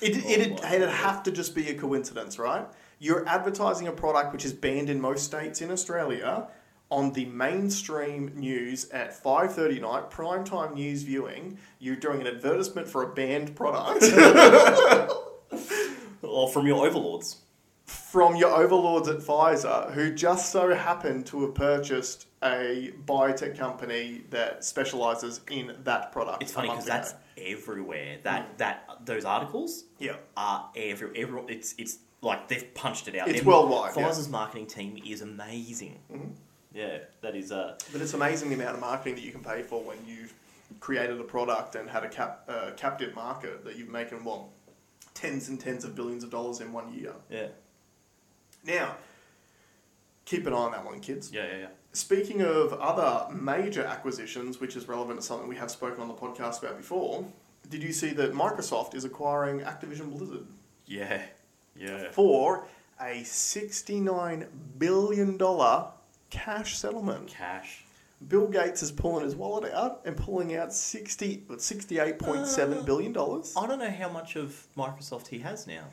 It, 0.00 0.16
Oh 0.24 0.28
it'd, 0.28 0.60
my 0.60 0.74
it'd 0.74 0.88
God. 0.88 0.96
have 0.96 1.22
to 1.22 1.30
just 1.32 1.54
be 1.54 1.68
a 1.70 1.74
coincidence, 1.74 2.38
right? 2.38 2.66
You're 2.98 3.26
advertising 3.28 3.88
a 3.88 3.92
product 3.92 4.32
which 4.32 4.44
is 4.44 4.52
banned 4.52 4.90
in 4.90 5.00
most 5.00 5.24
states 5.24 5.60
in 5.60 5.70
Australia 5.70 6.48
on 6.92 7.10
the 7.14 7.24
mainstream 7.24 8.30
news 8.36 8.90
at 8.90 9.10
5.30 9.22 9.80
night, 9.80 10.10
primetime 10.10 10.74
news 10.74 11.02
viewing. 11.02 11.58
You're 11.78 11.96
doing 11.96 12.20
an 12.20 12.26
advertisement 12.26 12.86
for 12.86 13.02
a 13.02 13.14
banned 13.14 13.56
product 13.56 14.04
Or 16.22 16.48
from 16.48 16.66
your 16.66 16.86
overlords. 16.86 17.38
from 17.86 18.36
your 18.36 18.50
overlords 18.54 19.08
at 19.08 19.18
Pfizer 19.18 19.90
who 19.92 20.12
just 20.14 20.52
so 20.52 20.74
happened 20.74 21.26
to 21.26 21.42
have 21.42 21.54
purchased 21.54 22.26
a 22.42 22.92
biotech 23.06 23.56
company 23.58 24.24
that 24.30 24.64
specializes 24.64 25.40
in 25.50 25.74
that 25.84 26.12
product. 26.12 26.42
It's 26.42 26.52
funny 26.52 26.68
because 26.68 26.84
that's 26.86 27.14
everywhere. 27.38 28.18
That 28.22 28.58
that 28.58 28.88
those 29.04 29.24
articles 29.24 29.84
Yeah. 29.98 30.16
are 30.36 30.70
every 30.76 31.18
every. 31.20 31.42
It's 31.48 31.74
it's 31.78 31.98
like 32.20 32.48
they've 32.48 32.72
punched 32.74 33.08
it 33.08 33.16
out. 33.16 33.28
It's 33.28 33.40
Their- 33.40 33.48
worldwide, 33.48 33.96
yeah. 33.96 34.02
Pfizer's 34.08 34.28
marketing 34.28 34.66
team 34.66 34.98
is 35.04 35.22
amazing. 35.22 35.98
Mhm. 36.12 36.32
Yeah, 36.74 36.98
that 37.20 37.34
is 37.36 37.52
uh 37.52 37.76
But 37.92 38.00
it's 38.00 38.14
amazing 38.14 38.48
the 38.48 38.54
amount 38.56 38.74
of 38.74 38.80
marketing 38.80 39.14
that 39.16 39.22
you 39.24 39.32
can 39.32 39.42
pay 39.44 39.62
for 39.62 39.82
when 39.82 39.98
you've 40.06 40.32
created 40.80 41.20
a 41.20 41.24
product 41.24 41.74
and 41.74 41.88
had 41.90 42.02
a 42.04 42.08
cap, 42.08 42.44
uh, 42.48 42.70
captive 42.76 43.14
market 43.14 43.64
that 43.64 43.76
you've 43.76 43.90
making 43.90 44.24
what 44.24 44.40
tens 45.14 45.48
and 45.48 45.60
tens 45.60 45.84
of 45.84 45.94
billions 45.94 46.24
of 46.24 46.30
dollars 46.30 46.60
in 46.60 46.72
one 46.72 46.92
year. 46.94 47.12
yeah 47.30 47.48
Now, 48.64 48.96
keep 50.24 50.46
an 50.46 50.52
eye 50.54 50.56
on 50.56 50.72
that 50.72 50.84
one, 50.84 51.00
kids. 51.00 51.30
yeah 51.32 51.44
yeah 51.46 51.58
yeah. 51.58 51.66
Speaking 51.94 52.40
of 52.40 52.72
other 52.72 53.30
major 53.34 53.84
acquisitions, 53.84 54.60
which 54.60 54.76
is 54.76 54.88
relevant 54.88 55.20
to 55.20 55.26
something 55.26 55.46
we 55.46 55.56
have 55.56 55.70
spoken 55.70 56.00
on 56.00 56.08
the 56.08 56.14
podcast 56.14 56.62
about 56.62 56.78
before, 56.78 57.26
did 57.68 57.82
you 57.82 57.92
see 57.92 58.10
that 58.14 58.32
Microsoft 58.32 58.94
is 58.94 59.04
acquiring 59.04 59.60
Activision 59.60 60.10
Blizzard 60.10 60.46
Yeah, 60.86 61.20
yeah. 61.76 62.10
for 62.12 62.64
a 62.98 63.20
$69 63.22 64.46
billion 64.78 65.36
cash 66.32 66.76
settlement? 66.76 67.28
Cash. 67.28 67.84
Bill 68.28 68.46
Gates 68.46 68.82
is 68.82 68.92
pulling 68.92 69.24
his 69.24 69.34
wallet 69.34 69.72
out 69.72 70.02
and 70.04 70.16
pulling 70.16 70.54
out 70.56 70.72
60, 70.72 71.44
$68.7 71.50 73.56
Uh. 73.56 73.60
I 73.60 73.66
don't 73.66 73.78
know 73.80 73.90
how 73.90 74.08
much 74.08 74.36
of 74.36 74.66
Microsoft 74.76 75.28
he 75.28 75.40
has 75.40 75.66
now. 75.66 75.84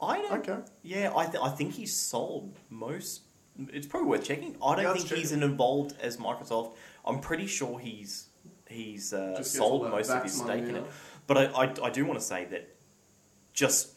I 0.00 0.22
don't. 0.22 0.48
Okay. 0.48 0.58
Yeah, 0.82 1.12
I, 1.14 1.26
th- 1.26 1.42
I 1.42 1.50
think 1.50 1.74
he's 1.74 1.94
sold 1.94 2.56
most. 2.70 3.22
It's 3.72 3.86
probably 3.86 4.08
worth 4.08 4.24
checking. 4.24 4.56
I 4.64 4.74
don't 4.76 4.84
Yeah, 4.84 4.92
think 4.94 5.10
let's 5.10 5.20
he's 5.20 5.32
as 5.32 5.42
involved 5.42 5.94
as 6.00 6.16
Microsoft. 6.16 6.74
I'm 7.04 7.20
pretty 7.20 7.46
sure 7.46 7.78
he's 7.78 8.28
he's 8.66 9.12
uh, 9.12 9.34
Just 9.36 9.52
gets 9.54 9.60
all 9.60 9.68
sold 9.70 9.84
that 9.84 9.90
most 9.90 10.10
of 10.10 10.22
his 10.22 10.38
money 10.42 10.60
stake 10.60 10.68
in 10.70 10.76
it. 10.76 10.84
But 11.26 11.36
I, 11.36 11.44
I, 11.44 11.74
I 11.84 11.90
do 11.90 12.06
want 12.06 12.18
to 12.18 12.24
say 12.24 12.46
that 12.46 12.74
just 13.52 13.90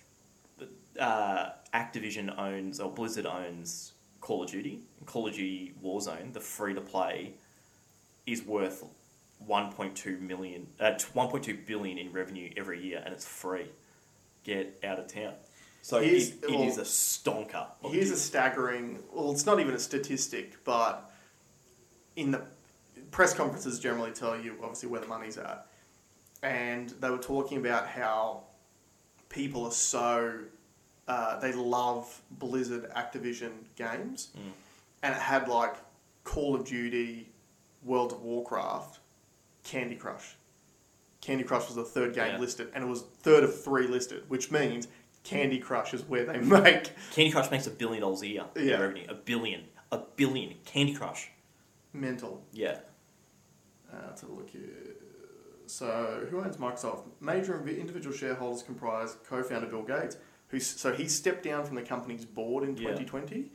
uh, 1.00 1.52
Activision 1.74 2.38
owns 2.38 2.82
or 2.82 2.92
Blizzard 2.92 3.26
owns 3.26 3.93
Call 4.24 4.42
of 4.42 4.50
Duty. 4.50 4.80
Call 5.06 5.28
of 5.28 5.34
Duty 5.34 5.74
Warzone, 5.84 6.32
the 6.32 6.40
free 6.40 6.74
to 6.74 6.80
play, 6.80 7.34
is 8.26 8.42
worth 8.42 8.86
1.2 9.46 10.22
million, 10.22 10.66
uh, 10.80 10.92
1.2 11.14 11.66
billion 11.68 11.98
in 11.98 12.14
revenue 12.14 12.50
every 12.56 12.82
year, 12.82 13.02
and 13.04 13.14
it's 13.14 13.26
free. 13.28 13.66
Get 14.46 14.80
out 14.82 14.98
of 14.98 15.08
town. 15.08 15.34
So 15.82 15.98
it, 15.98 16.06
Here's- 16.06 16.30
it 16.30 16.50
well, 16.50 16.64
is 16.64 16.78
a 16.78 16.84
stonker. 16.84 17.68
Here's 17.82 18.12
a 18.12 18.18
staggering, 18.18 19.04
well, 19.12 19.34
it's 19.34 19.46
not 19.46 19.60
even 19.60 19.74
a 19.76 19.80
statistic, 19.80 20.64
but 20.64 21.12
in 22.16 22.32
the 22.32 22.44
press 23.12 23.34
conferences 23.34 23.78
generally 23.78 24.12
tell 24.12 24.40
you 24.40 24.56
obviously 24.62 24.88
where 24.88 25.02
the 25.02 25.08
money's 25.08 25.38
at. 25.38 25.68
And 26.42 26.92
they 26.92 27.10
were 27.10 27.18
talking 27.18 27.58
about 27.58 27.88
how 27.88 28.44
people 29.28 29.66
are 29.66 29.72
so, 29.72 30.40
uh, 31.08 31.40
they 31.40 31.54
love 31.54 32.22
Blizzard 32.32 32.90
Activision 32.96 33.52
games. 33.76 34.30
Mm. 34.38 34.52
And 35.04 35.16
it 35.16 35.22
had 35.22 35.48
like 35.48 35.76
Call 36.24 36.56
of 36.56 36.66
Duty, 36.66 37.30
World 37.84 38.14
of 38.14 38.22
Warcraft, 38.22 39.00
Candy 39.64 39.96
Crush. 39.96 40.36
Candy 41.22 41.44
Crush 41.44 41.68
was 41.68 41.76
the 41.76 41.84
third 41.84 42.14
game 42.16 42.34
Yeah. 42.34 42.40
listed, 42.40 42.70
and 42.74 42.84
it 42.84 42.88
was 42.88 43.02
third 43.22 43.44
of 43.44 43.64
three 43.64 43.88
listed, 43.88 44.24
which 44.30 44.52
means 44.52 44.88
Candy 45.24 45.58
Crush 45.60 45.94
is 45.94 46.04
where 46.04 46.26
they 46.26 46.38
make 46.40 46.92
Candy 47.14 47.32
Crush 47.32 47.50
makes 47.52 47.68
a 47.68 47.72
billion 47.72 48.02
dollars 48.02 48.22
a 48.22 48.28
year 48.28 48.46
in 48.56 48.68
Yeah. 48.68 48.80
revenue. 48.80 49.06
A 49.10 49.14
billion. 49.14 49.64
A 49.92 49.98
billion. 50.16 50.56
Candy 50.66 50.94
Crush. 50.94 51.30
mental. 51.94 52.44
Yeah. 52.52 52.80
Uh, 53.92 53.98
let's 54.08 54.22
have 54.22 54.30
a 54.32 54.34
look 54.34 54.50
here. 54.50 54.96
So, 55.68 56.28
who 56.30 56.42
owns 56.42 56.58
Microsoft? 56.58 57.04
Major 57.22 57.66
individual 57.68 58.16
shareholders 58.16 58.64
comprise 58.64 59.16
co-founder 59.28 59.68
Bill 59.68 59.84
Gates, 59.84 60.18
who 60.54 60.60
so 60.60 60.94
he 60.94 61.08
stepped 61.08 61.44
down 61.44 61.66
from 61.66 61.76
the 61.76 61.82
company's 61.82 62.26
board 62.26 62.64
in 62.64 62.78
Yeah. 62.78 62.90
2020. 62.96 63.52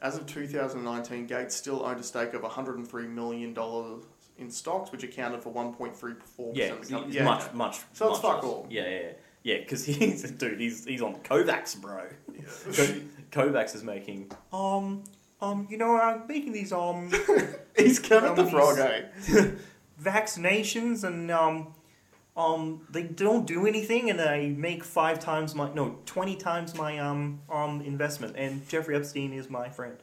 As 0.00 0.16
of 0.16 0.26
2019, 0.26 1.26
Gates 1.26 1.56
still 1.56 1.84
owned 1.84 1.98
a 1.98 2.02
stake 2.02 2.34
of 2.34 2.42
103 2.42 3.06
million 3.06 3.54
dollars 3.54 4.04
in 4.38 4.50
stocks, 4.50 4.92
which 4.92 5.02
accounted 5.02 5.42
for 5.42 5.50
1.34 5.52 6.52
Yeah, 6.54 6.74
percent 6.74 6.74
of 6.74 6.78
it's 6.80 6.88
the 6.88 6.94
company. 6.96 7.20
much, 7.22 7.52
much. 7.54 7.78
So 7.94 8.10
it's 8.10 8.22
much 8.22 8.22
fuck 8.22 8.42
less. 8.42 8.44
all. 8.44 8.66
Yeah, 8.70 8.82
yeah, 8.82 9.00
yeah. 9.00 9.12
Yeah, 9.42 9.58
because 9.58 9.84
he's 9.86 10.22
dude. 10.32 10.60
He's 10.60 10.84
he's 10.84 11.00
on 11.02 11.14
COVAX, 11.22 11.80
bro. 11.80 12.02
Co- 12.74 13.00
COVAX 13.32 13.74
is 13.74 13.82
making 13.84 14.30
um 14.52 15.04
um 15.40 15.66
you 15.70 15.78
know 15.78 15.96
I'm 15.98 16.26
making 16.26 16.52
these 16.52 16.72
um 16.72 17.10
He's 17.76 17.98
Kermit 17.98 18.30
Um, 18.30 18.36
the 18.36 18.46
Frog, 18.50 18.78
eh? 18.78 19.02
vaccinations 20.02 21.04
and 21.04 21.30
um 21.30 21.68
um 22.36 22.86
they 22.90 23.02
don't 23.02 23.46
do 23.46 23.66
anything 23.66 24.10
and 24.10 24.20
I 24.20 24.48
make 24.48 24.84
five 24.84 25.18
times 25.20 25.54
my 25.54 25.72
no 25.72 25.98
twenty 26.06 26.36
times 26.36 26.74
my 26.74 26.98
um 26.98 27.40
um 27.50 27.80
investment 27.80 28.36
and 28.36 28.68
Jeffrey 28.68 28.94
Epstein 28.96 29.32
is 29.32 29.48
my 29.48 29.68
friend. 29.68 29.96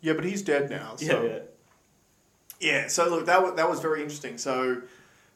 Yeah, 0.00 0.12
but 0.14 0.24
he's 0.24 0.42
dead 0.42 0.70
now. 0.70 0.96
So. 0.96 1.22
yeah. 1.24 1.38
Yeah, 2.60 2.88
so 2.88 3.08
look, 3.08 3.26
that 3.26 3.40
was, 3.40 3.54
that 3.54 3.68
was 3.70 3.78
very 3.80 4.00
interesting. 4.02 4.36
So, 4.36 4.82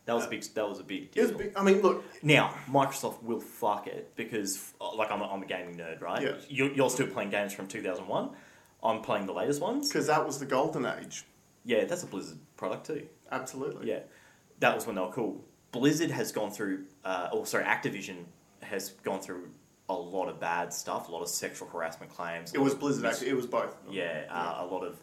That 0.06 0.14
was 0.14 0.24
a 0.24 0.28
big. 0.28 0.42
That 0.54 0.68
was 0.68 0.80
a 0.80 0.82
big 0.82 1.02
it 1.02 1.12
deal. 1.12 1.22
was 1.22 1.32
big, 1.32 1.52
I 1.54 1.62
mean, 1.62 1.80
look, 1.80 2.04
Now 2.22 2.52
Microsoft 2.68 3.22
will 3.22 3.38
fuck 3.38 3.86
it 3.86 4.16
because, 4.16 4.72
uh, 4.80 4.92
like, 4.96 5.12
I'm 5.12 5.20
a, 5.20 5.26
I'm 5.32 5.40
a 5.40 5.46
gaming 5.46 5.76
nerd, 5.76 6.00
right? 6.00 6.20
Yeah. 6.22 6.32
You're, 6.48 6.72
you're 6.72 6.90
still 6.90 7.06
playing 7.06 7.30
games 7.30 7.52
from 7.52 7.68
2001. 7.68 8.30
I'm 8.82 9.00
playing 9.02 9.26
the 9.26 9.32
latest 9.32 9.60
ones. 9.60 9.88
because 9.88 10.08
that 10.08 10.26
was 10.26 10.40
the 10.40 10.46
golden 10.46 10.84
age. 10.84 11.24
Yeah, 11.64 11.84
that's 11.84 12.02
a 12.02 12.06
Blizzard 12.06 12.38
product 12.56 12.86
too. 12.88 13.06
Absolutely. 13.30 13.88
Yeah, 13.88 14.00
that 14.58 14.74
was 14.74 14.84
when 14.84 14.96
they 14.96 15.02
were 15.02 15.12
cool. 15.12 15.44
Blizzard 15.72 16.10
has 16.10 16.30
gone 16.32 16.50
through, 16.50 16.84
uh, 17.04 17.28
oh 17.32 17.44
sorry, 17.44 17.64
Activision 17.64 18.24
has 18.62 18.90
gone 19.02 19.20
through 19.20 19.48
a 19.88 19.94
lot 19.94 20.28
of 20.28 20.38
bad 20.38 20.72
stuff, 20.72 21.08
a 21.08 21.12
lot 21.12 21.22
of 21.22 21.28
sexual 21.28 21.68
harassment 21.68 22.12
claims. 22.14 22.54
It 22.54 22.58
was 22.58 22.74
Blizzard, 22.74 23.02
mis- 23.02 23.14
actually. 23.14 23.30
It 23.30 23.36
was 23.36 23.46
both. 23.46 23.74
Yeah, 23.90 24.24
uh, 24.30 24.64
a 24.64 24.66
lot 24.66 24.84
of 24.84 25.00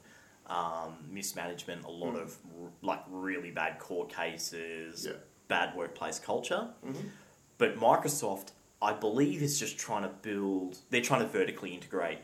um, 0.48 0.96
mismanagement, 1.12 1.84
a 1.86 1.90
lot 1.92 2.16
Mm. 2.16 2.22
of 2.24 2.38
r- 2.60 2.70
like 2.82 3.04
really 3.10 3.52
bad 3.52 3.78
court 3.78 4.10
cases, 4.12 5.06
Yeah. 5.06 5.14
bad 5.48 5.76
workplace 5.76 6.18
culture. 6.18 6.70
Mhm. 6.84 7.10
But 7.60 7.76
Microsoft, 7.76 8.48
I 8.82 8.94
believe, 8.94 9.44
is 9.44 9.60
just 9.60 9.78
trying 9.78 10.02
to 10.04 10.10
build. 10.10 10.80
They're 10.90 11.02
trying 11.04 11.22
to 11.22 11.28
vertically 11.28 11.76
integrate 11.76 12.20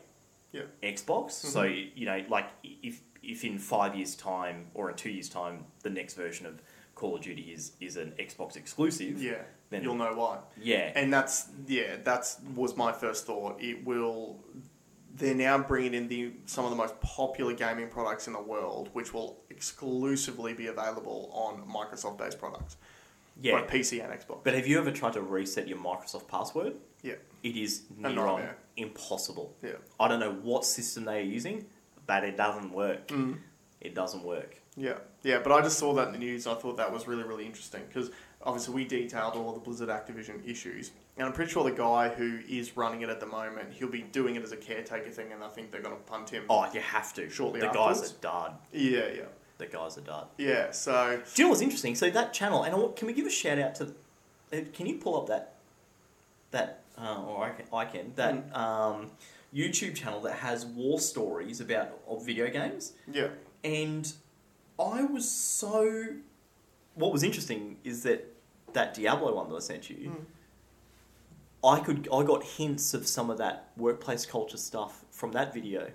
Yeah. 0.50 0.62
Xbox. 0.82 1.32
So 1.32 1.62
you 1.62 2.04
know, 2.06 2.24
like 2.28 2.46
if 2.64 3.00
if 3.22 3.44
in 3.44 3.58
five 3.60 3.94
years' 3.94 4.16
time 4.16 4.70
or 4.74 4.90
in 4.90 4.96
two 4.96 5.10
years' 5.10 5.28
time, 5.28 5.66
the 5.84 5.90
next 5.90 6.14
version 6.14 6.46
of 6.46 6.60
Call 6.96 7.14
of 7.16 7.22
Duty 7.22 7.42
is 7.52 7.72
is 7.80 7.96
an 7.96 8.12
Xbox 8.18 8.56
exclusive. 8.56 9.22
Yeah. 9.22 9.42
Then- 9.70 9.82
You'll 9.84 9.94
know 9.96 10.14
why. 10.14 10.38
Yeah. 10.60 10.92
And 10.96 11.12
that's, 11.12 11.48
yeah, 11.68 11.96
that's 12.02 12.38
was 12.54 12.76
my 12.76 12.92
first 12.92 13.26
thought. 13.26 13.60
It 13.60 13.84
will, 13.84 14.38
they're 15.16 15.34
now 15.34 15.58
bringing 15.58 15.94
in 15.94 16.08
the 16.08 16.32
some 16.46 16.64
of 16.64 16.70
the 16.70 16.76
most 16.76 17.00
popular 17.00 17.52
gaming 17.52 17.88
products 17.88 18.26
in 18.28 18.32
the 18.32 18.40
world, 18.42 18.90
which 18.92 19.12
will 19.14 19.38
exclusively 19.50 20.52
be 20.54 20.66
available 20.68 21.30
on 21.32 21.62
Microsoft 21.68 22.18
based 22.18 22.38
products. 22.38 22.76
yeah. 23.40 23.60
Both 23.60 23.70
PC 23.70 24.02
and 24.04 24.12
Xbox. 24.12 24.42
But 24.44 24.54
have 24.54 24.66
you 24.66 24.78
ever 24.78 24.90
tried 24.90 25.12
to 25.14 25.22
reset 25.22 25.68
your 25.68 25.78
Microsoft 25.78 26.28
password? 26.28 26.76
yeah. 27.02 27.14
It 27.42 27.56
is 27.56 27.82
near 27.96 28.18
on 28.26 28.42
impossible. 28.76 29.54
Yeah. 29.62 29.72
I 30.00 30.08
don't 30.08 30.18
know 30.20 30.32
what 30.42 30.64
system 30.64 31.04
they 31.04 31.18
are 31.20 31.24
using, 31.24 31.66
but 32.06 32.24
it 32.24 32.36
doesn't 32.36 32.72
work. 32.72 33.06
Mm. 33.08 33.38
It 33.80 33.94
doesn't 33.94 34.24
work. 34.24 34.56
Yeah, 34.76 34.98
yeah, 35.26 35.38
but 35.42 35.52
I 35.52 35.60
just 35.62 35.78
saw 35.78 35.92
that 35.94 36.06
in 36.08 36.12
the 36.12 36.18
news. 36.18 36.46
I 36.46 36.54
thought 36.54 36.76
that 36.76 36.92
was 36.92 37.06
really, 37.06 37.24
really 37.24 37.44
interesting 37.46 37.82
because 37.88 38.10
obviously 38.42 38.74
we 38.74 38.84
detailed 38.84 39.34
all 39.34 39.52
the 39.52 39.60
Blizzard 39.60 39.88
Activision 39.88 40.46
issues, 40.48 40.92
and 41.16 41.26
I'm 41.26 41.32
pretty 41.32 41.50
sure 41.50 41.64
the 41.64 41.70
guy 41.88 42.08
who 42.08 42.38
is 42.48 42.76
running 42.76 43.02
it 43.02 43.08
at 43.08 43.18
the 43.20 43.26
moment, 43.26 43.72
he'll 43.72 43.88
be 43.88 44.02
doing 44.02 44.36
it 44.36 44.42
as 44.42 44.52
a 44.52 44.56
caretaker 44.56 45.10
thing, 45.10 45.32
and 45.32 45.42
I 45.42 45.48
think 45.48 45.70
they're 45.72 45.82
going 45.82 45.96
to 45.96 46.02
punt 46.02 46.30
him. 46.30 46.44
Oh, 46.48 46.66
you 46.72 46.80
have 46.80 47.12
to. 47.14 47.28
Shortly 47.28 47.60
the 47.60 47.66
afterwards? 47.68 48.00
guys 48.00 48.12
are 48.12 48.20
dud. 48.20 48.52
Yeah, 48.72 49.08
yeah, 49.14 49.22
The 49.58 49.66
guys 49.66 49.98
are 49.98 50.02
dud. 50.02 50.28
yeah. 50.38 50.70
So 50.70 51.20
Do 51.34 51.42
you 51.42 51.46
know 51.46 51.50
what's 51.50 51.62
interesting? 51.62 51.94
So 51.96 52.08
that 52.10 52.32
channel, 52.32 52.62
and 52.62 52.94
can 52.96 53.06
we 53.08 53.12
give 53.12 53.26
a 53.26 53.30
shout 53.30 53.58
out 53.58 53.74
to? 53.76 53.84
uh, 54.52 54.58
Can 54.72 54.86
you 54.86 54.96
pull 54.98 55.16
up 55.20 55.26
that 55.28 55.54
that 56.52 56.82
uh, 56.98 57.22
or 57.26 57.44
I 57.44 57.50
can, 57.50 57.66
I 57.72 57.84
can 57.84 58.12
that 58.16 58.52
Mm. 58.52 58.56
um, 58.56 59.10
YouTube 59.54 59.94
channel 59.96 60.20
that 60.20 60.34
has 60.34 60.64
war 60.64 61.00
stories 61.00 61.60
about 61.60 61.98
of 62.08 62.24
video 62.24 62.48
games? 62.48 62.92
yeah, 63.10 63.28
And 63.64 64.12
I 64.78 65.02
was 65.04 65.30
so. 65.30 66.06
What 66.94 67.12
was 67.12 67.22
interesting 67.22 67.78
is 67.84 68.02
that 68.04 68.26
that 68.72 68.94
Diablo 68.94 69.34
one 69.34 69.48
that 69.48 69.56
I 69.56 69.60
sent 69.60 69.90
you. 69.90 70.10
Mm. 70.10 70.24
I 71.64 71.80
could 71.80 72.08
I 72.12 72.22
got 72.22 72.44
hints 72.44 72.94
of 72.94 73.06
some 73.06 73.30
of 73.30 73.38
that 73.38 73.70
workplace 73.76 74.26
culture 74.26 74.56
stuff 74.56 75.04
from 75.10 75.32
that 75.32 75.52
video. 75.52 75.90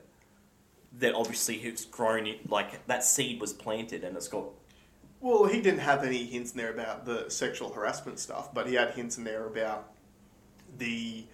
That 0.99 1.13
obviously 1.13 1.57
has 1.59 1.85
grown 1.85 2.27
it 2.27 2.49
like 2.49 2.85
that 2.87 3.03
seed 3.03 3.39
was 3.39 3.53
planted 3.53 4.03
and 4.03 4.17
it's 4.17 4.27
got 4.27 4.45
well, 5.21 5.45
he 5.45 5.61
didn't 5.61 5.81
have 5.81 6.03
any 6.03 6.25
hints 6.25 6.51
in 6.51 6.57
there 6.57 6.73
about 6.73 7.05
the 7.05 7.29
sexual 7.29 7.71
harassment 7.71 8.17
stuff, 8.17 8.51
but 8.53 8.67
he 8.67 8.73
had 8.73 8.91
hints 8.91 9.17
in 9.17 9.23
there 9.23 9.45
about 9.45 9.93
the. 10.77 11.25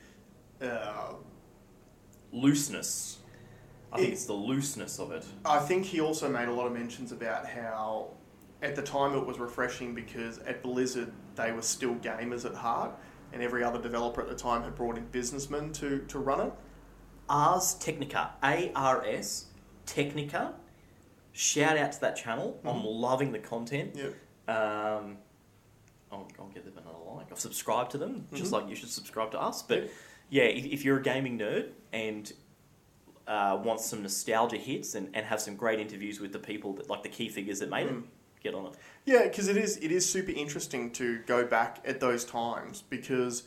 Uh, 0.61 1.13
looseness. 2.31 3.17
I 3.91 3.97
think 3.97 4.09
It- 4.09 4.13
it's 4.13 4.25
the 4.25 4.33
looseness 4.33 4.99
of 4.99 5.11
it. 5.11 5.25
I 5.45 5.59
think 5.59 5.85
he 5.85 6.01
also 6.01 6.29
made 6.29 6.47
a 6.47 6.53
lot 6.53 6.67
of 6.67 6.73
mentions 6.73 7.11
about 7.11 7.45
how 7.47 8.09
at 8.61 8.75
the 8.75 8.81
time 8.81 9.15
it 9.15 9.25
was 9.25 9.39
refreshing 9.39 9.93
because 9.95 10.39
at 10.39 10.61
Blizzard 10.63 11.11
they 11.35 11.51
were 11.51 11.61
still 11.61 11.95
gamers 11.95 12.45
at 12.45 12.55
heart, 12.55 12.91
and 13.33 13.41
every 13.41 13.63
other 13.63 13.81
developer 13.81 14.21
at 14.21 14.27
the 14.27 14.35
time 14.35 14.63
had 14.63 14.75
brought 14.75 14.97
in 14.97 15.05
businessmen 15.07 15.71
to, 15.73 15.99
to 16.07 16.19
run 16.19 16.39
it. 16.47 16.53
Ars 17.29 17.75
Technica, 17.75 18.31
A 18.43 18.71
R 18.73 19.05
S 19.05 19.47
Technica. 19.85 20.55
Shout 21.33 21.77
out 21.77 21.91
to 21.93 22.01
that 22.01 22.15
channel. 22.15 22.59
I'm 22.65 22.83
loving 22.83 23.31
the 23.31 23.39
content. 23.39 23.95
Yeah. 23.95 24.07
Um, 24.47 25.17
I'll, 26.11 26.27
I'll 26.39 26.47
give 26.47 26.65
them 26.65 26.73
another 26.77 26.97
like. 27.15 27.31
I've 27.31 27.39
subscribed 27.39 27.91
to 27.91 27.97
them, 27.97 28.27
just 28.33 28.49
Mhm. 28.51 28.53
like 28.53 28.69
you 28.69 28.75
should 28.75 28.89
subscribe 28.89 29.31
to 29.31 29.39
us. 29.41 29.61
But 29.61 29.83
Yeah. 29.83 29.89
yeah, 30.29 30.43
if, 30.43 30.65
if 30.65 30.85
you're 30.85 30.97
a 30.97 31.01
gaming 31.03 31.37
nerd 31.37 31.71
and 31.93 32.31
uh, 33.27 33.59
want 33.63 33.81
some 33.81 34.01
nostalgia 34.01 34.57
hits 34.57 34.95
and, 34.95 35.09
and 35.13 35.25
have 35.25 35.41
some 35.41 35.55
great 35.55 35.79
interviews 35.79 36.19
with 36.19 36.31
the 36.31 36.39
people 36.39 36.73
that 36.73 36.89
like 36.89 37.03
the 37.03 37.09
key 37.09 37.29
figures 37.29 37.59
that 37.59 37.69
made 37.69 37.87
Mm. 37.87 37.99
it, 37.99 38.03
get 38.43 38.53
on 38.55 38.65
it. 38.67 38.73
Yeah, 39.05 39.23
because 39.23 39.47
it 39.47 39.57
is 39.57 39.77
it 39.77 39.91
is 39.91 40.09
super 40.09 40.31
interesting 40.31 40.91
to 40.91 41.19
go 41.25 41.45
back 41.45 41.79
at 41.85 41.99
those 41.99 42.23
times 42.25 42.83
because 42.89 43.43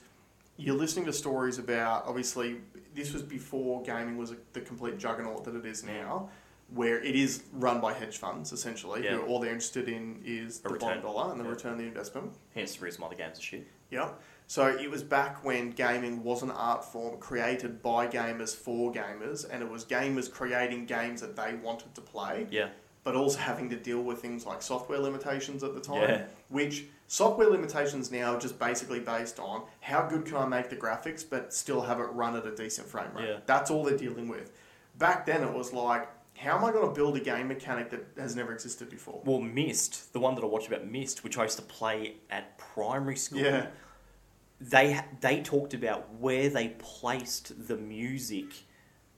you're 0.56 0.76
listening 0.76 1.06
to 1.06 1.12
stories 1.12 1.58
about 1.58 2.04
obviously 2.06 2.56
this 2.94 3.12
was 3.12 3.22
before 3.22 3.82
gaming 3.82 4.16
was 4.18 4.32
a, 4.32 4.36
the 4.52 4.60
complete 4.60 4.98
juggernaut 4.98 5.44
that 5.44 5.54
it 5.54 5.64
is 5.64 5.82
now, 5.84 6.28
where 6.74 7.00
it 7.02 7.14
is 7.16 7.44
run 7.52 7.80
by 7.80 7.92
hedge 7.94 8.18
funds 8.18 8.52
essentially, 8.52 9.04
Yeah. 9.04 9.18
all 9.18 9.40
they're 9.40 9.52
interested 9.52 9.88
in 9.88 10.20
is 10.24 10.58
A 10.60 10.62
the 10.64 10.68
return. 10.70 10.88
bottom 10.88 11.02
dollar 11.02 11.30
and 11.30 11.40
the 11.40 11.44
Yeah. 11.44 11.50
return 11.50 11.72
on 11.72 11.78
the 11.78 11.84
investment. 11.84 12.32
Hence 12.54 12.76
the 12.76 12.84
reason 12.84 13.00
why 13.00 13.08
the 13.08 13.14
games 13.14 13.38
are 13.38 13.42
shit. 13.42 13.66
Yeah. 13.90 14.10
So 14.50 14.66
it 14.66 14.90
was 14.90 15.04
back 15.04 15.44
when 15.44 15.70
gaming 15.70 16.24
was 16.24 16.42
an 16.42 16.50
art 16.50 16.84
form 16.84 17.20
created 17.20 17.80
by 17.82 18.08
gamers 18.08 18.52
for 18.52 18.92
gamers, 18.92 19.48
and 19.48 19.62
it 19.62 19.70
was 19.70 19.84
gamers 19.84 20.28
creating 20.28 20.86
games 20.86 21.20
that 21.20 21.36
they 21.36 21.54
wanted 21.54 21.94
to 21.94 22.00
play, 22.00 22.48
Yeah. 22.50 22.70
but 23.04 23.14
also 23.14 23.38
having 23.38 23.70
to 23.70 23.76
deal 23.76 24.02
with 24.02 24.20
things 24.20 24.44
like 24.44 24.60
software 24.60 24.98
limitations 24.98 25.62
at 25.62 25.72
the 25.74 25.80
time. 25.80 26.00
Yeah. 26.02 26.24
Which 26.48 26.86
software 27.06 27.48
limitations 27.48 28.10
now 28.10 28.34
are 28.34 28.40
just 28.40 28.58
basically 28.58 28.98
based 28.98 29.38
on 29.38 29.66
how 29.82 30.02
good 30.08 30.26
can 30.26 30.38
I 30.38 30.46
make 30.46 30.68
the 30.68 30.74
graphics, 30.74 31.24
but 31.30 31.54
still 31.54 31.82
have 31.82 32.00
it 32.00 32.10
run 32.10 32.34
at 32.34 32.44
a 32.44 32.50
decent 32.52 32.88
frame 32.88 33.12
rate. 33.14 33.28
Yeah. 33.28 33.36
That's 33.46 33.70
all 33.70 33.84
they're 33.84 33.96
dealing 33.96 34.26
with. 34.26 34.50
Back 34.98 35.26
then, 35.26 35.44
it 35.44 35.52
was 35.54 35.72
like, 35.72 36.08
how 36.36 36.58
am 36.58 36.64
I 36.64 36.72
going 36.72 36.88
to 36.88 36.92
build 36.92 37.16
a 37.16 37.20
game 37.20 37.46
mechanic 37.46 37.90
that 37.90 38.04
has 38.18 38.34
never 38.34 38.52
existed 38.52 38.90
before? 38.90 39.22
Well, 39.24 39.40
Myst, 39.40 40.12
the 40.12 40.18
one 40.18 40.34
that 40.34 40.42
I 40.42 40.48
watched 40.48 40.66
about 40.66 40.88
Myst, 40.88 41.22
which 41.22 41.38
I 41.38 41.44
used 41.44 41.58
to 41.58 41.62
play 41.62 42.16
at 42.30 42.58
primary 42.58 43.14
school. 43.14 43.38
Yeah. 43.42 43.66
They 44.60 45.00
they 45.20 45.40
talked 45.40 45.74
about 45.74 46.12
where 46.14 46.48
they 46.48 46.68
placed 46.78 47.66
the 47.68 47.76
music 47.76 48.64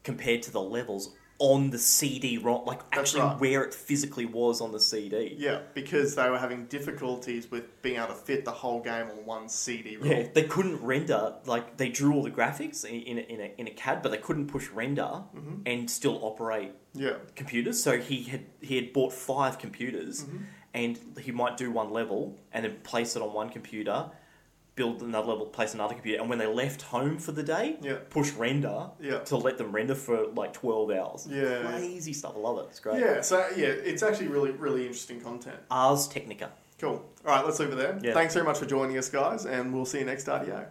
compared 0.05 0.43
to 0.43 0.51
the 0.51 0.61
levels 0.61 1.15
on 1.39 1.71
the 1.71 1.79
CD 1.79 2.39
ROM, 2.39 2.65
like 2.67 2.79
That's 2.91 2.99
actually 3.17 3.23
right. 3.23 3.41
where 3.41 3.65
it 3.65 3.75
physically 3.75 4.27
was 4.27 4.61
on 4.61 4.71
the 4.71 4.79
CD. 4.79 5.35
Yeah, 5.37 5.63
because 5.75 6.15
they 6.15 6.31
were 6.31 6.39
having 6.39 6.67
difficulties 6.67 7.51
with 7.51 7.83
being 7.83 7.97
able 7.97 8.09
to 8.09 8.15
fit 8.15 8.45
the 8.45 8.53
whole 8.53 8.81
game 8.81 9.07
on 9.09 9.25
one 9.27 9.49
CD 9.49 9.97
ROM. 9.97 10.07
Yeah, 10.09 10.29
they 10.33 10.45
couldn't 10.45 10.81
render 10.81 11.35
like 11.47 11.77
they 11.79 11.89
drew 11.89 12.15
all 12.15 12.23
the 12.23 12.31
graphics 12.31 12.85
in 12.85 12.95
in 13.03 13.19
a, 13.19 13.23
in 13.23 13.41
a, 13.41 13.55
in 13.59 13.67
a 13.67 13.71
CAD, 13.73 14.03
but 14.03 14.13
they 14.13 14.19
couldn't 14.19 14.47
push 14.47 14.69
render 14.71 15.25
Mhm. 15.35 15.63
and 15.67 15.91
still 15.91 16.21
operate 16.25 16.73
Yeah. 16.95 17.17
computers. 17.35 17.83
So 17.83 17.99
he 17.99 18.23
had 18.25 18.45
he 18.61 18.77
had 18.77 18.93
bought 18.93 19.13
five 19.13 19.59
computers, 19.59 20.25
Mhm. 20.25 20.45
and 20.75 21.01
he 21.21 21.33
might 21.33 21.57
do 21.57 21.73
one 21.73 21.91
level 21.93 22.39
and 22.53 22.65
then 22.65 22.77
place 22.85 23.17
it 23.17 23.23
on 23.23 23.33
one 23.33 23.49
computer, 23.49 24.11
build 24.75 25.03
another 25.03 25.29
level, 25.29 25.47
place 25.47 25.75
another 25.75 25.95
computer, 25.95 26.21
and 26.21 26.31
when 26.31 26.39
they 26.39 26.47
left 26.47 26.83
home 26.83 27.19
for 27.19 27.33
the 27.33 27.43
day, 27.43 27.77
Yeah. 27.83 27.97
push 28.09 28.33
render 28.33 28.91
Yeah. 29.01 29.19
to 29.21 29.37
let 29.37 29.59
them 29.59 29.71
render 29.73 29.95
for 29.95 30.29
like 30.29 30.53
twelve 30.55 30.91
hours. 30.91 31.27
Yeah. 31.31 31.63
crazy 31.71 32.13
stuff. 32.13 32.33
I 32.37 32.39
love 32.41 32.59
it. 32.59 32.67
It's 32.71 32.81
great. 32.81 33.01
Yeah, 33.01 33.21
so 33.21 33.39
yeah, 33.57 33.67
it's 33.67 34.03
actually 34.03 34.29
really, 34.29 34.51
really 34.51 34.83
interesting 34.87 35.21
content. 35.21 35.59
Ars 35.71 36.09
Technica. 36.09 36.51
Cool. 36.79 37.05
All 37.25 37.35
right, 37.37 37.45
let's 37.45 37.59
leave 37.61 37.71
it 37.71 37.77
there. 37.77 37.99
Yeah. 38.03 38.13
Thanks 38.15 38.35
very 38.35 38.45
much 38.47 38.59
for 38.59 38.67
joining 38.67 38.97
us, 38.99 39.09
guys, 39.09 39.45
and 39.47 39.73
we'll 39.75 39.85
see 39.85 39.99
you 40.01 40.05
next 40.05 40.27
RDO. 40.27 40.67